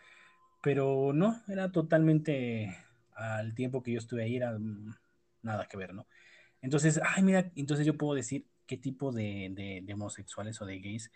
[0.60, 2.76] Pero no, era totalmente
[3.14, 4.58] al tiempo que yo estuve ahí, era
[5.42, 6.08] nada que ver, ¿no?
[6.60, 10.80] Entonces, ay, mira, entonces yo puedo decir qué tipo de, de, de homosexuales o de
[10.80, 11.12] gays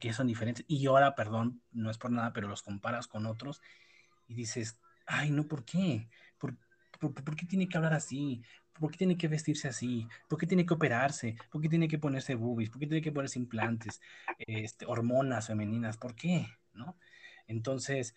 [0.00, 0.64] que son diferentes.
[0.66, 3.60] Y ahora, perdón, no es por nada, pero los comparas con otros
[4.26, 6.08] y dices, ay, no, ¿por qué?
[6.38, 6.56] ¿Por,
[6.98, 8.42] por, por qué tiene que hablar así?
[8.72, 10.08] ¿Por qué tiene que vestirse así?
[10.28, 11.36] ¿Por qué tiene que operarse?
[11.50, 12.70] ¿Por qué tiene que ponerse boobies?
[12.70, 14.00] ¿Por qué tiene que ponerse implantes?
[14.38, 16.46] Este, hormonas femeninas, ¿por qué?
[16.72, 16.96] ¿No?
[17.46, 18.14] Entonces,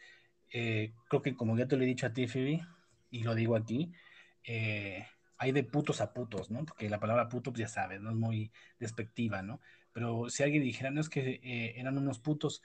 [0.52, 2.66] eh, creo que como ya te lo he dicho a ti, Phoebe,
[3.10, 3.92] y lo digo aquí,
[4.44, 5.06] eh,
[5.38, 6.66] hay de putos a putos, ¿no?
[6.66, 9.60] Porque la palabra puto, pues ya sabes, no es muy despectiva, ¿no?
[9.94, 12.64] Pero si alguien dijera, no es que eh, eran unos putos,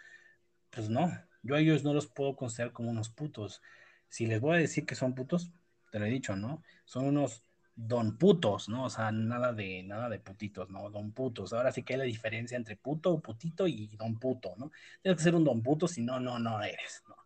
[0.71, 1.11] pues no,
[1.43, 3.63] yo a ellos no los puedo considerar como unos putos.
[4.09, 5.53] Si les voy a decir que son putos,
[5.91, 6.63] te lo he dicho, ¿no?
[6.85, 7.45] Son unos
[7.77, 8.85] don putos, ¿no?
[8.85, 10.91] O sea, nada de, nada de putitos, ¿no?
[10.91, 11.53] Don putos.
[11.53, 14.73] Ahora sí que hay la diferencia entre puto, putito y don puto, ¿no?
[15.03, 17.17] Tienes que ser un don puto, si no, no, no eres, ¿no?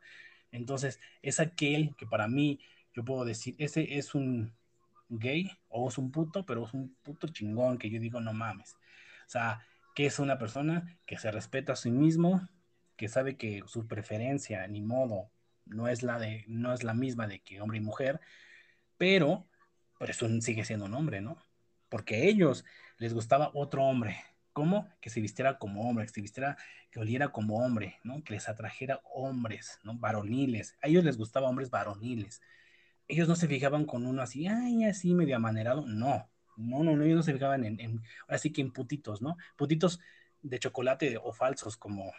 [0.52, 2.60] Entonces, es aquel que para mí,
[2.94, 4.52] yo puedo decir, ese es un
[5.08, 8.74] gay o es un puto, pero es un puto chingón que yo digo, no mames.
[9.26, 12.48] O sea, que es una persona que se respeta a sí mismo,
[12.96, 15.30] que sabe que su preferencia, ni modo,
[15.66, 18.20] no es la, de, no es la misma de que hombre y mujer,
[18.96, 19.46] pero
[19.98, 21.36] por eso sigue siendo un hombre, ¿no?
[21.88, 22.64] Porque a ellos
[22.98, 24.16] les gustaba otro hombre.
[24.52, 24.88] ¿Cómo?
[25.00, 26.56] Que se vistiera como hombre, que se vistiera,
[26.90, 28.22] que oliera como hombre, ¿no?
[28.22, 29.94] Que les atrajera hombres, ¿no?
[29.98, 30.76] Varoniles.
[30.82, 32.42] A ellos les gustaba hombres varoniles.
[33.08, 35.86] Ellos no se fijaban con uno así, ay, así medio amanerado.
[35.86, 39.22] No, no, no, no, ellos no se fijaban en, en ahora sí que en putitos,
[39.22, 39.36] ¿no?
[39.56, 40.00] Putitos
[40.42, 42.12] de chocolate o falsos, como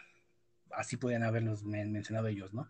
[0.70, 2.68] así podían haberlos mencionado ellos, ¿no?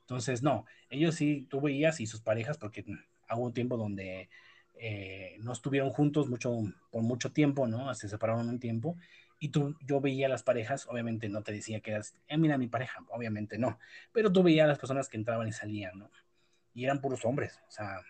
[0.00, 2.84] Entonces, no, ellos sí, tú veías y sus parejas, porque
[3.30, 4.28] hubo un tiempo donde
[4.74, 6.56] eh, no estuvieron juntos mucho,
[6.90, 7.94] por mucho tiempo, ¿no?
[7.94, 8.96] Se separaron un tiempo.
[9.38, 12.58] Y tú, yo veía a las parejas, obviamente no te decía que eras, eh, mira
[12.58, 13.78] mi pareja, obviamente no,
[14.12, 16.10] pero tú veías a las personas que entraban y salían, ¿no?
[16.74, 18.00] Y eran puros hombres, o sea,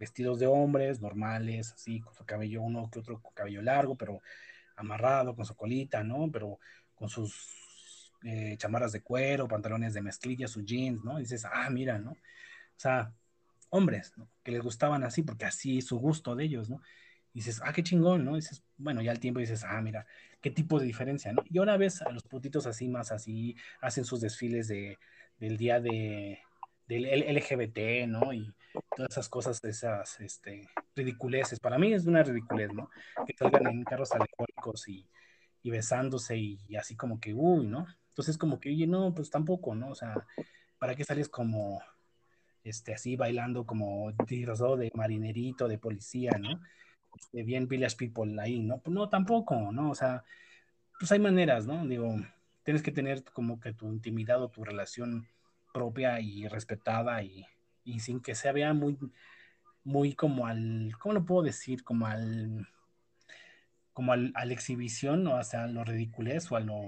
[0.00, 4.22] vestidos de hombres, normales, así, con su cabello, uno que otro con cabello largo, pero
[4.76, 6.30] amarrado, con su colita, ¿no?
[6.32, 6.58] Pero
[6.94, 11.18] con sus eh, chamarras de cuero, pantalones de mezclilla, sus jeans, ¿no?
[11.18, 12.12] Dices, ah, mira, ¿no?
[12.12, 12.16] O
[12.76, 13.12] sea,
[13.68, 14.26] hombres, ¿no?
[14.42, 16.80] que les gustaban así, porque así es su gusto de ellos, ¿no?
[17.34, 18.36] Dices, ah, qué chingón, ¿no?
[18.36, 20.06] Dices, bueno, ya al tiempo dices, ah, mira,
[20.40, 21.44] qué tipo de diferencia, ¿no?
[21.48, 24.98] Y ahora ves a los putitos así, más así, hacen sus desfiles de,
[25.38, 26.40] del día de,
[26.98, 28.32] del LGBT, ¿no?
[28.32, 28.52] Y
[28.96, 31.60] todas esas cosas, esas este, ridiculeces.
[31.60, 32.90] Para mí es una ridiculez, ¿no?
[33.26, 35.08] Que salgan en carros alegóricos y,
[35.62, 37.86] besándose y, y, así como que, uy, ¿no?
[38.08, 39.90] Entonces como que, oye, no, pues tampoco, ¿no?
[39.90, 40.26] O sea,
[40.78, 41.80] ¿para qué sales como
[42.64, 46.60] este, así bailando como disfrazado de marinerito, de policía, ¿no?
[47.16, 48.78] Este, bien Village People ahí, ¿no?
[48.78, 49.90] Pues no, tampoco, ¿no?
[49.90, 50.24] O sea,
[50.98, 51.86] pues hay maneras, ¿no?
[51.86, 52.16] Digo,
[52.64, 55.28] tienes que tener como que tu intimidad o tu relación
[55.72, 57.46] propia y respetada y,
[57.84, 58.98] y sin que se vea muy,
[59.84, 61.84] muy como al, ¿cómo lo puedo decir?
[61.84, 62.68] Como al,
[63.92, 66.82] como al, a la exhibición, o sea, a lo ridiculez o a lo,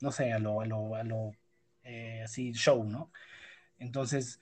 [0.00, 1.32] no sé, a lo, a lo, a lo
[1.82, 3.10] eh, así, show, ¿no?
[3.78, 4.40] Entonces,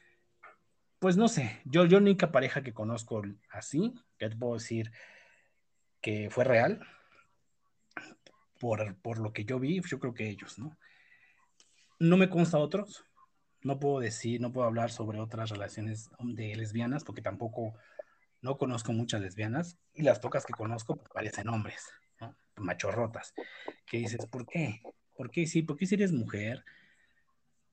[0.98, 4.92] pues no sé, yo, yo única pareja que conozco así, que te puedo decir
[6.00, 6.80] que fue real,
[8.58, 10.76] por, por, lo que yo vi, yo creo que ellos, ¿no?
[12.00, 13.04] No me consta otros,
[13.62, 17.74] no puedo decir, no puedo hablar sobre otras relaciones de lesbianas, porque tampoco,
[18.42, 21.86] no conozco muchas lesbianas, y las pocas que conozco parecen hombres.
[22.56, 23.32] Machorrotas,
[23.86, 24.82] que dices, ¿por qué?
[25.14, 25.62] ¿Por qué sí?
[25.62, 26.64] ¿Por qué si eres mujer?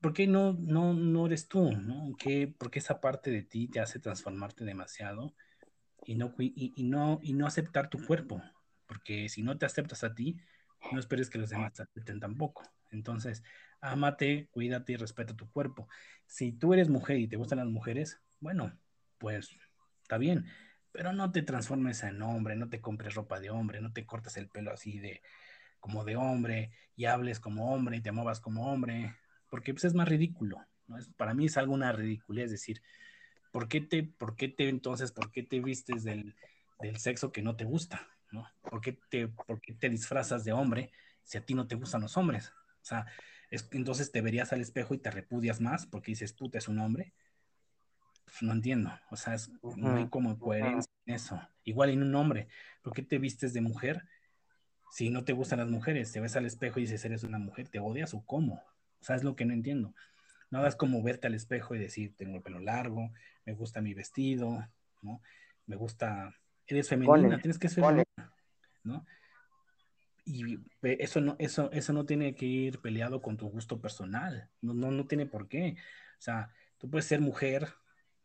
[0.00, 1.72] ¿por qué no, no, no eres tú?
[1.72, 2.14] ¿no?
[2.18, 5.34] ¿Qué, ¿Por qué esa parte de ti te hace transformarte demasiado
[6.04, 8.42] y no, y, y, no, y no aceptar tu cuerpo?
[8.86, 10.38] Porque si no te aceptas a ti,
[10.92, 12.62] no esperes que los demás te acepten tampoco.
[12.90, 13.42] Entonces,
[13.80, 15.88] ámate, cuídate y respeta tu cuerpo.
[16.26, 18.78] Si tú eres mujer y te gustan las mujeres, bueno,
[19.18, 19.50] pues
[20.02, 20.46] está bien.
[20.92, 24.36] pero no te transformes en hombre, no te compres ropa de hombre, no te cortes
[24.36, 25.22] el pelo así de
[25.80, 29.14] como de hombre y hables como hombre y te muevas como hombre,
[29.50, 30.98] porque pues es más ridículo, ¿no?
[30.98, 32.82] Es, para mí es algo una ridiculez, decir,
[33.52, 36.36] ¿por qué te, por qué te entonces, por qué te vistes del,
[36.80, 38.46] del sexo que no te gusta, ¿no?
[38.62, 40.92] ¿Por qué, te, ¿Por qué te disfrazas de hombre
[41.22, 42.50] si a ti no te gustan los hombres?
[42.50, 43.06] O sea,
[43.50, 46.78] es, entonces te verías al espejo y te repudias más porque dices, puta, es un
[46.78, 47.12] hombre.
[48.24, 51.40] Pues, no entiendo, o sea, es, no hay como coherencia en eso.
[51.64, 52.48] Igual en un hombre,
[52.82, 54.04] ¿por qué te vistes de mujer
[54.90, 56.12] si no te gustan las mujeres?
[56.12, 58.62] Te ves al espejo y dices, eres una mujer, ¿te odias o cómo?
[59.00, 59.94] O sea, es lo que no entiendo.
[60.50, 63.12] Nada es como verte al espejo y decir, tengo el pelo largo,
[63.44, 64.66] me gusta mi vestido,
[65.02, 65.22] ¿no?
[65.66, 66.34] Me gusta,
[66.66, 68.32] eres femenina, tienes que ser femenina,
[68.82, 69.06] ¿no?
[70.30, 74.74] Y eso no, eso, eso no tiene que ir peleado con tu gusto personal, no,
[74.74, 75.76] no, no tiene por qué.
[76.18, 77.68] O sea, tú puedes ser mujer,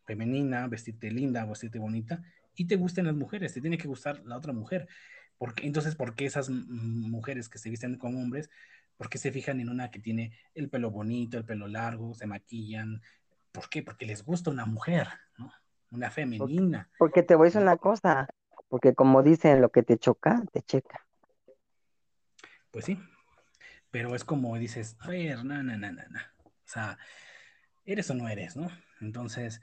[0.04, 2.22] femenina, vestirte linda, vestirte bonita,
[2.54, 4.86] y te gusten las mujeres, te tiene que gustar la otra mujer.
[5.38, 8.50] Porque, entonces, ¿por qué esas mujeres que se visten como hombres,
[8.98, 12.26] por qué se fijan en una que tiene el pelo bonito, el pelo largo, se
[12.26, 13.00] maquillan?
[13.50, 13.82] ¿Por qué?
[13.82, 15.08] Porque les gusta una mujer,
[15.38, 15.50] ¿no?
[15.90, 16.90] Una femenina.
[16.98, 18.28] Porque, te voy a decir una cosa,
[18.68, 21.06] porque como dicen, lo que te choca, te checa.
[22.74, 22.98] Pues sí,
[23.92, 26.20] pero es como dices, a ver, no, no, no, no, no.
[26.44, 26.98] O sea,
[27.84, 28.68] eres o no eres, ¿no?
[29.00, 29.60] Entonces,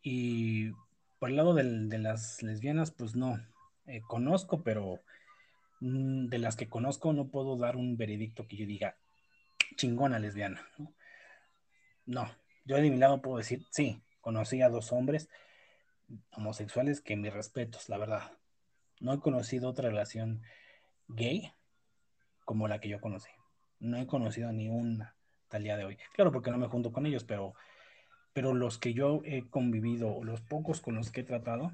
[0.00, 0.70] y
[1.18, 3.44] por el lado de las lesbianas, pues no.
[3.86, 5.02] Eh, conozco, pero
[5.80, 8.96] mm, de las que conozco no puedo dar un veredicto que yo diga
[9.74, 10.64] chingona lesbiana.
[10.78, 10.94] ¿no?
[12.06, 12.30] no,
[12.64, 15.28] yo de mi lado puedo decir, sí, conocí a dos hombres
[16.30, 18.38] homosexuales que mis respetos, la verdad.
[19.00, 20.42] No he conocido otra relación
[21.08, 21.52] gay
[22.46, 23.30] como la que yo conocí.
[23.78, 25.14] No he conocido ni una
[25.48, 25.98] tal día de hoy.
[26.14, 27.54] Claro, porque no me junto con ellos, pero
[28.36, 31.72] pero los que yo he convivido, los pocos con los que he tratado,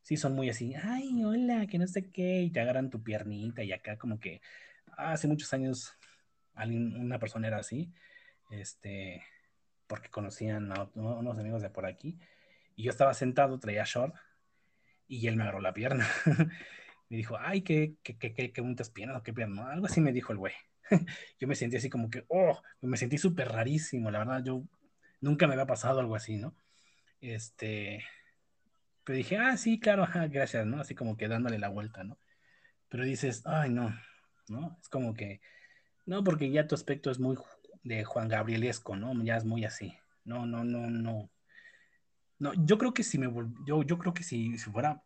[0.00, 3.64] sí son muy así, ay, hola, que no sé qué, y te agarran tu piernita
[3.64, 4.40] y acá como que
[4.96, 5.92] hace muchos años
[6.54, 7.92] alguien, una persona era así,
[8.52, 9.24] este,
[9.88, 12.16] porque conocían a unos amigos de por aquí,
[12.76, 14.14] y yo estaba sentado, traía short,
[15.08, 16.06] y él me agarró la pierna.
[17.14, 20.38] dijo, ay, qué, qué, qué, qué, bonitas piernas, qué piernas, algo así me dijo el
[20.38, 20.54] güey.
[21.40, 24.64] yo me sentí así como que, oh, me sentí súper rarísimo, la verdad, yo
[25.24, 26.54] Nunca me había pasado algo así, ¿no?
[27.22, 28.04] Este,
[29.04, 30.82] pero dije, ah, sí, claro, gracias, ¿no?
[30.82, 32.18] Así como que dándole la vuelta, ¿no?
[32.90, 33.98] Pero dices, ay, no,
[34.48, 34.76] ¿no?
[34.82, 35.40] Es como que,
[36.04, 37.38] no, porque ya tu aspecto es muy
[37.84, 39.14] de Juan Gabrielesco, ¿no?
[39.24, 39.96] Ya es muy así.
[40.24, 41.30] No, no, no, no.
[42.38, 43.32] No, yo creo que si me
[43.66, 45.02] yo, yo creo que si, si fuera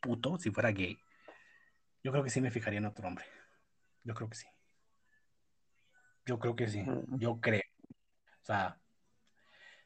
[0.00, 0.98] puto, si fuera gay,
[2.04, 3.24] yo creo que sí me fijaría en otro hombre.
[4.04, 4.46] Yo creo que sí.
[6.24, 6.84] Yo creo que sí.
[7.18, 7.62] Yo creo.
[8.42, 8.78] O sea,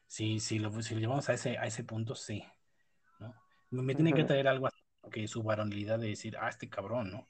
[0.09, 2.43] Sí, sí, lo, si lo llevamos a ese, a ese punto, sí.
[3.69, 3.83] ¿no?
[3.83, 4.81] Me tiene que traer algo así,
[5.11, 7.27] que su varonilidad de decir, ah, este cabrón, ¿no?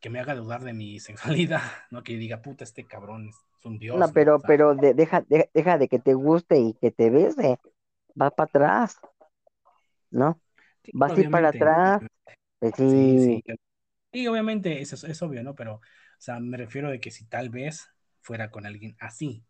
[0.00, 0.98] Que me haga dudar de mi
[1.48, 1.62] sexualidad,
[1.92, 2.02] ¿no?
[2.02, 3.96] Que diga, puta, este cabrón es un dios.
[3.96, 7.60] No, pero, pero deja, de, deja de que te guste y que te bese.
[8.20, 9.00] Va para atrás,
[10.10, 10.40] ¿no?
[11.00, 12.02] Va a ir para atrás.
[12.60, 12.72] Sí.
[12.76, 13.42] Sí,
[14.12, 14.26] sí.
[14.26, 15.54] obviamente, eso es, obvio, ¿no?
[15.54, 15.80] Pero, o
[16.18, 17.88] sea, me refiero de que si tal vez
[18.20, 19.44] fuera con alguien así,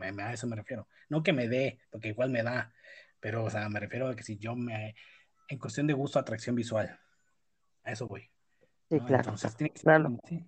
[0.00, 0.88] a eso me refiero.
[1.08, 2.72] No que me dé, porque igual me da,
[3.20, 4.94] pero, o sea, me refiero a que si yo me,
[5.48, 6.98] en cuestión de gusto, atracción visual,
[7.84, 8.30] a eso voy.
[8.90, 9.16] Sí, claro.
[9.16, 10.46] Entonces, tiene que, ser, así.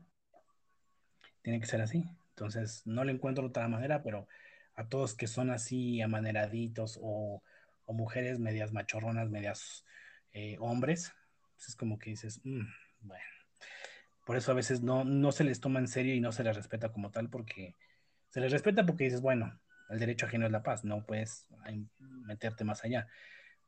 [1.42, 2.04] tiene que ser así.
[2.30, 4.28] Entonces, no le encuentro de otra manera, pero
[4.74, 7.42] a todos que son así amaneraditos o,
[7.86, 9.84] o mujeres medias machorronas, medias
[10.32, 11.12] eh, hombres,
[11.56, 12.66] pues es como que dices, mm,
[13.00, 13.24] bueno.
[14.24, 16.56] Por eso a veces no, no se les toma en serio y no se les
[16.56, 17.76] respeta como tal, porque
[18.28, 21.46] se les respeta porque dices, bueno, el derecho ajeno es la paz, no puedes
[21.98, 23.06] meterte más allá.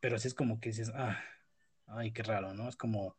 [0.00, 1.20] Pero si es como que dices, ah,
[1.86, 2.68] ay, qué raro, ¿no?
[2.68, 3.16] Es como,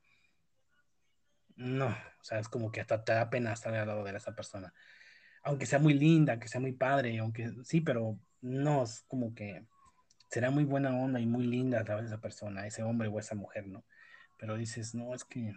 [1.55, 4.35] no, o sea, es como que hasta te da pena estar al lado de esa
[4.35, 4.73] persona.
[5.43, 9.65] Aunque sea muy linda, aunque sea muy padre, aunque sí, pero no, es como que
[10.29, 13.19] será muy buena onda y muy linda a través de esa persona, ese hombre o
[13.19, 13.83] esa mujer, ¿no?
[14.39, 15.53] Pero dices, no, es que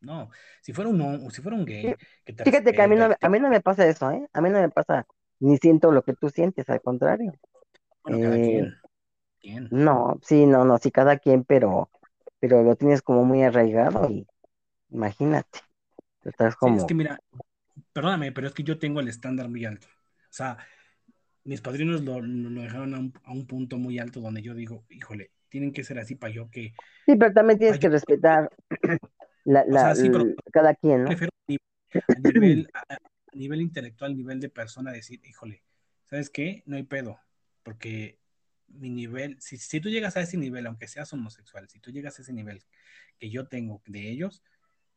[0.00, 0.30] no,
[0.62, 1.94] si fuera un, si fuera un gay,
[2.24, 4.26] que Fíjate que a mí, no, a mí no me pasa eso, ¿eh?
[4.32, 5.06] A mí no me pasa,
[5.40, 7.32] ni siento lo que tú sientes, al contrario.
[8.02, 8.72] Bueno, cada eh,
[9.40, 9.68] quien.
[9.70, 11.90] No, sí, no, no, sí, cada quien, pero,
[12.38, 14.26] pero lo tienes como muy arraigado y
[14.88, 15.60] imagínate.
[16.24, 16.76] Estás como...
[16.76, 17.20] es que mira,
[17.92, 19.86] perdóname, pero es que yo tengo el estándar muy alto.
[19.86, 20.56] O sea,
[21.44, 24.84] mis padrinos lo, lo dejaron a un, a un, punto muy alto donde yo digo,
[24.88, 26.72] híjole, tienen que ser así para yo que...
[27.06, 28.48] Sí, pero también tienes que respetar
[29.44, 29.94] la, la,
[30.52, 31.10] cada quien, ¿no?
[31.10, 32.98] a nivel, a
[33.32, 35.62] nivel intelectual, nivel de persona, decir, híjole,
[36.06, 36.62] ¿sabes qué?
[36.66, 37.18] No hay pedo,
[37.62, 38.18] porque
[38.68, 42.18] mi nivel, si, si tú llegas a ese nivel, aunque seas homosexual, si tú llegas
[42.18, 42.62] a ese nivel
[43.18, 44.42] que yo tengo de ellos,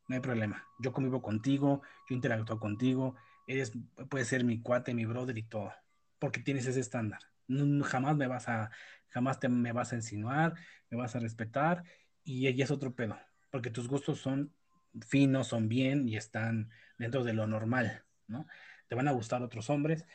[0.07, 0.67] no hay problema.
[0.79, 3.15] Yo convivo contigo, yo interactúo contigo,
[3.47, 3.71] eres,
[4.09, 5.73] puedes ser mi cuate, mi brother y todo,
[6.19, 7.19] porque tienes ese estándar.
[7.47, 8.71] No, jamás me vas a,
[9.13, 10.55] jamás te, me vas a insinuar,
[10.89, 11.83] me vas a respetar
[12.23, 13.17] y ella es otro pedo,
[13.51, 14.53] porque tus gustos son
[15.07, 18.47] finos, son bien y están dentro de lo normal, ¿no?
[18.87, 20.05] Te van a gustar otros hombres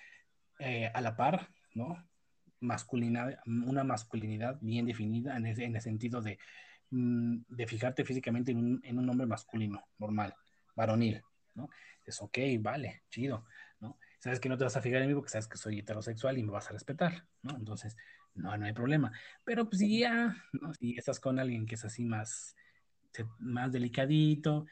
[0.58, 2.04] eh, a la par, ¿no?
[2.60, 6.38] Masculinidad, una masculinidad bien definida en el, en el sentido de,
[6.90, 10.34] mm, de, fijarte físicamente en un, en un, hombre masculino, normal,
[10.74, 11.22] varonil,
[11.54, 11.68] ¿no?
[12.04, 13.44] Es ok, vale, chido,
[13.80, 13.98] ¿no?
[14.18, 16.42] Sabes que no te vas a fijar en mí porque sabes que soy heterosexual y
[16.42, 17.56] me vas a respetar, ¿no?
[17.56, 17.96] Entonces,
[18.38, 19.12] no, no hay problema.
[19.44, 20.72] Pero pues si ya, ¿no?
[20.74, 22.56] si estás con alguien que es así más,
[23.38, 24.66] más delicadito,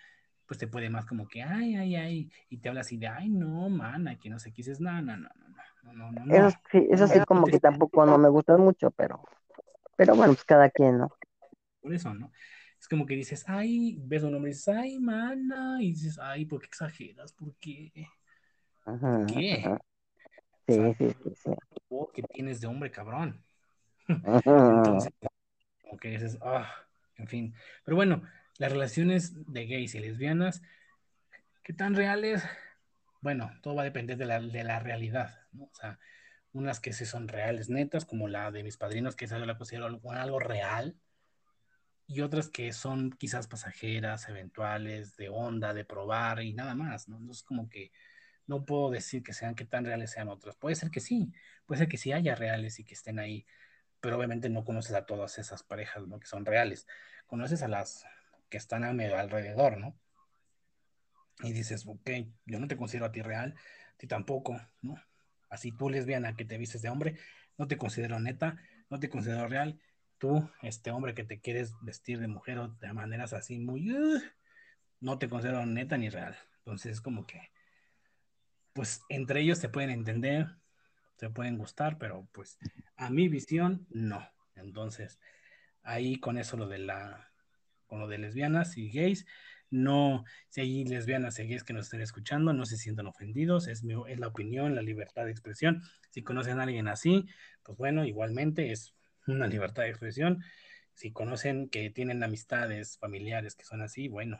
[0.47, 3.29] pues te puede más como que, ay, ay, ay, y te habla así de, ay,
[3.29, 5.29] no, mana, que no sé qué dices, no, no, no,
[5.83, 6.35] no, no, no, no.
[6.35, 9.23] Eso sí, eso sí como que tampoco no me gustan mucho, pero,
[9.97, 11.11] pero bueno, pues cada quien, ¿no?
[11.81, 12.33] Por eso, ¿no?
[12.81, 16.19] Es como que dices, ay, ves a un hombre y dices, ay, mana, y dices,
[16.21, 17.33] ay, ¿por qué exageras?
[17.33, 17.93] ¿Por qué?
[18.85, 19.53] Ajá, ¿Por qué?
[19.55, 19.81] ajá.
[20.67, 21.51] Sí, O sea, sí, sí, sí.
[22.13, 23.43] ¿qué tienes de hombre, cabrón?
[24.09, 25.13] Entonces,
[25.83, 26.71] como que dices, ah,
[27.17, 27.55] en fin.
[27.85, 28.23] Pero bueno,
[28.59, 30.63] las relaciones de gays y lesbianas,
[31.63, 32.45] ¿qué tan reales?
[33.21, 35.65] Bueno, todo va a depender de la, de la realidad, ¿no?
[35.65, 35.99] O sea,
[36.53, 39.59] unas que sí son reales, netas, como la de mis padrinos, que esa yo la
[39.59, 40.97] considero algo, algo real,
[42.07, 47.19] y otras que son quizás pasajeras, eventuales, de onda, de probar y nada más, ¿no?
[47.19, 47.91] Entonces, como que
[48.47, 50.57] no puedo decir que sean, que tan reales sean otras.
[50.57, 51.33] Puede ser que sí,
[51.67, 53.45] puede ser que sí haya reales y que estén ahí,
[54.01, 56.21] pero obviamente no conoces a todas esas parejas, ¿no?
[56.21, 56.87] Que son reales.
[57.27, 58.05] Conoces a las
[58.49, 59.99] que están a medio alrededor, ¿no?
[61.41, 62.11] Y dices, ok,
[62.47, 63.55] yo no te considero a ti real,
[63.95, 64.95] a ti tampoco, ¿no?
[65.51, 67.19] Así tú, lesbiana, que te vistes de hombre,
[67.59, 68.59] no te considero neta,
[68.91, 69.81] no te considero real.
[70.19, 73.93] Tú, este hombre que te quieres vestir de mujer o de maneras así muy...
[73.93, 74.21] Uh,
[75.01, 76.37] no te considero neta ni real.
[76.59, 77.51] Entonces es como que,
[78.73, 80.57] pues entre ellos se pueden entender,
[81.17, 82.59] se pueden gustar, pero pues
[82.97, 84.29] a mi visión, no.
[84.55, 85.19] Entonces,
[85.83, 87.33] ahí con eso lo de la,
[87.87, 89.27] con lo de lesbianas y gays,
[89.71, 93.83] no, si hay lesbianas y gays que nos estén escuchando, no se sientan ofendidos, es,
[93.83, 95.83] mi, es la opinión, la libertad de expresión.
[96.11, 97.27] Si conocen a alguien así,
[97.63, 98.95] pues bueno, igualmente es
[99.27, 100.43] una libertad de expresión.
[100.95, 104.39] Si conocen que tienen amistades familiares que son así, bueno,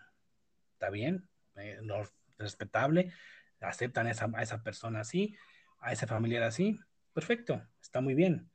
[0.73, 2.03] está bien, eh, no,
[2.39, 3.13] respetable,
[3.61, 5.37] aceptan a esa, a esa persona así,
[5.81, 6.79] a ese familiar así,
[7.13, 8.51] perfecto, está muy bien.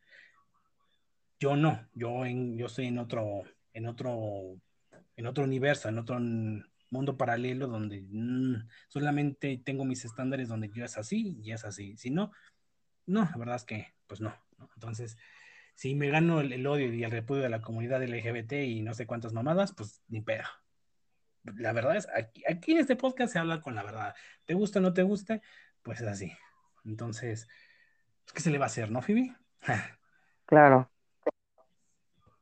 [1.40, 3.44] Yo no, yo, en, yo estoy en otro,
[3.74, 4.60] en otro,
[5.16, 6.20] en otro universo, en otro
[6.92, 11.98] mundo paralelo donde mmm, solamente tengo mis estándares donde yo es así y es así.
[11.98, 12.32] Si no,
[13.08, 14.36] no, la verdad es que, pues no.
[14.58, 14.70] ¿no?
[14.76, 15.18] Entonces,
[15.74, 18.94] si me gano el, el, odio y el repudio de la comunidad LGBT y no
[18.94, 20.46] sé cuántas mamadas, pues ni pedo.
[21.44, 24.14] La verdad es, aquí, aquí en este podcast se habla con la verdad.
[24.46, 25.42] ¿Te gusta o no te gusta?
[25.82, 26.32] Pues es así.
[26.86, 27.48] Entonces,
[28.24, 29.36] pues, ¿qué se le va a hacer, no, Phoebe?
[30.46, 30.92] Claro.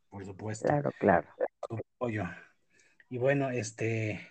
[0.10, 0.68] Por supuesto.
[0.68, 1.28] Claro, claro.
[2.00, 2.24] Pollo.
[3.08, 4.28] Y bueno, este.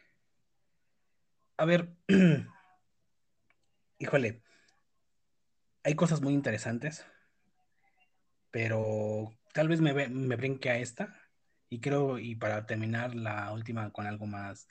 [1.56, 1.94] A ver.
[3.98, 4.43] Híjole.
[5.85, 7.06] Hay cosas muy interesantes.
[8.51, 11.14] Pero tal vez me, me brinque a esta.
[11.68, 14.66] Y creo, y para terminar la última con algo más.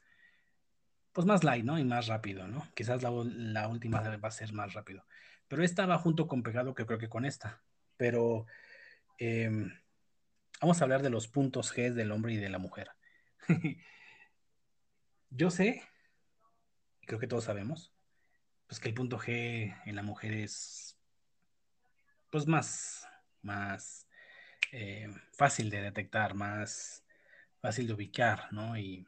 [1.18, 1.80] Pues más light, ¿no?
[1.80, 2.64] Y más rápido, ¿no?
[2.76, 5.04] Quizás la, la última va a ser más rápido.
[5.48, 7.64] Pero esta va junto con pegado que creo que con esta.
[7.98, 8.46] Pero
[9.18, 9.50] eh,
[10.62, 12.92] vamos a hablar de los puntos G del hombre y de la mujer.
[15.32, 15.82] Yo sé,
[17.02, 17.92] y creo que todos sabemos,
[18.68, 21.00] pues que el punto G en la mujer es
[22.30, 23.08] pues más,
[23.42, 24.08] más
[24.72, 27.04] eh, fácil de detectar, más
[27.60, 28.78] fácil de ubicar, ¿no?
[28.78, 29.08] Y,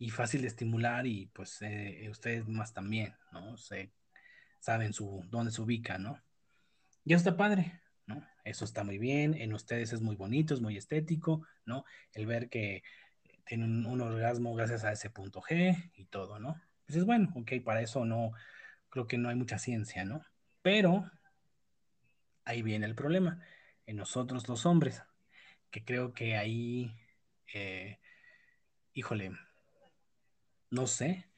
[0.00, 3.58] y fácil de estimular y pues eh, ustedes más también, ¿no?
[3.58, 3.92] Se,
[4.58, 6.18] saben su, dónde se ubica, ¿no?
[7.04, 8.26] Y eso está padre, ¿no?
[8.42, 11.84] Eso está muy bien, en ustedes es muy bonito, es muy estético, ¿no?
[12.14, 12.82] El ver que
[13.44, 16.58] tienen un, un orgasmo gracias a ese punto G y todo, ¿no?
[16.86, 18.32] Pues es bueno, ok, para eso no,
[18.88, 20.22] creo que no hay mucha ciencia, ¿no?
[20.62, 21.10] Pero
[22.46, 23.44] ahí viene el problema,
[23.84, 25.02] en nosotros los hombres,
[25.70, 26.90] que creo que ahí,
[27.52, 27.98] eh,
[28.94, 29.32] híjole,
[30.70, 31.28] no sé,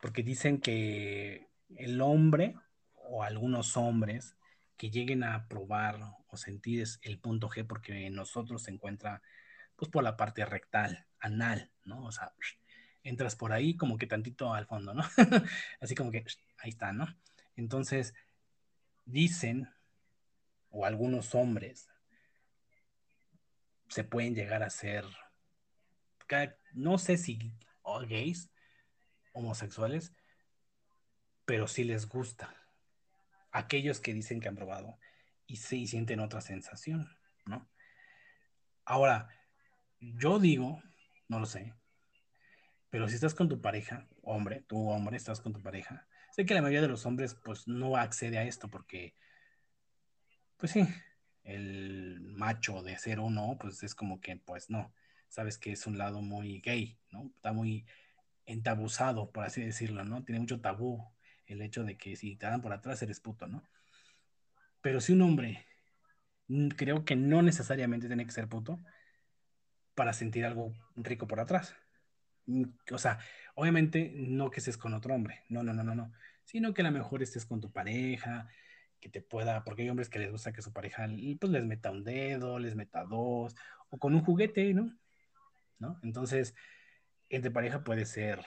[0.00, 2.54] porque dicen que el hombre
[2.94, 4.36] o algunos hombres
[4.76, 5.98] que lleguen a probar
[6.28, 9.22] o sentir el punto G porque en nosotros se encuentra
[9.76, 12.04] pues por la parte rectal, anal, ¿no?
[12.04, 12.32] O sea,
[13.02, 15.02] entras por ahí como que tantito al fondo, ¿no?
[15.80, 16.24] Así como que
[16.58, 17.06] ahí está, ¿no?
[17.56, 18.14] Entonces,
[19.04, 19.68] dicen,
[20.70, 21.88] o algunos hombres,
[23.88, 25.04] se pueden llegar a ser,
[26.72, 27.52] no sé si
[28.06, 28.50] gays,
[29.38, 30.12] homosexuales,
[31.44, 32.54] pero sí les gusta.
[33.50, 34.98] Aquellos que dicen que han probado
[35.46, 37.16] y sí sienten otra sensación,
[37.46, 37.68] ¿no?
[38.84, 39.28] Ahora,
[40.00, 40.82] yo digo,
[41.28, 41.74] no lo sé,
[42.90, 46.54] pero si estás con tu pareja, hombre, tú hombre, estás con tu pareja, sé que
[46.54, 49.14] la mayoría de los hombres pues no accede a esto porque,
[50.56, 50.86] pues sí,
[51.44, 54.94] el macho de ser uno, pues es como que, pues no,
[55.28, 57.30] sabes que es un lado muy gay, ¿no?
[57.34, 57.86] Está muy
[58.48, 60.24] entabuzado, por así decirlo, ¿no?
[60.24, 61.04] Tiene mucho tabú
[61.46, 63.62] el hecho de que si te dan por atrás eres puto, ¿no?
[64.80, 65.66] Pero si un hombre,
[66.76, 68.80] creo que no necesariamente tiene que ser puto
[69.94, 71.76] para sentir algo rico por atrás.
[72.90, 73.18] O sea,
[73.54, 76.12] obviamente no que estés con otro hombre, no, no, no, no, no,
[76.44, 78.48] sino que a lo mejor estés con tu pareja,
[79.00, 81.06] que te pueda, porque hay hombres que les gusta que su pareja
[81.38, 83.54] pues les meta un dedo, les meta dos,
[83.90, 84.98] o con un juguete, ¿no?
[85.78, 86.00] ¿No?
[86.02, 86.54] Entonces,
[87.28, 88.44] entre pareja puede ser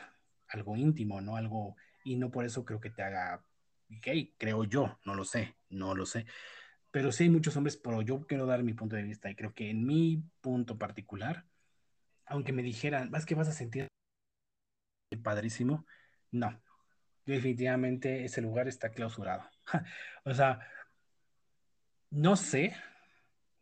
[0.47, 1.35] algo íntimo, ¿no?
[1.35, 3.43] Algo, y no por eso creo que te haga
[3.87, 6.25] gay, creo yo, no lo sé, no lo sé.
[6.91, 9.53] Pero sí hay muchos hombres, pero yo quiero dar mi punto de vista y creo
[9.53, 11.45] que en mi punto particular,
[12.25, 13.87] aunque me dijeran, vas que vas a sentir
[15.23, 15.85] padrísimo,
[16.31, 16.61] no,
[17.25, 19.43] definitivamente ese lugar está clausurado.
[20.25, 20.59] o sea,
[22.09, 22.75] no sé,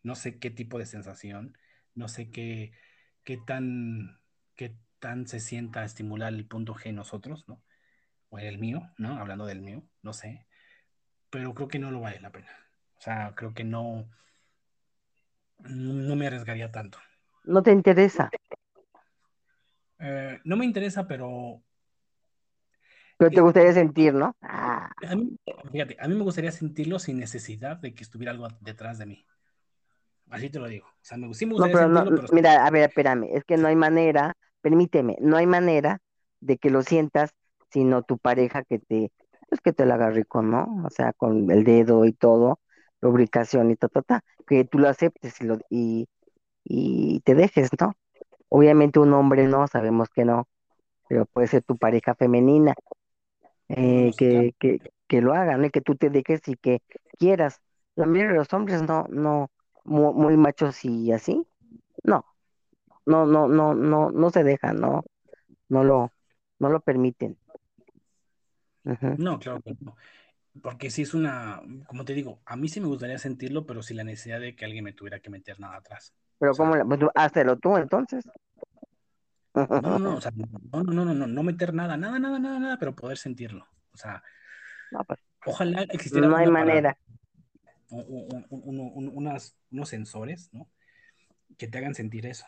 [0.04, 1.58] no sé qué tipo de sensación,
[1.94, 2.72] no sé qué,
[3.24, 4.20] qué tan,
[4.56, 7.62] qué tan se sienta estimular el punto G en nosotros, ¿no?
[8.30, 9.18] O el mío, ¿no?
[9.18, 10.46] Hablando del mío, no sé,
[11.30, 12.50] pero creo que no lo vale la pena.
[12.98, 14.10] O sea, creo que no,
[15.60, 17.00] no me arriesgaría tanto.
[17.46, 18.30] ¿No te interesa?
[20.00, 21.64] Eh, no me interesa, pero
[23.20, 24.34] pero te gustaría sentir, ¿no?
[24.42, 24.90] Ah.
[25.06, 25.38] A mí,
[25.74, 29.26] fíjate, a mí me gustaría sentirlo sin necesidad de que estuviera algo detrás de mí.
[30.30, 30.88] Así te lo digo.
[30.88, 32.28] O sea, me, sí me gustaría sentirlo, pero...
[32.32, 36.02] Mira, a ver, espérame, es que no hay manera, permíteme, no hay manera
[36.42, 37.32] de que lo sientas
[37.72, 39.12] sino tu pareja que te,
[39.48, 40.84] pues que te la haga rico, ¿no?
[40.86, 42.60] O sea, con el dedo y todo,
[43.02, 46.08] lubricación y ta, ta, ta, que tú lo aceptes y, lo, y,
[46.64, 47.94] y te dejes, ¿no?
[48.50, 50.48] Obviamente un hombre no, sabemos que no,
[51.08, 52.74] pero puede ser tu pareja femenina
[53.70, 56.82] eh, que, que, que, lo hagan, y que tú te dejes y que
[57.18, 57.62] quieras.
[57.96, 59.50] La mayoría de los hombres no, no,
[59.84, 61.48] muy, machos y así,
[62.04, 62.26] no,
[63.10, 65.04] no, no, no, no, no se dejan, no,
[65.68, 66.14] no lo,
[66.60, 67.38] no lo permiten.
[69.18, 69.96] No, claro que no.
[70.62, 73.98] Porque si es una, como te digo, a mí sí me gustaría sentirlo, pero sin
[73.98, 76.14] la necesidad de que alguien me tuviera que meter nada atrás.
[76.38, 76.88] Pero como ¿cómo?
[76.88, 78.30] Pues, hazlo tú entonces.
[79.54, 82.60] No, no, no, o sea, no, no, no, no, no meter nada, nada, nada, nada,
[82.60, 83.66] nada, pero poder sentirlo.
[83.92, 84.24] O sea,
[85.08, 86.28] pues, ojalá existiera.
[86.28, 86.98] No hay manera.
[87.90, 90.70] unas, unos sensores, ¿no?
[91.58, 92.46] Que te hagan sentir eso.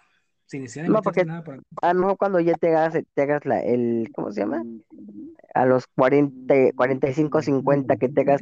[0.52, 1.44] Sin necesidad no, porque nada
[1.82, 4.64] a lo mejor cuando ya te hagas, te hagas la, el, ¿cómo se llama?
[5.53, 8.41] A los 40, 45, 50, que te hagas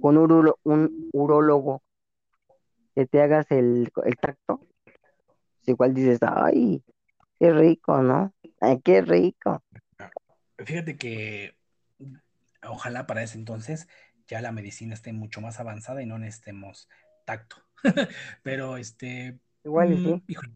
[0.00, 1.82] con un, un urólogo,
[2.96, 6.82] que te hagas el, el tacto, pues igual dices, ay,
[7.38, 8.32] Qué rico, ¿no?
[8.60, 9.62] Ay, qué rico.
[10.64, 11.56] Fíjate que
[12.62, 13.88] ojalá para ese entonces
[14.26, 16.88] ya la medicina esté mucho más avanzada y no necesitemos
[17.24, 17.56] tacto.
[18.42, 19.38] pero este.
[19.64, 20.08] Igual y sí.
[20.08, 20.54] Mm,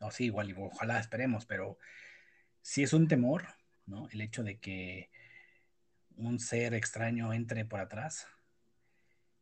[0.00, 1.78] no, sí, igual, ojalá esperemos, pero
[2.62, 3.46] sí es un temor,
[3.86, 4.08] ¿no?
[4.10, 5.10] El hecho de que
[6.16, 8.26] un ser extraño entre por atrás.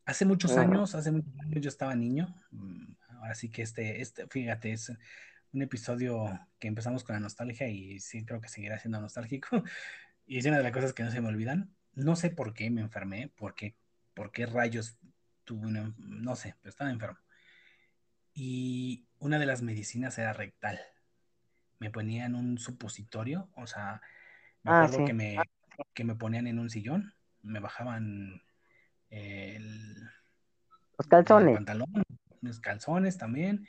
[0.05, 4.73] Hace muchos años, hace muchos años yo estaba niño, mm, así que este, este, fíjate,
[4.73, 4.93] es
[5.53, 6.29] un episodio
[6.59, 9.49] que empezamos con la nostalgia y sí creo que seguirá siendo nostálgico.
[10.27, 11.71] Y es una de las cosas que no se me olvidan.
[11.93, 13.77] No sé por qué me enfermé, por qué,
[14.15, 14.97] por qué rayos
[15.45, 17.19] tuve una, no sé, pero estaba enfermo.
[18.35, 20.81] Y una de las medicinas era rectal.
[21.79, 24.03] Me ponían un supositorio, o sea,
[24.63, 25.37] me ah, acuerdo que, me,
[25.93, 28.43] que me ponían en un sillón, me bajaban
[29.11, 29.95] el,
[30.99, 31.49] los calzones.
[31.49, 32.03] El pantalón,
[32.41, 33.69] los calzones también,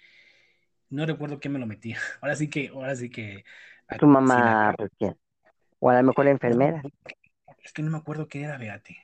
[0.90, 1.98] no recuerdo quién me lo metía.
[2.22, 3.44] Ahora sí que, ahora sí que.
[4.00, 4.76] Tu mamá,
[5.80, 6.82] O a lo mejor la enfermera.
[7.60, 8.98] es que no me acuerdo quién era, Beate.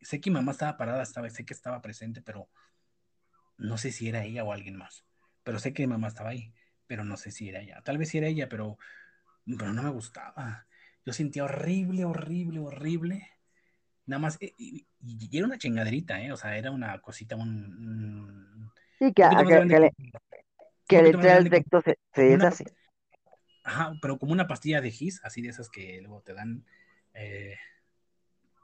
[0.00, 2.48] Sé que mi mamá estaba parada, estaba, sé que estaba presente, pero
[3.58, 5.04] no sé si era ella o alguien más.
[5.42, 6.52] Pero sé que mamá estaba ahí,
[6.86, 7.80] pero no sé si era ella.
[7.82, 8.78] Tal vez sí era ella, pero,
[9.44, 10.66] pero no me gustaba.
[11.04, 13.28] Yo sentía horrible, horrible, horrible.
[14.06, 14.86] Nada más, eh, y,
[15.32, 16.32] era una chingaderita, ¿eh?
[16.32, 18.70] O sea, era una cosita, un.
[18.98, 19.26] sí, que,
[20.88, 22.64] que el recto se, se deshace.
[23.64, 26.64] Ajá, pero como una pastilla de gis, así de esas que luego te dan
[27.14, 27.56] eh,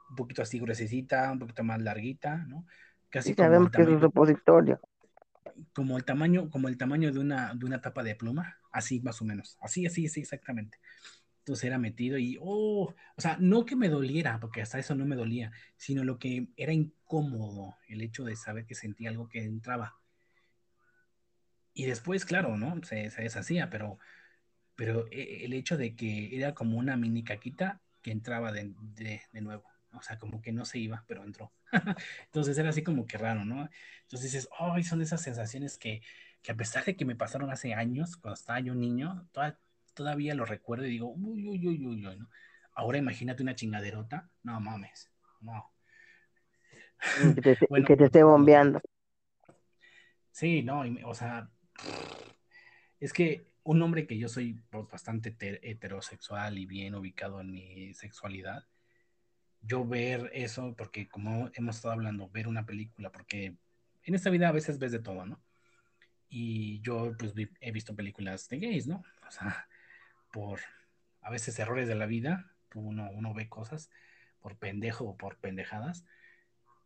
[0.09, 2.65] un poquito así gruesecita, un poquito más larguita, ¿no?
[3.13, 4.79] Casi sabemos que es un repositorio.
[5.73, 9.21] como el tamaño, como el tamaño de una, de una tapa de pluma, así más
[9.21, 10.79] o menos, así, así, así, exactamente.
[11.39, 15.05] Entonces era metido y, oh, o sea, no que me doliera, porque hasta eso no
[15.05, 19.43] me dolía, sino lo que era incómodo, el hecho de saber que sentía algo que
[19.43, 19.95] entraba.
[21.73, 22.81] Y después, claro, ¿no?
[22.83, 23.99] Se, se deshacía, pero,
[24.75, 29.23] pero eh, el hecho de que era como una mini caquita que entraba de, de,
[29.31, 29.72] de nuevo.
[29.93, 31.53] O sea, como que no se iba, pero entró.
[32.25, 33.69] Entonces era así como que raro, ¿no?
[34.01, 36.01] Entonces dices, ay, son esas sensaciones que,
[36.41, 39.59] que a pesar de que me pasaron hace años, cuando estaba yo niño, toda,
[39.93, 42.29] todavía lo recuerdo y digo, uy, uy, uy, uy, uy, ¿no?
[42.73, 45.11] Ahora imagínate una chingaderota, no mames,
[45.41, 45.71] no.
[47.35, 48.81] Que te, bueno, que te esté bombeando.
[50.31, 51.49] Sí, no, o sea,
[52.99, 57.93] es que un hombre que yo soy pues, bastante heterosexual y bien ubicado en mi
[57.93, 58.65] sexualidad,
[59.63, 63.55] yo ver eso, porque como hemos estado hablando, ver una película, porque
[64.03, 65.41] en esta vida a veces ves de todo, ¿no?
[66.29, 69.03] Y yo pues he visto películas de gays, ¿no?
[69.27, 69.67] O sea,
[70.31, 70.59] por
[71.21, 73.89] a veces errores de la vida, uno, uno ve cosas
[74.41, 76.05] por pendejo o por pendejadas.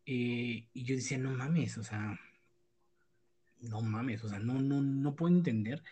[0.06, 2.20] Y, y yo decía, no mames, o sea,
[3.60, 5.84] no mames, o sea, no, no, no puedo entender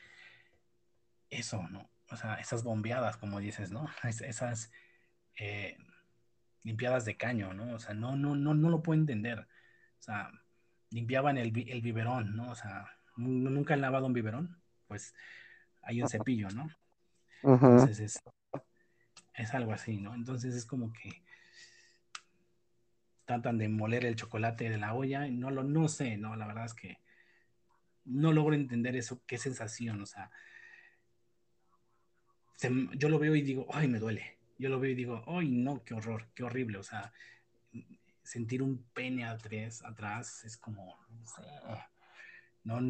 [1.30, 1.90] eso, ¿no?
[2.10, 3.90] O sea, esas bombeadas, como dices, ¿no?
[4.04, 4.72] Es, esas
[5.38, 5.78] eh,
[6.66, 7.76] limpiadas de caño, ¿no?
[7.76, 9.40] O sea, no, no, no, no lo puedo entender.
[9.40, 10.32] O sea,
[10.90, 12.52] limpiaban el, el biberón, ¿no?
[12.52, 15.14] O sea, nunca han lavado un biberón, pues
[15.84, 16.66] hay un cepillo, ¿no?
[17.44, 17.72] Uh -huh.
[17.72, 18.24] Entonces es,
[19.36, 20.16] es algo así, ¿no?
[20.16, 21.24] Entonces es como que
[23.26, 26.36] tratan de moler el chocolate de la olla, y no lo, no sé, ¿no?
[26.36, 26.98] La verdad es que
[28.06, 30.32] no logro entender eso, qué sensación, o sea,
[32.56, 34.35] se, yo lo veo y digo, ay, me duele.
[34.58, 37.12] Yo lo veo y digo, ay, no, qué horror, qué horrible, o sea,
[38.24, 41.42] sentir un pene atrás, atrás es como, no sé,
[42.64, 42.82] no,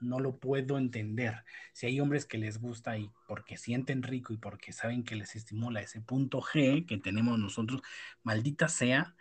[0.00, 1.44] no lo puedo entender.
[1.72, 5.34] Si hay hombres que les gusta y porque sienten rico y porque saben que les
[5.34, 7.80] estimula ese punto G que tenemos nosotros,
[8.22, 9.16] maldita sea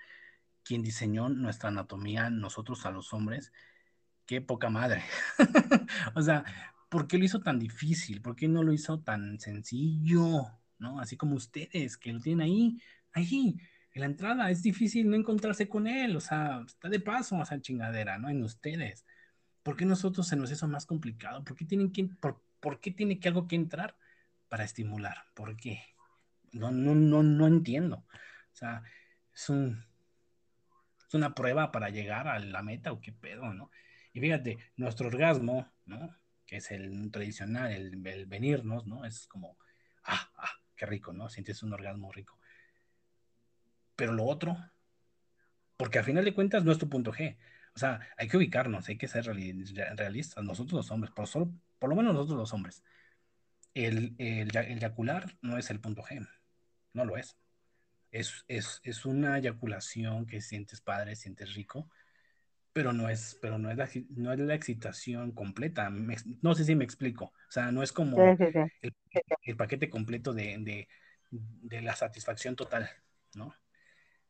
[0.63, 3.51] quien diseñó nuestra anatomía, nosotros a los hombres,
[4.25, 5.03] qué poca madre.
[6.15, 6.43] o sea,
[6.89, 8.21] ¿por qué lo hizo tan difícil?
[8.21, 10.60] ¿Por qué no lo hizo tan sencillo?
[10.81, 10.99] ¿No?
[10.99, 12.81] Así como ustedes, que lo tienen ahí,
[13.13, 13.55] ahí,
[13.93, 14.49] en la entrada.
[14.49, 18.29] Es difícil no encontrarse con él, o sea, está de paso esa chingadera, ¿no?
[18.29, 19.05] En ustedes.
[19.61, 21.43] ¿Por qué nosotros se nos hizo más complicado?
[21.43, 23.95] ¿Por qué, tienen que, por, ¿Por qué tiene que algo que entrar
[24.49, 25.25] para estimular?
[25.35, 25.83] ¿Por qué?
[26.51, 27.97] No, no, no, no entiendo.
[27.97, 28.81] O sea,
[29.33, 29.85] es, un,
[31.07, 33.69] es una prueba para llegar a la meta o qué pedo, ¿no?
[34.13, 36.17] Y fíjate, nuestro orgasmo, ¿no?
[36.47, 39.05] Que es el tradicional, el, el venirnos, ¿no?
[39.05, 39.57] Es como,
[40.03, 41.29] ah, ah, qué rico, ¿no?
[41.29, 42.39] Sientes un orgasmo rico.
[43.95, 44.57] Pero lo otro,
[45.77, 47.37] porque al final de cuentas no es tu punto G.
[47.75, 51.91] O sea, hay que ubicarnos, hay que ser realistas, nosotros los hombres, por, solo, por
[51.91, 52.83] lo menos nosotros los hombres.
[53.75, 56.27] El, el, el eyacular no es el punto G,
[56.93, 57.37] no lo es.
[58.09, 61.91] Es, es, es una eyaculación que sientes padre, sientes rico,
[62.73, 65.89] pero no es, pero no es, la, no es la excitación completa.
[65.89, 67.25] Me, no sé si me explico.
[67.25, 68.59] O sea, no es como sí, sí, sí.
[68.81, 68.95] El,
[69.43, 70.87] el, paquete completo de, de,
[71.29, 72.89] de, la satisfacción total,
[73.35, 73.53] ¿no?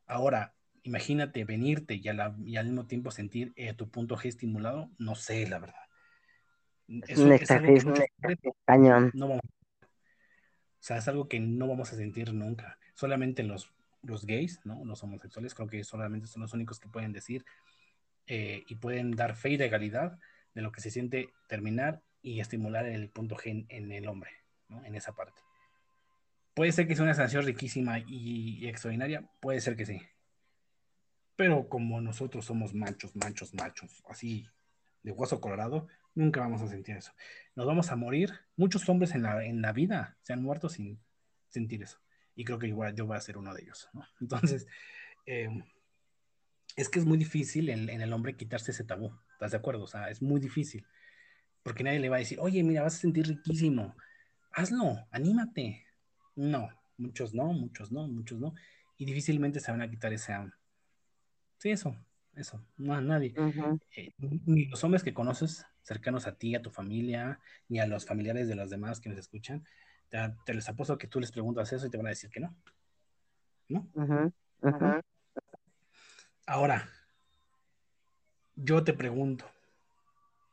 [0.06, 4.90] Ahora, imagínate venirte y, la, y, al mismo tiempo sentir eh, tu punto G estimulado,
[4.98, 5.76] no sé, la verdad.
[7.06, 7.94] Eso, es no,
[8.66, 9.10] cañón.
[9.14, 9.42] No vamos,
[10.82, 12.76] o sea, es algo que no vamos a sentir nunca.
[12.94, 14.84] Solamente los, los gays, ¿no?
[14.84, 17.44] Los homosexuales, creo que solamente son los únicos que pueden decir
[18.26, 20.18] eh, y pueden dar fe y legalidad
[20.54, 24.30] de lo que se siente terminar y estimular el punto G en, el hombre.
[24.84, 25.40] En esa parte.
[26.54, 30.00] Puede ser que sea una sensación riquísima y, extraordinaria, puede ser que sí.
[31.36, 34.46] Pero como nosotros somos machos, machos, machos, así
[35.02, 37.12] de hueso colorado, nunca vamos a sentir eso.
[37.54, 38.32] Nos vamos a morir.
[38.56, 41.02] Muchos hombres en la, en la vida se han muerto sin
[41.48, 41.98] sentir eso.
[42.34, 43.88] Y creo que igual yo voy a ser uno de ellos.
[44.20, 44.66] Entonces,
[45.26, 45.48] eh,
[46.76, 49.12] es que es muy difícil en, en, el hombre quitarse ese tabú.
[49.32, 49.84] ¿Estás de acuerdo?
[49.84, 50.86] O sea, es muy difícil.
[51.62, 53.94] Porque nadie le va a decir, oye, mira, vas a sentir riquísimo.
[54.52, 55.84] Hazlo, anímate.
[56.34, 58.54] No, muchos no, muchos no, muchos no.
[58.96, 60.34] Y difícilmente se van a quitar ese,
[61.58, 61.96] Sí, eso,
[62.34, 63.34] eso, no a nadie.
[63.36, 63.80] Uh -huh.
[63.96, 67.38] eh, ni los hombres que conoces cercanos a ti, a tu familia,
[67.68, 69.64] ni a los familiares de los demás que nos escuchan,
[70.08, 72.40] te, te les apuesto que tú les preguntas eso y te van a decir que
[72.40, 72.56] no.
[73.68, 73.88] ¿No?
[73.94, 74.32] Uh -huh.
[74.62, 75.02] Uh -huh.
[76.46, 76.88] Ahora,
[78.56, 79.50] yo te pregunto,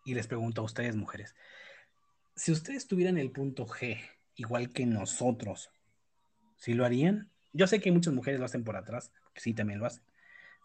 [0.06, 1.36] y les pregunto a ustedes, mujeres,
[2.36, 4.00] si ustedes tuvieran el punto G,
[4.36, 5.72] igual que nosotros,
[6.58, 7.30] ¿sí lo harían?
[7.52, 10.04] Yo sé que muchas mujeres lo hacen por atrás, que sí también lo hacen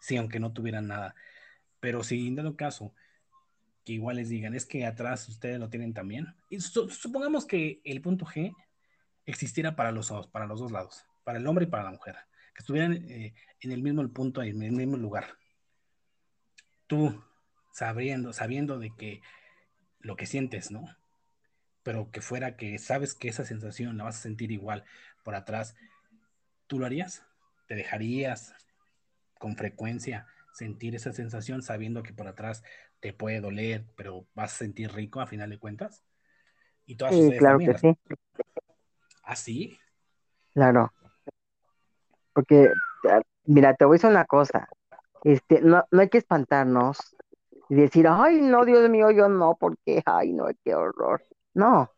[0.05, 1.15] sí, aunque no tuvieran nada.
[1.79, 2.93] Pero si en dado caso
[3.83, 6.35] que igual les digan, es que atrás ustedes lo tienen también.
[6.49, 8.55] Y su- supongamos que el punto G
[9.25, 12.15] existiera para los dos, para los dos lados, para el hombre y para la mujer,
[12.55, 15.37] que estuvieran eh, en el mismo punto, en el mismo lugar.
[16.87, 17.23] Tú,
[17.73, 19.21] sabiendo, sabiendo de que
[19.99, 20.85] lo que sientes, ¿no?
[21.83, 24.85] Pero que fuera que sabes que esa sensación la vas a sentir igual
[25.23, 25.75] por atrás,
[26.67, 27.25] ¿tú lo harías?
[27.67, 28.55] ¿Te dejarías
[29.39, 32.63] con frecuencia sentir esa sensación sabiendo que por atrás
[33.01, 36.03] te puede doler, pero vas a sentir rico a final de cuentas?
[36.85, 37.95] Y todas Sí, claro que sí,
[39.23, 39.77] ¿Ah, sí?
[40.53, 40.91] claro.
[42.35, 42.69] Porque,
[43.09, 44.69] ah, mira, te voy a decir una cosa.
[45.23, 46.99] Este, no, no hay que espantarnos
[47.69, 51.23] y decir, ay, no, Dios mío, yo no, porque, ay, no, qué horror.
[51.55, 51.89] No,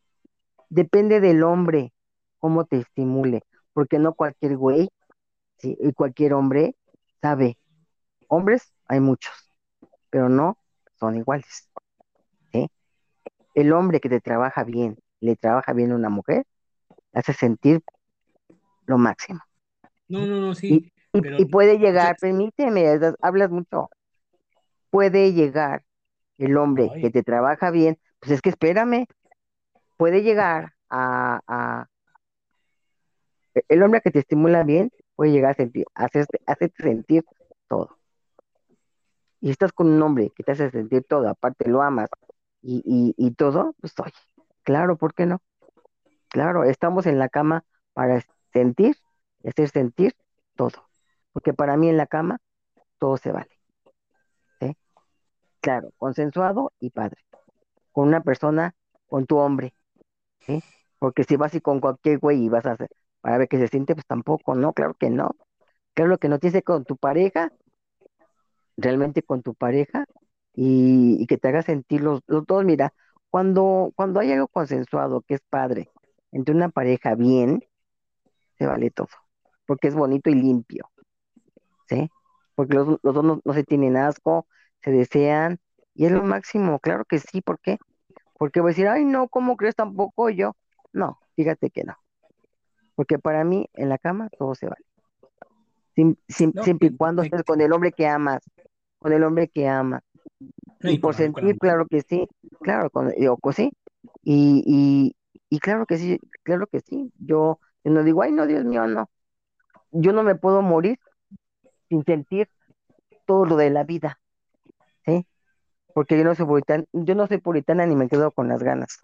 [0.70, 1.94] depende del hombre,
[2.40, 3.44] cómo te estimule,
[3.74, 4.90] porque no cualquier güey,
[5.64, 6.76] y cualquier hombre
[7.22, 7.58] sabe.
[8.28, 9.34] Hombres hay muchos,
[10.12, 10.58] pero no
[11.00, 11.70] son iguales.
[13.56, 16.46] El hombre que te trabaja bien, le trabaja bien a una mujer,
[17.14, 17.82] hace sentir
[18.88, 19.40] lo máximo.
[20.10, 23.90] No, no, no, sí, y, pero y puede llegar, permíteme, estás- hablas mucho,
[24.90, 25.84] puede llegar
[26.38, 29.06] el hombre que te trabaja bien, pues es que espérame,
[29.98, 31.88] puede llegar a, a-
[33.70, 37.26] el hombre que te estimula bien, puede llegar a sentir, a hacerte, a hacerte sentir
[37.68, 37.98] todo.
[39.42, 42.10] Y estás con un hombre que te hace sentir todo, aparte lo amas
[42.62, 44.14] y, y, y todo, pues oye,
[44.64, 45.42] claro, ¿por qué no?
[46.30, 47.64] Claro, estamos en la cama
[47.94, 48.22] para
[48.54, 48.96] sentir,
[49.44, 50.16] y hacer sentir
[50.56, 50.90] todo.
[51.34, 52.40] Porque para mí en la cama
[53.00, 53.52] todo se vale.
[55.62, 57.22] Claro, consensuado y padre.
[57.92, 58.76] Con una persona,
[59.08, 59.76] con tu hombre,
[60.42, 60.64] ¿sí?
[61.00, 62.90] Porque si vas y con cualquier güey y vas a hacer
[63.22, 65.32] para ver qué se siente, pues tampoco, no, claro que no.
[65.96, 67.52] Claro que no tienes que con tu pareja,
[68.78, 70.06] realmente con tu pareja,
[70.54, 72.64] y, y que te haga sentir los, los dos.
[72.66, 72.94] Mira,
[73.30, 75.90] cuando, cuando hay algo consensuado, que es padre,
[76.32, 77.64] entre una pareja bien,
[78.58, 79.10] se vale todo,
[79.68, 80.92] porque es bonito y limpio,
[81.88, 82.10] ¿sí?
[82.56, 84.48] Porque los, los dos no, no se tienen asco,
[84.84, 85.60] se desean,
[85.94, 87.78] y es lo máximo, claro que sí, ¿por qué?
[88.38, 90.56] Porque voy a decir, ay, no, ¿cómo crees tampoco yo?
[90.94, 91.96] No, fíjate que no,
[92.96, 94.86] porque para mí en la cama todo se vale,
[95.96, 98.42] Sim- sim- no, siempre y cuando estés con el hombre que amas,
[99.00, 100.04] con el hombre que amas,
[100.82, 101.86] no, y por con sentir, claro.
[101.90, 102.28] que sí,
[102.62, 103.72] claro, con, digo, pues sí,
[104.24, 105.16] y, y,
[105.50, 109.10] y claro que sí, claro que sí, yo no digo, ay, no, Dios mío, no,
[110.00, 111.00] yo no me puedo morir
[111.90, 112.50] sin sentir
[113.26, 114.20] todo lo de la vida,
[115.06, 115.28] ¿sí?
[115.94, 119.00] Porque yo no soy puritana, yo no soy puritana ni me quedo con las ganas,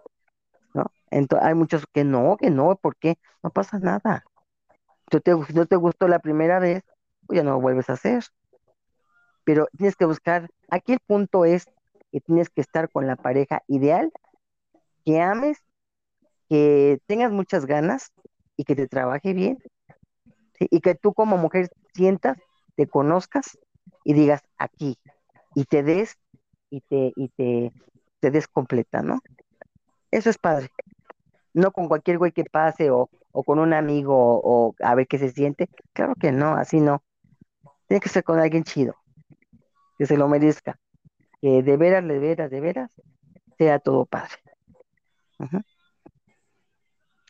[0.72, 0.86] ¿no?
[1.10, 3.16] Entonces, hay muchos que no, que no, ¿por qué?
[3.42, 4.24] No pasa nada.
[5.10, 6.82] Si no te gustó la primera vez,
[7.26, 8.24] pues ya no lo vuelves a hacer.
[9.44, 11.66] Pero tienes que buscar, aquí el punto es
[12.10, 14.12] que tienes que estar con la pareja ideal,
[15.04, 15.58] que ames,
[16.48, 18.12] que tengas muchas ganas
[18.56, 19.58] y que te trabaje bien,
[20.58, 22.38] Y que tú como mujer sientas,
[22.76, 23.58] te conozcas
[24.04, 24.98] y digas aquí,
[25.54, 26.18] y te des
[26.70, 27.72] y te, y te,
[28.20, 29.20] te des completa, ¿no?
[30.10, 30.70] Eso es padre.
[31.52, 35.18] No con cualquier güey que pase o, o con un amigo o, a ver qué
[35.18, 35.68] se siente.
[35.92, 37.02] Claro que no, así no.
[37.86, 38.96] Tiene que ser con alguien chido,
[39.98, 40.78] que se lo merezca,
[41.40, 42.90] que de veras, de veras, de veras,
[43.58, 44.36] sea todo padre.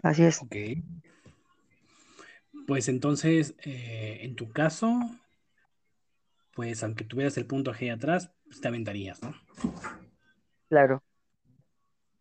[0.02, 0.56] Así es, ok.
[2.66, 4.98] Pues entonces, eh, en tu caso,
[6.54, 9.34] pues aunque tuvieras el punto G atrás, pues te aventarías, ¿no?
[10.68, 11.02] claro,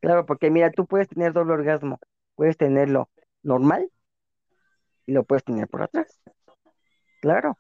[0.02, 2.00] claro, porque mira, tú puedes tener doble orgasmo,
[2.36, 3.10] puedes tenerlo
[3.42, 3.90] normal
[5.06, 6.20] y lo puedes tener por atrás.
[7.22, 7.58] Claro,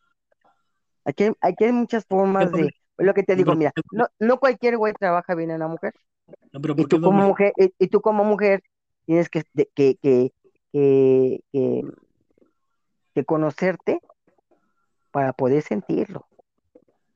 [1.06, 3.58] aquí, hay- aquí hay muchas ¿Por qué formas de, lo que te digo, pero ¿por
[3.60, 5.94] mira, no, no cualquier güey trabaja bien en la mujer.
[6.52, 8.64] No, pero Y ¿por qué tú como mujer, y, y tú como mujer
[9.06, 10.32] tienes que, de- que, que,
[10.72, 11.82] que, que,
[13.14, 13.99] que conocerte
[15.11, 16.26] para poder sentirlo.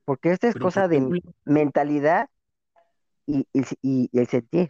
[0.06, 2.30] Porque esta es Pero ¿por cosa de mentalidad
[3.26, 4.70] y, y, y- y el sentir.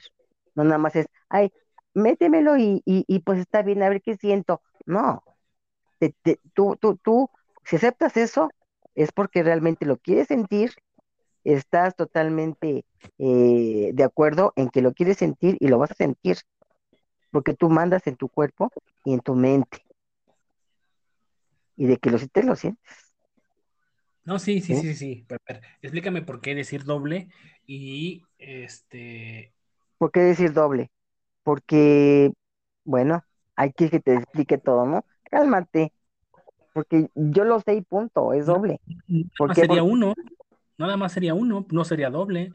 [0.55, 1.51] No nada más es, ay,
[1.93, 4.61] métemelo y, y, y pues está bien, a ver qué siento.
[4.85, 5.23] No,
[5.99, 7.29] te- te- tú, tú, tú,
[7.65, 8.49] si aceptas eso,
[8.95, 10.71] es porque realmente lo quieres sentir,
[11.43, 12.85] estás totalmente
[13.19, 16.37] eh, de acuerdo en que lo quieres sentir y lo vas a sentir.
[17.31, 18.71] porque tú mandas en tu cuerpo
[19.05, 19.85] y en tu mente,
[21.77, 22.83] y de que lo sientes, lo sientes,
[24.25, 24.81] No, sí, sí, ¿sí?
[24.81, 24.95] sí, sí.
[24.95, 25.25] sí.
[25.27, 27.29] Pero, explícame por qué decir doble
[27.65, 29.53] y este.
[29.97, 30.91] ¿Por qué decir doble?
[31.43, 32.31] Porque,
[32.85, 33.23] bueno,
[33.55, 35.05] hay que que te explique todo, ¿no?
[35.31, 35.93] Cálmate,
[36.73, 38.81] porque yo lo sé y punto, es no, doble.
[39.07, 39.67] nada ¿Por qué?
[39.67, 40.13] sería uno,
[40.77, 42.53] nada más sería uno, no sería doble.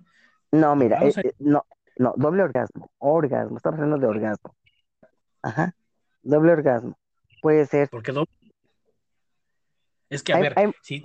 [0.52, 1.64] No, mira, verdad, o eh, eh, no,
[1.96, 4.54] no, doble orgasmo, orgasmo, estamos hablando de orgasmo.
[5.42, 5.74] Ajá,
[6.22, 6.96] doble orgasmo.
[7.42, 7.90] Puede ser.
[7.90, 8.26] porque do-
[10.14, 11.02] es que, a ver, hay- si,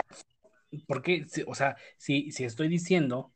[0.88, 3.32] porque, si- o sea, si, si estoy diciendo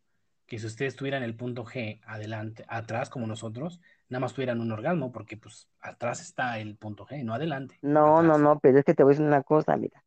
[0.45, 3.79] que si ustedes tuvieran el punto G adelante, atrás como nosotros,
[4.09, 8.21] nada más tuvieran un orgasmo, porque pues atrás está el punto G, no adelante, no,
[8.21, 8.39] no, atrás.
[8.41, 10.03] no, pero es que te voy a decir una cosa, mira.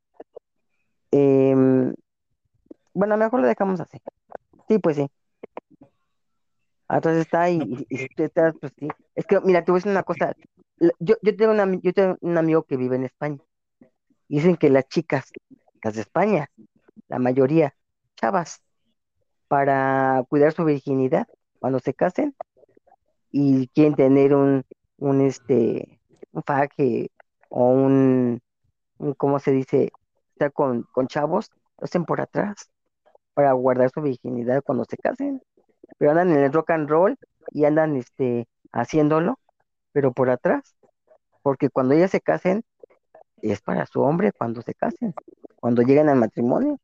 [1.11, 1.95] Em,
[2.93, 3.99] bueno, mejor lo dejamos así.
[4.69, 5.09] Sí, pues sí.
[6.89, 8.89] Atrás está y, No, y- y si tú estás, pues sí.
[9.15, 10.35] Es que, mira, te voy a decir una cosa.
[10.99, 13.39] Yo, yo tengo una, yo tengo un amigo que vive en España.
[14.29, 15.31] Dicen que las chicas,
[15.83, 16.49] las de España,
[17.09, 17.75] la mayoría,
[18.17, 18.63] chavas,
[19.49, 21.27] para cuidar su virginidad,
[21.59, 22.35] cuando se casen
[23.31, 24.65] y quieren tener un,
[24.99, 26.01] un este,
[26.33, 27.11] un faje
[27.49, 28.41] o un,
[28.99, 29.93] un, ¿cómo se dice?
[30.33, 32.71] Estar con, con chavos, lo hacen por atrás
[33.35, 35.43] para guardar su virginidad cuando se casen.
[35.99, 37.17] Pero andan en el rock and roll
[37.51, 39.39] y andan este, haciéndolo,
[39.93, 40.75] pero por atrás,
[41.43, 42.65] porque cuando ellas se casen,
[43.53, 45.15] es para su hombre cuando se casen,
[45.57, 46.79] cuando lleguen al matrimonio.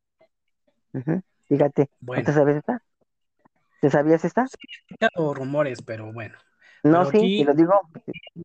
[1.49, 2.82] Fíjate, ¿no te bueno, sabes esta?
[3.81, 4.51] ¿Te sabías esta?
[4.51, 6.39] sí, he escuchado rumores, pero bueno.
[6.82, 7.73] No, Pero sí, te lo digo.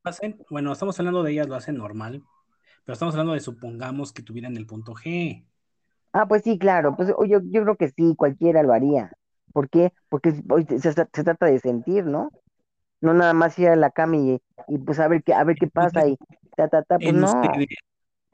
[0.04, 2.24] hacen, bueno, estamos hablando de ellas, lo hacen normal,
[2.86, 5.46] pero estamos hablando de supongamos que tuvieran el punto G.
[6.14, 9.12] Ah, pues sí, claro, pues yo, yo creo que sí, cualquiera lo haría.
[9.52, 9.92] ¿Por qué?
[10.10, 12.32] Porque se, se- se trata de sentir, ¿no?
[13.02, 15.58] No nada más ir a la cama y, y pues a ver qué, a ver
[15.58, 16.18] qué pasa y
[16.58, 17.68] ta, ta, ta, pues no,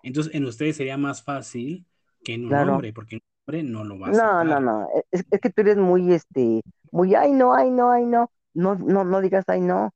[0.04, 1.86] entonces en ustedes sería más fácil
[2.24, 2.62] que en un claro.
[2.62, 4.60] hombre, porque un hombre no lo va a No, no, aceptar.
[4.60, 6.62] no, e, es, es que tú eres muy, este,
[6.92, 9.92] muy, ay, no, ay, no, ay, no, no, no, no digas, ay, no.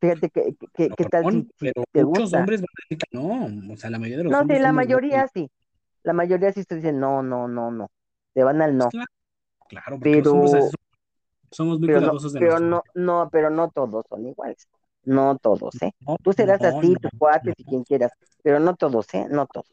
[0.00, 2.34] Fíjate que, que, que- No, qué tal si, pero te muchos gusta.
[2.34, 4.58] hombres van a decir que no, o sea, la mayoría de los No, sí, hombres
[4.58, 5.50] la mayoría sí,
[6.04, 7.88] la mayoría sí te dicen, no, no, no, no,
[8.34, 9.06] te van al Pues no, claro,
[9.68, 10.76] claro, porque los hombres pero, son-
[11.52, 14.68] somos muy pero no, cuidadosos de pero no, no, pero no todos son iguales,
[15.04, 15.92] no todos, ¿eh?
[16.06, 18.12] No, Tú serás no, así, tus cuates y quien quieras,
[18.42, 19.26] pero no todos, ¿eh?
[19.30, 19.66] No todos,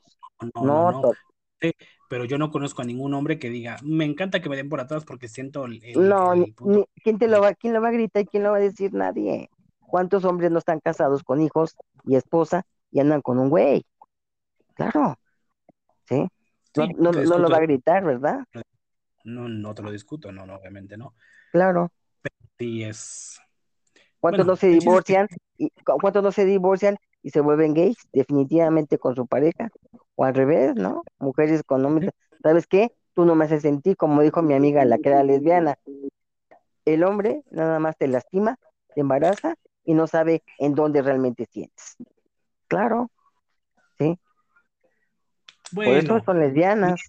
[0.53, 1.01] no, no, no no.
[1.01, 1.17] todos.
[1.61, 1.73] Sí,
[2.07, 4.79] pero yo no conozco a ningún hombre que diga, me encanta que me den por
[4.79, 7.89] atrás porque siento el, el- No, el ni- ¿quién te lo va, quién lo va
[7.89, 8.93] a gritar y quién lo va a decir?
[8.93, 9.49] Nadie.
[9.79, 11.75] ¿Cuántos hombres no están casados con hijos
[12.05, 13.85] y esposa y andan con un güey?
[14.75, 15.15] Claro,
[16.09, 16.27] ¿sí?
[16.75, 18.41] No, Sí, no, lo va a gritar, ¿verdad?
[19.25, 21.15] no, no te lo discuto, no, no, obviamente no.
[21.51, 21.91] Claro.
[22.59, 23.39] Sí, es.
[24.19, 25.27] ¿Cuántos no Bueno, se divorcian
[25.57, 29.69] y cu- cuántos no se divorcian y se vuelven gays definitivamente con su pareja?
[30.15, 31.03] O al revés, ¿no?
[31.19, 32.11] Mujeres con hombres.
[32.43, 32.91] ¿Sabes qué?
[33.13, 35.75] Tú no me haces sentir, como dijo mi amiga, la que era lesbiana.
[36.85, 38.57] El hombre nada más te lastima,
[38.95, 41.95] te embaraza y no sabe en dónde realmente sientes.
[42.67, 43.11] Claro,
[43.99, 44.19] sí.
[45.81, 47.01] Por eso Bueno, son lesbianas.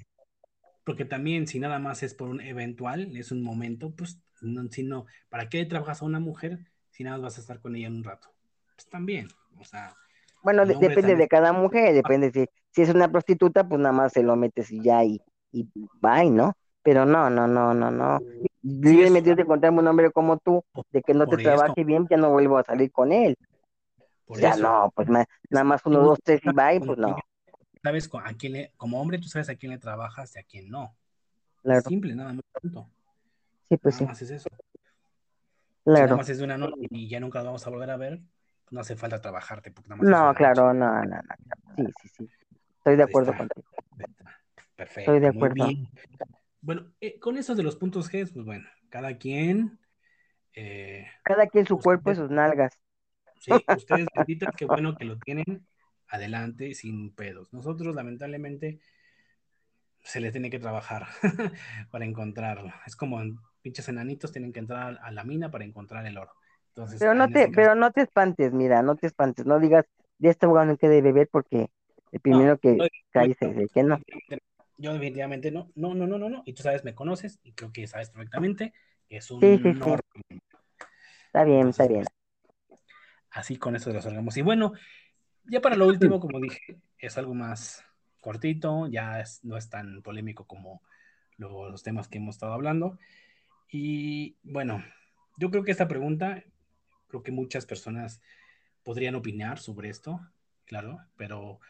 [0.85, 4.83] porque también si nada más es por un eventual, es un momento, pues no, si
[4.83, 6.61] no, ¿para qué trabajas a una mujer
[6.99, 8.29] si nada más vas a estar con ella en un rato?
[8.75, 9.95] Pues también, o sea,
[10.43, 13.93] Bueno, de- depende también de cada mujer, depende si, si es una prostituta, pues nada
[13.93, 15.21] más se lo metes y ya y,
[15.53, 15.69] y
[16.01, 16.55] bye, ¿no?
[16.83, 18.21] Pero no, no, no, no, no.
[18.83, 21.43] sí Líbreme es Dios de encontrarme un hombre como tú, de que no te eso,
[21.45, 23.37] trabaje bien, ya no vuelvo a salir con él.
[24.27, 24.63] por Ya eso.
[24.63, 27.17] no, pues nada más uno, dos, tres y bye, pues no,
[27.83, 30.69] sabes a quién le, como hombre, tú sabes a quién le trabajas y a quién
[30.69, 30.97] no.
[31.63, 31.83] claro.
[31.83, 32.45] Simple, nada más.
[32.61, 32.89] punto.
[33.69, 34.49] Sí, pues Nada sí, más es eso.
[35.93, 36.17] Si nada claro.
[36.17, 38.21] más es de una noche y ya nunca lo vamos a volver a ver,
[38.71, 41.21] no hace falta trabajarte porque nada más No, claro, no, no, no.
[41.47, 41.69] claro.
[41.77, 42.31] Sí, sí, sí.
[42.79, 43.39] Estoy de acuerdo está.
[43.39, 43.69] contigo.
[44.77, 45.65] Perfecto, de muy acuerdo.
[45.67, 45.89] bien.
[46.61, 49.79] Bueno, eh, con eso de los puntos G, pues bueno, cada quien,
[50.55, 52.73] eh, Cada quien su cuerpo y sus nalgas.
[53.41, 55.67] sí, ustedes benditas, qué bueno que lo tienen
[56.09, 57.53] adelante sin pedos.
[57.53, 58.81] Nosotros, lamentablemente,
[60.03, 61.07] se les tiene que trabajar
[61.91, 62.73] para encontrarlo.
[62.87, 66.33] Es como en pinches enanitos tienen que entrar a la mina para encontrar el oro.
[66.71, 69.85] Entonces, Pero no te, caso, pero no te espantes, mira, no te espantes, no digas
[70.19, 71.71] de este abogado no quede beber porque
[72.13, 72.79] el no, primero que
[73.13, 74.01] cae se dice que no.
[74.77, 76.43] yo definitivamente no, no, no, no, no, no.
[76.47, 78.73] Y tú sabes, me conoces y creo que sabes perfectamente
[79.09, 79.95] que es Sí, sí, un sí,
[81.27, 82.05] está bien, está bien.
[82.05, 82.79] pues,
[83.31, 84.37] así con eso los salgamos.
[84.37, 84.73] Y bueno,
[85.45, 87.85] ya para lo último, como dije, es algo más
[88.21, 90.83] cortito, ya es- no es tan polémico como
[91.39, 92.99] lo- los temas que hemos estado hablando.
[93.71, 94.83] Y bueno,
[95.37, 96.43] yo creo que esta pregunta,
[97.09, 98.21] creo que muchas personas
[98.83, 100.21] podrían opinar sobre esto,
[100.65, 101.61] claro, pero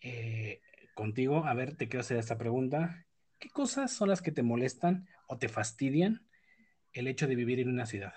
[0.00, 0.60] eh,
[0.94, 3.06] contigo, a ver, te quiero hacer esta pregunta.
[3.38, 6.26] ¿Qué cosas son las que te molestan o te fastidian
[6.92, 8.12] el hecho de vivir en una ciudad?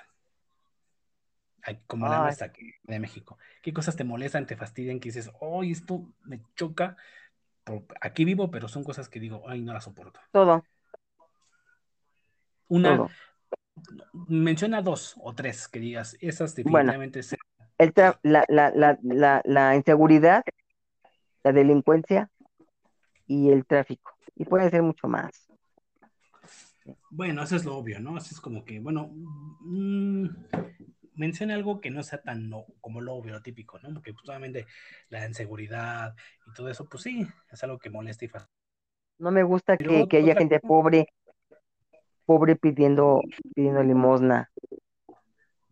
[1.64, 3.40] Ay, Como la nuestra, aquí, de México.
[3.64, 6.96] ¿Qué cosas te molestan, te fastidian, que dices, hoy esto me choca?
[8.02, 10.20] Aquí vivo, pero son cosas que digo, ay, no las soporto.
[10.32, 10.64] todo,
[12.68, 13.10] Una, todo.
[14.28, 17.38] Menciona dos o tres que digas, esas Bueno, definitivamente se-
[17.78, 17.94] el
[18.24, 20.44] la, la, la, la, la inseguridad,
[21.44, 22.30] la delincuencia
[23.28, 24.12] y el tráfico.
[24.36, 25.48] Y puede ser mucho más.
[27.10, 28.18] Bueno, eso es lo obvio, ¿no?
[28.18, 29.10] Eso es como que, bueno,
[29.62, 30.28] mm,
[31.16, 33.94] menciona algo que no sea tan no- como lo obvio, lo típico, ¿no?
[33.94, 34.66] Porque pues, obviamente
[35.10, 36.16] la inseguridad
[36.48, 38.48] y todo eso, pues sí, es algo que molesta y fa-
[39.18, 41.08] No me gusta que, que haya gente pobre,
[42.26, 43.22] pobre pidiendo,
[43.56, 44.50] pidiendo limosna,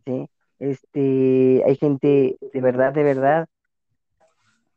[0.06, 0.28] ¿sí?
[0.58, 3.48] Este, hay gente, de verdad, de verdad,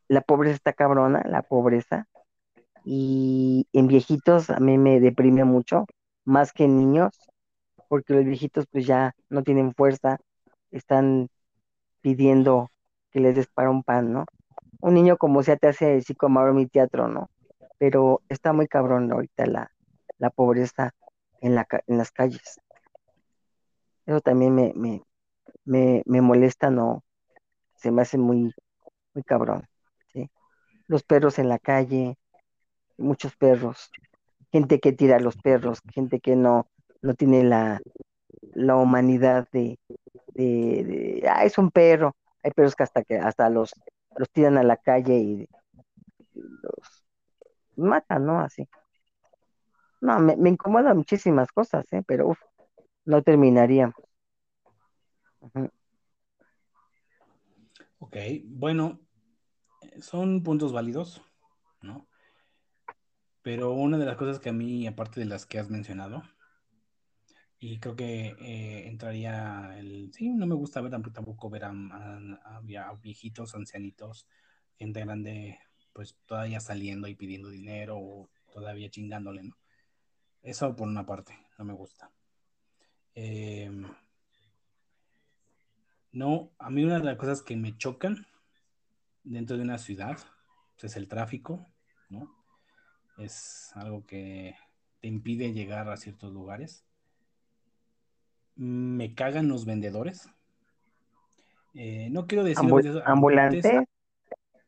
[0.08, 2.08] la pobreza está cabrona, la pobreza.
[2.84, 5.86] Y en viejitos a mí me deprime mucho,
[6.26, 7.12] más que en niños,
[7.90, 10.18] porque los viejitos pues ya no tienen fuerza,
[10.72, 11.30] están
[12.02, 12.70] pidiendo
[13.12, 14.26] que les des para un pan, ¿no?
[14.80, 17.30] Un niño como sea te hace ahora mi teatro, ¿no?
[17.78, 19.72] Pero está muy cabrón ahorita la,
[20.18, 20.92] la pobreza
[21.42, 22.60] en la, en las calles.
[24.06, 25.02] Eso también me, me,
[25.66, 27.04] me, me molesta, ¿no?
[27.76, 28.54] Se me hace muy,
[29.14, 29.68] muy cabrón.
[30.88, 32.18] Los perros en la calle,
[32.98, 33.92] muchos perros,
[34.54, 36.70] gente que tira a los perros, gente que no,
[37.02, 37.82] no tiene la,
[38.54, 39.78] la humanidad de,
[40.28, 40.84] de,
[41.22, 42.16] de, ah, es un perro.
[42.42, 43.74] Hay perros que hasta que hasta los,
[44.16, 45.50] los tiran a la calle y
[46.34, 47.06] los
[47.76, 48.40] matan, ¿no?
[48.40, 48.70] Así.
[50.02, 52.04] No, me, me incomoda muchísimas cosas, ¿eh?
[52.06, 52.40] Pero uf,
[53.06, 53.96] no terminaríamos.
[55.40, 55.70] Ujú.
[58.00, 58.16] Ok,
[58.46, 59.00] bueno,
[60.00, 61.22] son puntos válidos,
[61.82, 62.08] ¿no?
[63.42, 66.22] Pero una de las cosas que a mí, aparte de las que has mencionado,
[67.60, 70.12] y creo que eh, entraría el...
[70.14, 72.60] Sí, no me gusta ver tampoco, ver a- a-
[72.90, 74.28] a viejitos, ancianitos,
[74.76, 75.58] gente grande,
[75.94, 79.56] pues todavía saliendo y pidiendo dinero o todavía chingándole, ¿no?
[80.48, 82.10] Eso por una parte, no me gusta.
[83.16, 83.70] Eh,
[86.14, 88.26] no, a mí una de las cosas que me chocan
[89.26, 90.18] dentro de una ciudad
[90.80, 91.68] pues, es el tráfico,
[92.08, 92.34] ¿no?
[93.18, 94.56] Es algo que
[95.02, 96.86] te impide llegar a ciertos lugares.
[98.56, 100.30] Me cagan los vendedores.
[101.74, 103.94] Eh, no quiero decir Ambu- vendedores ambulantes, ambulantes,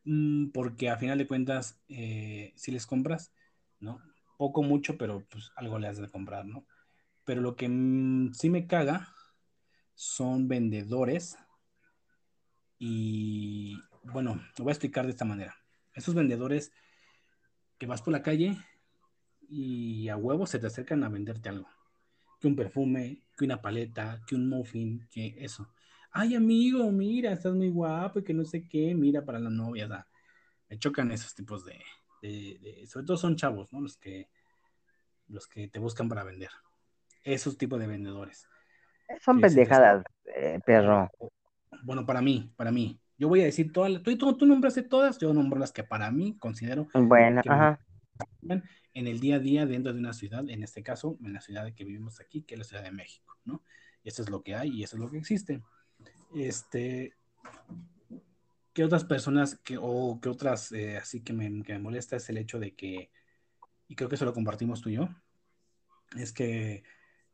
[0.04, 3.32] mm, porque a final de cuentas, eh, si les compras,
[3.80, 4.09] ¿no?
[4.40, 6.64] Poco, mucho, pero pues algo le has de comprar, ¿no?
[7.26, 9.12] Pero lo que mm, sí me caga
[9.94, 11.36] son vendedores
[12.78, 15.54] y, bueno, lo voy a explicar de esta manera.
[15.92, 16.72] Esos vendedores
[17.76, 18.56] que vas por la calle
[19.46, 21.68] y a huevo se te acercan a venderte algo.
[22.40, 25.68] Que un perfume, que una paleta, que un muffin, que eso.
[26.12, 29.86] Ay, amigo, mira, estás muy guapo y que no sé qué, mira para la novia.
[29.86, 30.06] Sea,
[30.70, 31.78] me chocan esos tipos de,
[32.20, 33.80] de- de- sobre todo son chavos, ¿no?
[33.80, 34.28] Los que,
[35.28, 36.50] los que te buscan para vender.
[37.22, 38.48] Esos tipos de vendedores.
[39.22, 39.78] son te acercan.
[39.78, 40.04] pendejadas,
[40.36, 41.10] eh, perro.
[41.82, 43.00] Bueno, para mí, para mí.
[43.18, 46.10] Yo voy a decir todas, tú, tú, tú nombraste todas, yo nombro las que para
[46.10, 47.78] mí considero Bueno, ajá.
[48.94, 51.72] en el día a día dentro de una ciudad, en este caso, en la ciudad
[51.74, 53.62] que vivimos aquí, que es la Ciudad de México, ¿no?
[54.04, 55.62] Eso es lo que hay y eso es lo que existe.
[56.34, 57.14] Este,
[58.72, 62.28] ¿qué otras personas que, o qué otras, eh, así que me, que me molesta es
[62.30, 63.10] el hecho de que,
[63.88, 65.08] y creo que eso lo compartimos tú y yo,
[66.16, 66.82] es que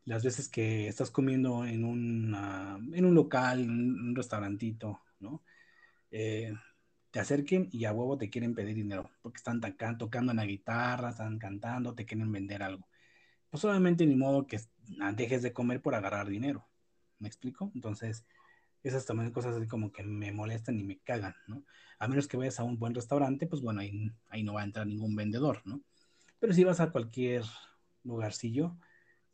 [0.05, 5.43] las veces que estás comiendo en, una, en un local, en un restaurantito, ¿no?
[6.11, 6.53] Eh,
[7.11, 9.59] te acerquen y a huevo te quieren pedir dinero, porque están
[9.97, 12.87] tocando en la guitarra, están cantando, te quieren vender algo.
[13.49, 14.59] Pues obviamente ni modo que
[15.01, 16.67] ah, dejes de comer por agarrar dinero.
[17.19, 17.71] ¿Me explico?
[17.75, 18.25] Entonces,
[18.87, 21.63] esas también cosas así como que me molestan y me cagan, ¿no?
[21.99, 24.65] A menos que vayas a un buen restaurante, pues bueno, ahí, ahí no va a
[24.65, 25.81] entrar ningún vendedor, ¿no?
[26.39, 27.43] Pero si vas a cualquier
[28.03, 28.77] lugarcillo,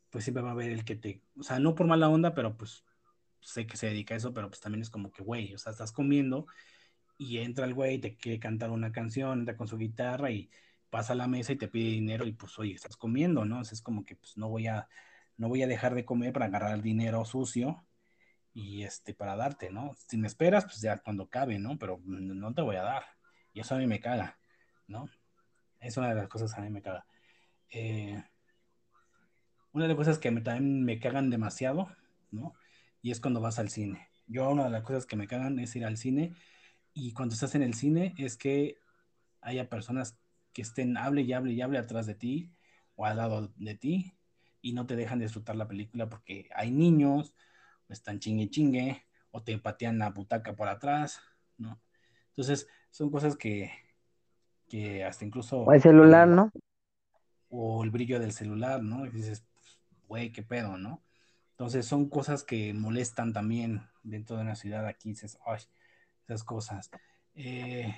[0.10, 2.58] pues siempre va a haber el que te, o sea, no por mala onda, pero
[2.58, 2.84] pues
[3.42, 5.72] sé que se dedica a eso, pero pues también es como que, güey, o sea,
[5.72, 6.48] estás comiendo
[7.18, 10.50] y entra el güey, te quiere cantar una canción, entra con su guitarra y
[10.90, 13.62] pasa a la mesa y te pide dinero y pues, oye, estás comiendo, ¿no?
[13.62, 14.88] es como que pues no voy a,
[15.38, 17.84] no voy a dejar de comer para agarrar el dinero sucio
[18.54, 19.96] y este, para darte, ¿no?
[20.08, 21.78] Si me esperas, pues ya cuando cabe, ¿no?
[21.78, 23.04] Pero no te voy a dar.
[23.54, 24.38] Y eso a mí me caga,
[24.88, 25.10] ¿no?
[25.80, 27.06] Es una de las cosas que a mí me caga.
[27.70, 28.24] Eh,
[29.72, 31.90] una de las cosas que me, también me cagan demasiado,
[32.32, 32.54] ¿no?
[33.02, 34.08] Y es cuando vas al cine.
[34.28, 36.34] Yo una de las cosas que me cagan es ir al cine
[36.94, 38.78] y cuando estás en el cine es que
[39.42, 40.18] haya personas
[40.54, 42.54] que estén hable y hable y hable atrás de ti
[42.96, 44.14] o al lado de ti
[44.62, 47.34] y no te dejan disfrutar la película porque hay niños,
[47.94, 51.22] están chingue chingue, o te patean la butaca por atrás,
[51.57, 51.82] ¿no?
[52.30, 53.72] Entonces, son cosas que,
[54.68, 56.52] que hasta O incluso el celular, el, ¿no?
[57.49, 59.06] o el brillo del celular, ¿no?
[59.06, 59.45] Y dices,
[60.07, 61.03] güey, qué pedo, ¿no?
[61.52, 64.88] Entonces son cosas que molestan también dentro de una ciudad.
[64.88, 65.60] Aquí dices, ay,
[66.26, 66.90] esas cosas.
[67.36, 67.94] Eh,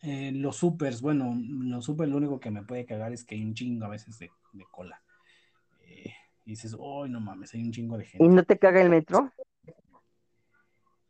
[0.00, 3.44] eh, los supers, bueno, los supers lo único que me puede cagar es que hay
[3.44, 5.02] un chingo a veces de, de cola.
[6.44, 8.24] Y dices, ay, no mames, hay un chingo de gente.
[8.24, 9.32] ¿Y no te caga el metro?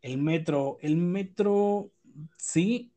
[0.00, 1.90] El metro, el metro,
[2.36, 2.92] sí,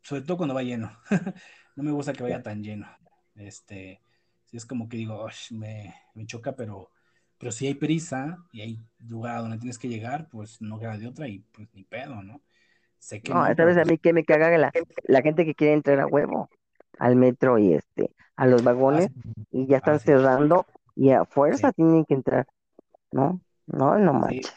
[0.00, 0.96] sobre todo cuando va lleno.
[1.76, 2.86] no me gusta que vaya tan lleno.
[3.34, 4.00] Este,
[4.44, 6.90] sí es como que digo, me, me, choca, pero,
[7.36, 11.08] pero si hay prisa y hay lugar donde tienes que llegar, pues no queda de
[11.08, 12.40] otra y pues ni pedo, ¿no?
[12.98, 14.72] Sé que no, no ¿sabes a mí que me caga la,
[15.04, 16.48] la gente que quiere entrar a huevo
[16.98, 20.06] al metro y este, a los vagones ah, y ya están ah, sí.
[20.06, 20.66] cerrando
[20.96, 21.74] y a fuerza sí.
[21.76, 22.46] tienen que entrar.
[23.12, 24.52] No, no, no manches.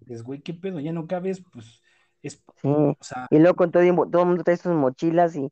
[0.00, 0.78] Dices, güey, ¿qué pedo?
[0.78, 1.82] Ya no cabes, pues
[2.22, 2.68] es, sí.
[2.68, 5.50] o sea, y luego con todo, todo el mundo trae sus mochilas y,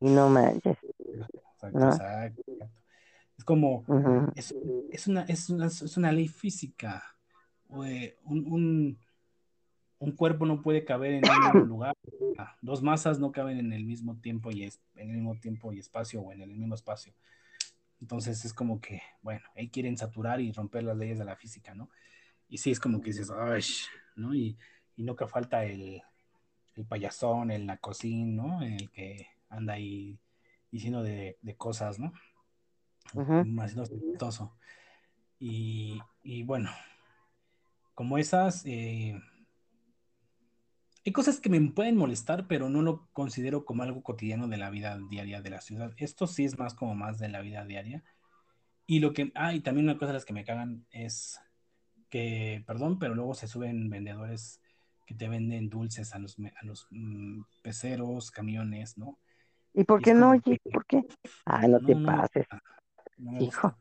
[0.00, 0.78] y no manches.
[0.98, 1.88] Exacto, ¿no?
[1.90, 2.42] exacto.
[3.36, 4.32] Es como, uh -huh.
[4.34, 4.54] es,
[4.90, 7.02] es, una, es, una, es una ley física.
[7.68, 8.98] Un, un,
[9.98, 11.94] un, cuerpo no puede caber en el mismo lugar.
[12.62, 15.80] Dos masas no caben en el mismo tiempo y es, en el mismo tiempo y
[15.80, 17.12] espacio o en el mismo espacio.
[18.00, 21.74] Entonces es como que, bueno, ahí quieren saturar y romper las leyes de la física,
[21.74, 21.90] ¿no?
[22.48, 23.62] Y sí, es como que dices, ay,
[24.16, 24.34] ¿no?
[24.34, 24.56] Y,
[24.96, 26.02] y nunca falta el,
[26.74, 28.62] el payasón, el nacocín, ¿no?
[28.62, 30.18] El que anda ahí
[30.70, 32.12] diciendo de, de cosas, ¿no?
[33.44, 34.56] Más chistoso.
[35.38, 36.70] Y, y, bueno,
[37.94, 39.20] como esas, eh,
[41.06, 44.70] hay cosas que me pueden molestar, pero no lo considero como algo cotidiano de la
[44.70, 45.92] vida diaria de la ciudad.
[45.98, 48.02] Esto sí es más como más de la vida diaria.
[48.86, 51.40] Y lo que, ah, y también una cosa de las que me cagan es
[52.10, 54.60] que, perdón, pero luego se suben vendedores
[55.06, 59.20] que te venden dulces a los, a los mm, peceros, camiones, ¿no?
[59.74, 60.40] ¿Y por qué y no?
[60.42, 61.04] Que, ¿Por qué?
[61.44, 62.46] Ah, no, no te no, pases.
[63.16, 63.76] No Hijo.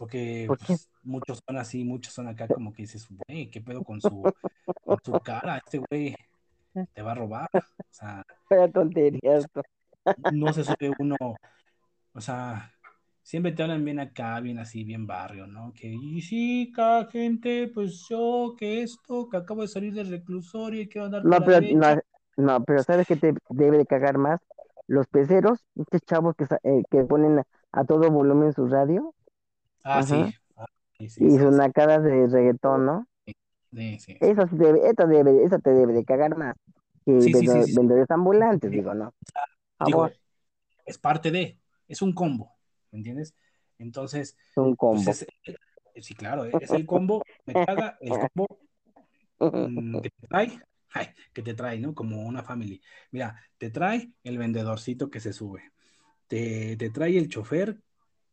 [0.00, 3.84] Porque ¿Por pues, muchos son así, muchos son acá como que dices, güey, ¿qué pedo
[3.84, 4.22] con su,
[4.82, 5.58] con su cara?
[5.58, 6.16] Este güey
[6.94, 7.50] te va a robar.
[7.52, 7.60] O
[7.90, 9.60] sea, Vaya tontería esto.
[10.32, 11.16] No se sube uno,
[12.14, 12.72] o sea,
[13.20, 15.74] siempre te hablan bien acá, bien así, bien barrio, ¿no?
[15.74, 20.80] Que, y sí, cada gente, pues yo, que esto, que acabo de salir del reclusorio
[20.80, 22.00] y quiero andar no, pero, no,
[22.38, 24.40] no, pero ¿sabes qué te debe de cagar más?
[24.86, 29.14] Los peceros, estos chavos que, eh, que ponen a, a, todo volumen su radio.
[29.84, 30.24] Ah, sí.
[30.56, 30.66] Ah,
[30.98, 31.24] sí, sí.
[31.24, 33.06] Y sus nacadas de reggaetón, ¿no?
[33.72, 34.16] Sí, sí.
[34.20, 36.54] Eso, debe, eso, debe, eso te debe de cagar más
[37.04, 39.12] que sí, vendedores, sí, sí, vendedores ambulantes, digo, ¿no?
[39.86, 40.10] Digo,
[40.84, 41.58] es parte de,
[41.88, 42.52] es un combo.
[42.90, 43.34] ¿me entiendes?
[43.78, 45.04] Entonces, un combo.
[45.04, 45.22] Pues
[45.94, 48.46] es, sí, claro, es el combo, me caga el combo
[49.38, 50.60] mmm, que te trae,
[50.92, 51.94] ay, que te trae, ¿no?
[51.94, 52.80] Como una family.
[53.10, 55.72] Mira, te trae el vendedorcito que se sube,
[56.28, 57.80] te, te trae el chofer,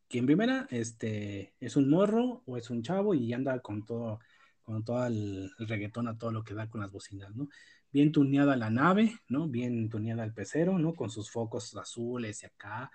[0.08, 4.20] que en primera este, es un morro o es un chavo y anda con todo,
[4.64, 7.50] con todo el, reggaetón a todo lo que da con las bocinas, ¿no?
[7.92, 9.48] Bien tuneada la nave, ¿no?
[9.48, 10.94] Bien tuneada el pecero, ¿no?
[10.94, 12.92] Con sus focos azules y acá,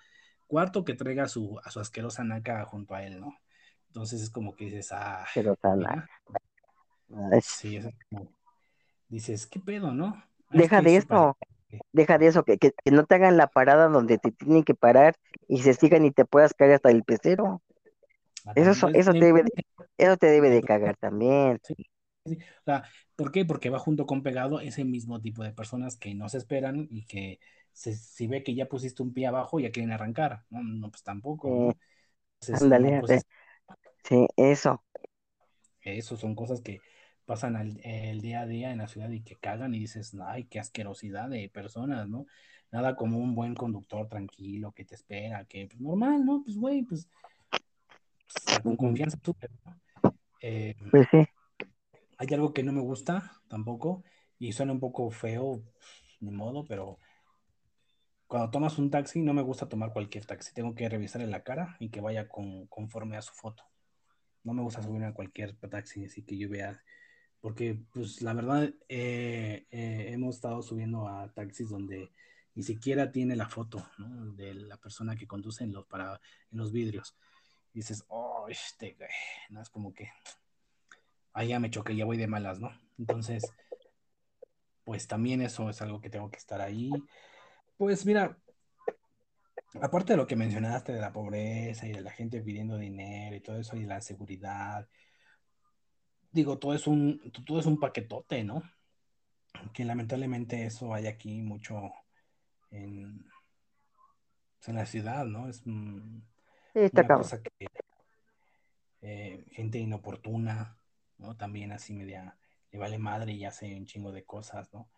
[0.47, 3.37] cuarto que traiga a su, a su asquerosa naca junto a él, ¿no?
[3.87, 5.25] Entonces es como que dices, ah,
[5.75, 6.09] mira.
[7.41, 8.31] sí, es como,
[9.07, 10.23] dices, ¿qué pedo, no?
[10.49, 11.33] Deja de eso, para...
[11.91, 14.75] deja de eso, que, que, que, no te hagan la parada donde te tienen que
[14.75, 15.15] parar
[15.47, 17.61] y se sigan y te puedas caer hasta el pecero.
[18.55, 19.51] Eso, eso, te debe de,
[19.97, 21.59] eso te debe de cagar también.
[21.63, 21.75] Sí,
[22.25, 22.37] sí.
[22.37, 22.83] O sea,
[23.15, 23.45] ¿por qué?
[23.45, 27.05] Porque va junto con pegado ese mismo tipo de personas que no se esperan y
[27.05, 27.39] que
[27.71, 30.43] se, si ve que ya pusiste un pie abajo, ya quieren arrancar.
[30.49, 31.75] No, no pues tampoco.
[32.59, 33.25] Andale, no, pues,
[34.03, 34.83] sí, eso.
[35.81, 36.79] Eso son cosas que
[37.25, 40.45] pasan al, el día a día en la ciudad y que cagan y dices, ay,
[40.45, 42.25] qué asquerosidad de personas, ¿no?
[42.71, 46.43] Nada como un buen conductor tranquilo que te espera, que pues, normal, ¿no?
[46.43, 47.07] Pues, güey, pues,
[48.45, 49.35] pues con confianza tú.
[49.63, 50.13] ¿no?
[50.41, 51.25] Eh, pues sí.
[52.17, 54.03] Hay algo que no me gusta tampoco
[54.39, 55.63] y suena un poco feo,
[56.19, 56.99] ni modo, pero
[58.27, 60.53] cuando tomas un taxi, no me gusta tomar cualquier taxi.
[60.53, 63.63] Tengo que revisarle la cara y que vaya con, conforme a su foto.
[64.43, 66.81] No me gusta subir a cualquier taxi, así que yo vea.
[67.43, 72.09] Porque, pues, la verdad, eh, eh, hemos estado subiendo a taxis donde
[72.55, 76.21] ni siquiera tiene la foto de la persona que conduce en los, para,
[76.53, 77.17] en los vidrios.
[77.73, 79.09] Y dices, oh, este, güey.
[79.49, 80.09] No es como que.
[81.33, 82.71] Ah, ya me choqué, ya voy de malas, ¿no?
[82.97, 83.43] Entonces,
[84.85, 86.91] pues también eso es algo que tengo que estar ahí.
[87.75, 88.37] Pues mira,
[89.81, 93.41] aparte de lo que mencionaste de la pobreza y de la gente pidiendo dinero y
[93.41, 94.87] todo eso y la seguridad,
[96.33, 98.63] digo, todo es un, todo es un paquetote, ¿no?
[99.73, 101.91] Que lamentablemente eso hay aquí mucho
[102.71, 103.25] en,
[104.57, 105.47] pues, en la ciudad, ¿no?
[105.47, 106.21] Es mm,
[106.73, 107.67] sí, una cosa que
[109.01, 110.77] eh, gente inoportuna,
[111.17, 111.35] ¿no?
[111.35, 112.37] También así media,
[112.71, 114.89] le vale madre y hace un chingo de cosas, ¿no?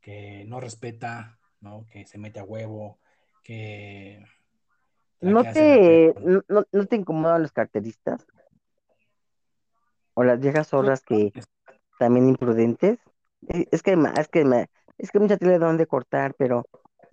[0.00, 1.86] Que no respeta, ¿no?
[1.86, 2.98] Que se mete a huevo,
[3.42, 4.24] que
[5.20, 8.26] ¿No te, no, no- no te incomodan los carteristas?
[10.18, 11.30] ¿O las viejas zorras que
[11.98, 12.98] también imprudentes?
[13.48, 14.66] Eh, Es que, es que,
[14.96, 16.64] es que mucha tela de dónde cortar, pero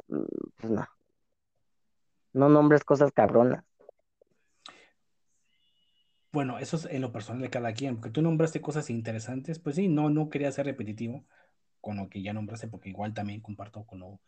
[0.07, 0.23] mm,
[0.55, 0.87] pues no,
[2.31, 3.65] no nombres cosas cabronas.
[6.31, 9.75] Bueno, eso es en lo personal de cada quien, porque tú nombraste cosas interesantes, pues
[9.75, 11.25] sí, no, no quería ser repetitivo
[11.81, 14.21] con lo que ya nombraste, porque igual también comparto con lo,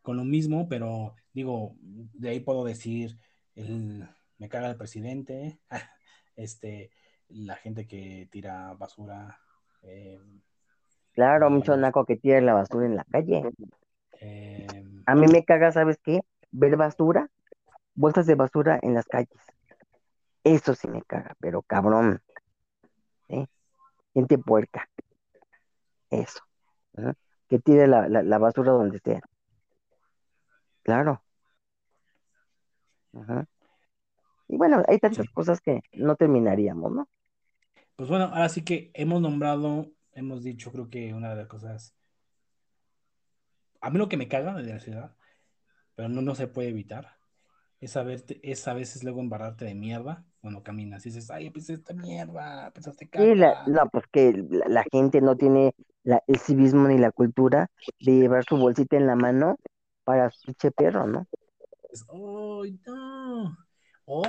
[0.00, 3.18] con lo mismo, pero digo, de ahí puedo decir,
[3.56, 4.08] el,
[4.38, 5.60] me caga el presidente,
[6.36, 6.90] este,
[7.28, 9.38] la gente que tira basura,
[9.82, 10.20] eh,
[11.14, 13.50] Claro, la- mucho naco que tira la basura en la calle.
[14.20, 14.66] eh,
[15.06, 16.20] A mí me caga, ¿sabes qué?
[16.50, 17.28] Ver basura,
[17.94, 19.40] bolsas de basura en las calles.
[20.44, 22.22] Eso sí me caga, pero cabrón,
[23.28, 23.46] ¿eh?
[24.14, 24.88] Gente puerca,
[26.10, 26.40] eso.
[26.98, 27.12] ¿eh?
[27.48, 29.20] Que tire la, la, la basura donde sea.
[30.82, 31.22] Claro.
[33.14, 33.46] ajá.
[34.48, 35.22] Y bueno, hay sí.
[35.22, 37.08] tantas cosas que no terminaríamos, ¿no?
[37.96, 41.94] Pues bueno, ahora sí que hemos nombrado, hemos dicho, creo que una de las cosas,
[43.80, 45.16] a mí lo que me caga de la ciudad,
[45.96, 47.18] pero no, no se puede evitar,
[47.80, 51.70] es, saberte, es a veces luego embarrarte de mierda cuando caminas y dices, ay, pues
[51.70, 53.66] esta mierda, pensaste Y la, caca.
[53.66, 55.72] no, pues que la, la gente no tiene
[56.04, 57.68] la- el civismo ni la cultura
[58.00, 59.56] de llevar su bolsita en la mano
[60.04, 61.26] para su pinche perro, ¿no?
[62.08, 63.56] ¡ay, no!
[64.06, 64.22] O,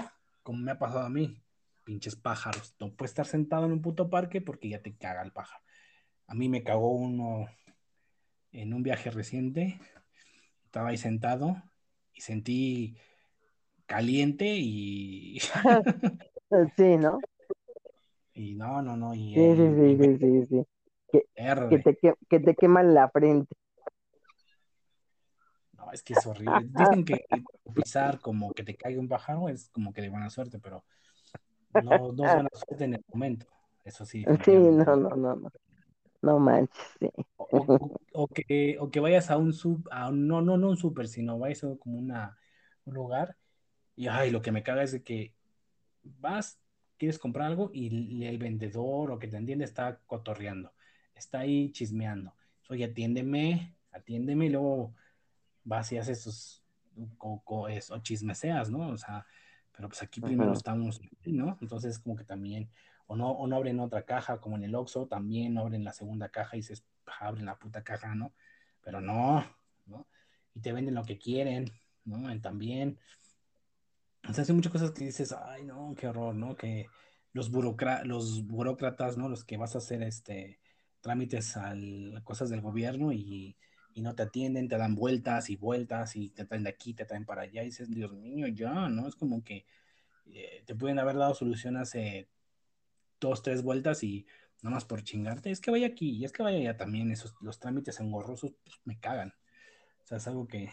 [0.44, 1.42] como me ha pasado a mí,
[1.84, 5.32] pinches pájaros, no puedes estar sentado en un puto parque porque ya te caga el
[5.32, 5.64] pájaro.
[6.26, 7.48] A mí me cagó uno
[8.52, 9.80] en un viaje reciente,
[10.66, 11.62] estaba ahí sentado
[12.12, 12.98] y sentí
[13.86, 15.40] caliente y,
[16.76, 17.20] Sí, ¿no?
[18.34, 20.66] y no, no, no, y, Sí, sí, sí, sí, sí.
[21.12, 21.24] Que,
[21.70, 23.56] que te, que, que te quema la frente.
[25.88, 26.68] No, es que es horrible.
[26.72, 27.26] Dicen que
[27.74, 30.84] pisar como que te caiga un pájaro es como que de buena suerte, pero
[31.72, 33.46] no, no es buena suerte en el momento.
[33.84, 35.52] Eso sí, Sí, no, no, no, no.
[36.22, 37.10] No manches, sí.
[37.38, 40.70] O, o- o que, o que vayas a un sub, a un- no, no, no
[40.70, 42.38] un súper, sino vayas a como una,
[42.86, 43.38] un lugar
[43.96, 45.34] y ay, lo que me caga es de que
[46.04, 46.60] vas,
[46.98, 50.74] quieres comprar algo y el vendedor o que te entiende está cotorreando,
[51.16, 52.34] está ahí chismeando.
[52.70, 54.96] Oye, atiéndeme, atiéndeme y luego
[55.68, 56.64] vas y haces tus,
[57.70, 58.88] eso, chismeseas, ¿no?
[58.90, 59.26] O sea,
[59.76, 61.58] pero pues aquí primero estamos, ¿no?
[61.62, 62.72] Entonces como que también,
[63.06, 65.94] o no, o no abren otra caja, como en el Oxxo, también no abren la
[65.94, 68.34] segunda caja y dices, "Ah, abren la puta caja, ¿no?
[68.82, 69.46] Pero no,
[69.86, 70.08] ¿no?
[70.56, 71.70] Y te venden lo que quieren,
[72.06, 72.34] ¿no?
[72.34, 72.98] Y también,
[74.28, 76.56] o sea, hay muchas cosas que dices, ay, no, qué horror, ¿no?
[76.56, 76.88] Que
[77.34, 79.30] los, los burócratas, ¿no?
[79.30, 80.60] Los que vas a hacer este
[81.02, 81.76] trámites a
[82.24, 83.58] cosas del gobierno y,
[83.98, 87.06] y no te atienden, te dan vueltas y vueltas y te traen de aquí, te
[87.06, 89.08] traen para allá y dices, Dios mío, ya, ¿no?
[89.08, 89.66] Es como que
[90.28, 92.30] eh, te pueden haber dado solución hace
[93.20, 94.28] dos, tres vueltas y
[94.62, 97.34] nada más por chingarte, es que vaya aquí y es que vaya allá también, esos,
[97.42, 99.34] los trámites engorrosos pues, me cagan.
[100.04, 100.70] O sea, es algo que,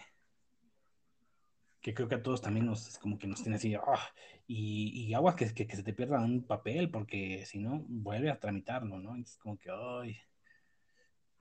[1.81, 4.13] que creo que a todos también nos, es como que nos tiene así, ah,
[4.47, 8.31] y, y agua que, que, que se te pierda un papel, porque si no, vuelve
[8.31, 9.17] a tramitarlo, ¿no?
[9.17, 10.19] Es como que, ay,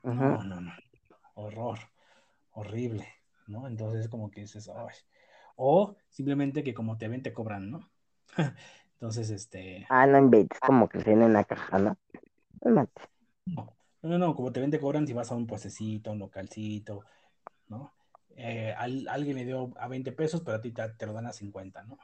[0.02, 0.72] no, no, no,
[1.34, 1.80] horror,
[2.52, 3.08] horrible,
[3.48, 3.68] ¿no?
[3.68, 4.96] Entonces como que dices, ay,
[5.56, 7.92] o simplemente que como te ven, te cobran, ¿no?
[8.94, 11.98] Entonces, este, Ah, no inventes, como que tiene una caja, ¿no?
[12.64, 12.88] No
[13.46, 17.04] no, no, no, como te ven, te cobran si vas a un puestecito, un localcito,
[17.68, 17.94] ¿no?
[18.36, 21.28] Eh, al, alguien le dio a 20 pesos, pero a ti te, te lo dan
[21.28, 21.98] a 50, ¿no?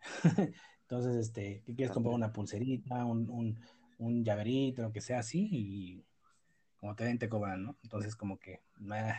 [0.82, 2.14] Entonces, este, ¿qué quieres comprar?
[2.14, 3.58] Una pulserita, un, un,
[3.98, 6.04] un llaverito, lo que sea así, y
[6.78, 7.76] como te den, te cobran, ¿no?
[7.82, 9.14] Entonces, como que meh,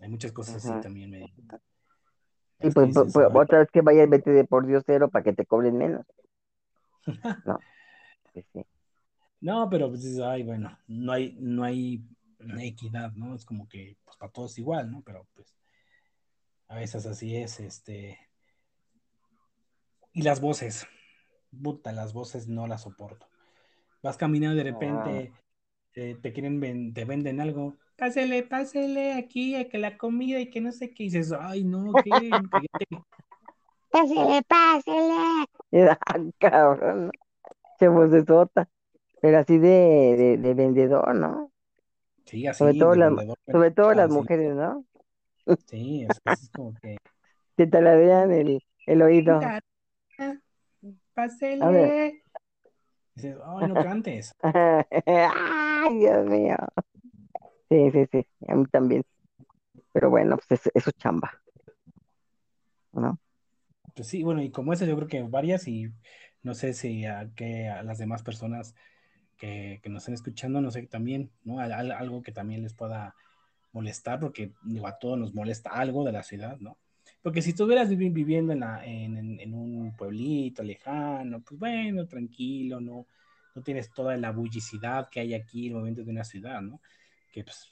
[0.00, 4.08] hay muchas cosas así también, me, Sí, pues, pues, dices, pues, otra vez que vayas,
[4.08, 6.06] vete de por Dios cero para que te cobren menos.
[7.46, 7.60] No,
[8.32, 8.64] pues sí.
[9.40, 12.02] no, pero pues dices, ay, bueno, no hay, no hay
[12.60, 13.34] equidad, ¿no?
[13.34, 15.02] Es como que, pues para todos igual, ¿no?
[15.02, 15.54] Pero pues
[16.68, 18.18] a veces así es, este,
[20.12, 20.86] y las voces,
[21.62, 23.28] puta, las voces no las soporto.
[24.02, 25.28] Vas caminando de Ah,
[25.96, 27.74] te, quieren, ven- te venden algo.
[27.96, 31.04] Pásele, pásele aquí, a que la comida y que no sé qué.
[31.04, 32.42] Y dices, ay, no, ¿qué?
[33.90, 35.46] Pásele, pásele.
[35.72, 37.10] Ah, cabrón, ¿no?
[37.78, 38.68] Che vocesota.
[39.20, 41.50] Pero así de, de, de vendedor, ¿no?
[42.24, 43.38] Sí, Sobre así, todo de las, vendedor.
[43.50, 44.84] sobre todo las mujeres, ¿no?
[45.66, 46.96] sí, es, es como que.
[47.56, 49.40] Que te la vean el, el oído.
[51.14, 52.22] Pásele.
[53.14, 54.32] Dices, ay, no cantes.
[55.86, 56.56] Ay, Dios mío.
[57.68, 59.02] Sí, sí, sí, a mí también.
[59.92, 61.32] Pero bueno, pues es, es chamba,
[62.92, 63.18] ¿no?
[63.94, 65.90] Pues sí, bueno, y como esa yo creo que varias y
[66.42, 68.74] no sé si a, que a las demás personas
[69.38, 71.60] que, que nos están escuchando, no sé, también, ¿no?
[71.60, 73.14] Al- al- algo que también les pueda
[73.72, 76.78] molestar, porque digo, a todos nos molesta algo de la ciudad, ¿no?
[77.22, 82.06] Porque si estuvieras vivi- viviendo en, la, en, en- en un pueblito lejano, pues bueno,
[82.08, 83.06] tranquilo, ¿no?
[83.56, 86.80] No tienes toda la bullicidad que hay aquí en el momento de una ciudad, ¿no?
[87.32, 87.68] Que pues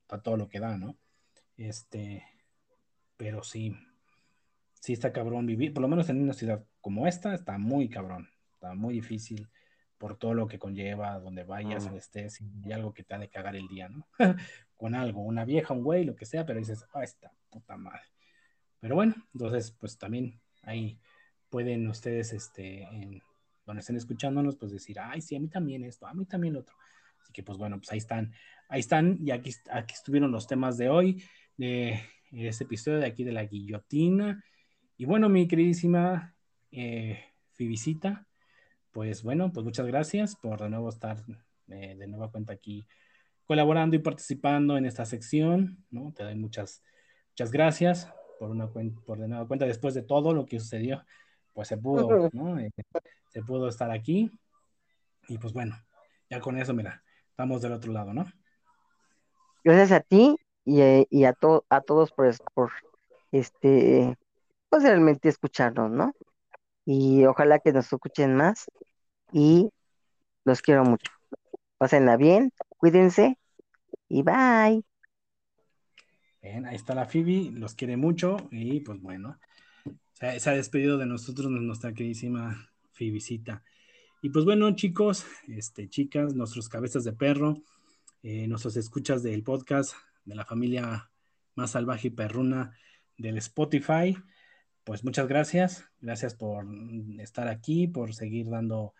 [0.00, 0.96] está todo lo que da, ¿no?
[1.56, 2.24] Este,
[3.16, 3.76] pero sí,
[4.80, 8.30] sí está cabrón vivir, por lo menos en una ciudad como esta, está muy cabrón,
[8.52, 9.48] está muy difícil
[9.98, 13.28] por todo lo que conlleva, donde vayas, donde estés, y algo que te ha de
[13.28, 14.06] cagar el día, ¿no?
[14.76, 18.02] Con algo, una vieja, un güey, lo que sea, pero dices, ah, esta puta madre.
[18.78, 21.00] Pero bueno, entonces, pues también ahí
[21.48, 23.22] pueden ustedes, este, en,
[23.66, 26.60] donde estén escuchándonos, pues decir, ay, sí, a mí también esto, a mí también lo
[26.60, 26.76] otro.
[27.20, 28.32] Así que, pues bueno, pues ahí están,
[28.68, 31.22] ahí están, y aquí, aquí estuvieron los temas de hoy,
[31.56, 34.42] de este episodio de aquí de la guillotina.
[34.96, 36.34] Y bueno, mi queridísima
[36.70, 37.18] eh,
[37.52, 38.26] Fibicita,
[38.92, 41.22] pues bueno, pues muchas gracias por de nuevo estar
[41.68, 42.86] eh, de nueva cuenta aquí
[43.44, 46.12] colaborando y participando en esta sección, ¿no?
[46.12, 46.82] Te doy muchas,
[47.30, 51.04] muchas gracias por, una por de nueva cuenta, después de todo lo que sucedió,
[51.56, 52.60] pues se pudo, ¿no?
[52.60, 52.70] Eh,
[53.32, 54.30] se pudo estar aquí
[55.28, 55.76] y pues bueno,
[56.30, 58.26] ya con eso, mira, estamos del otro lado, ¿no?
[59.64, 62.28] Gracias a ti y, eh, y a, to- a todos por
[63.32, 64.16] este,
[64.70, 66.12] pues realmente escucharnos, ¿no?
[66.86, 68.66] Y ojalá que nos escuchen más
[69.32, 69.70] y
[70.44, 71.12] los quiero mucho.
[71.78, 73.38] Pásenla bien, cuídense
[74.08, 74.84] y bye.
[76.42, 79.38] Bien, ahí está la Phoebe, los quiere mucho y pues bueno,
[80.18, 83.62] se, ha despedido de nosotros nuestra queridísima Phoebecita.
[84.22, 87.62] Y pues bueno, chicos, este, chicas, nuestros cabezas de perro,
[88.22, 89.92] eh, nuestros escuchas del podcast
[90.24, 91.10] de la familia
[91.54, 92.72] más salvaje y perruna
[93.18, 94.16] del Spotify,
[94.84, 96.66] pues muchas gracias, gracias por
[97.18, 98.92] estar aquí, por seguir dándole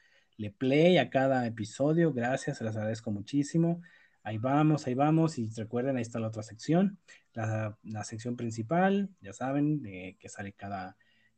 [0.58, 3.80] play a cada episodio, gracias, se las agradezco muchísimo.
[4.22, 6.98] Ahí vamos, ahí vamos, y recuerden, ahí está la otra sección,
[7.32, 10.96] la, la sección principal, ya saben, de, que sale cada,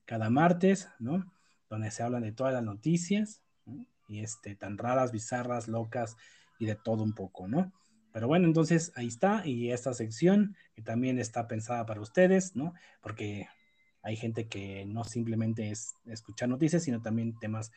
[0.08, 1.30] cada martes, ¿no?
[1.68, 3.84] Donde se hablan de todas las noticias, ¿no?
[4.08, 6.16] y este, tan raras, bizarras, locas
[6.58, 7.74] y de todo un poco, ¿no?
[8.10, 12.72] Pero bueno, entonces ahí está, y esta sección que también está pensada para ustedes, ¿no?
[13.02, 13.48] Porque
[14.02, 17.70] hay gente que no simplemente es escuchar noticias, sino también temas,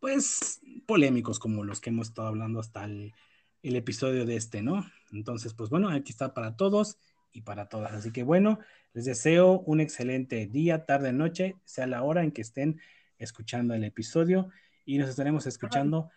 [0.00, 3.14] pues, polémicos como los que hemos estado hablando hasta el,
[3.62, 4.84] el episodio de este, ¿no?
[5.12, 6.98] Entonces, pues bueno, aquí está para todos
[7.32, 7.94] y para todas.
[7.94, 8.58] Así que bueno,
[8.94, 12.80] les deseo un excelente día, tarde, noche, sea la hora en que estén
[13.18, 14.50] escuchando el episodio
[14.84, 16.10] y nos estaremos escuchando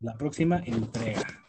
[0.00, 1.43] la próxima entrega.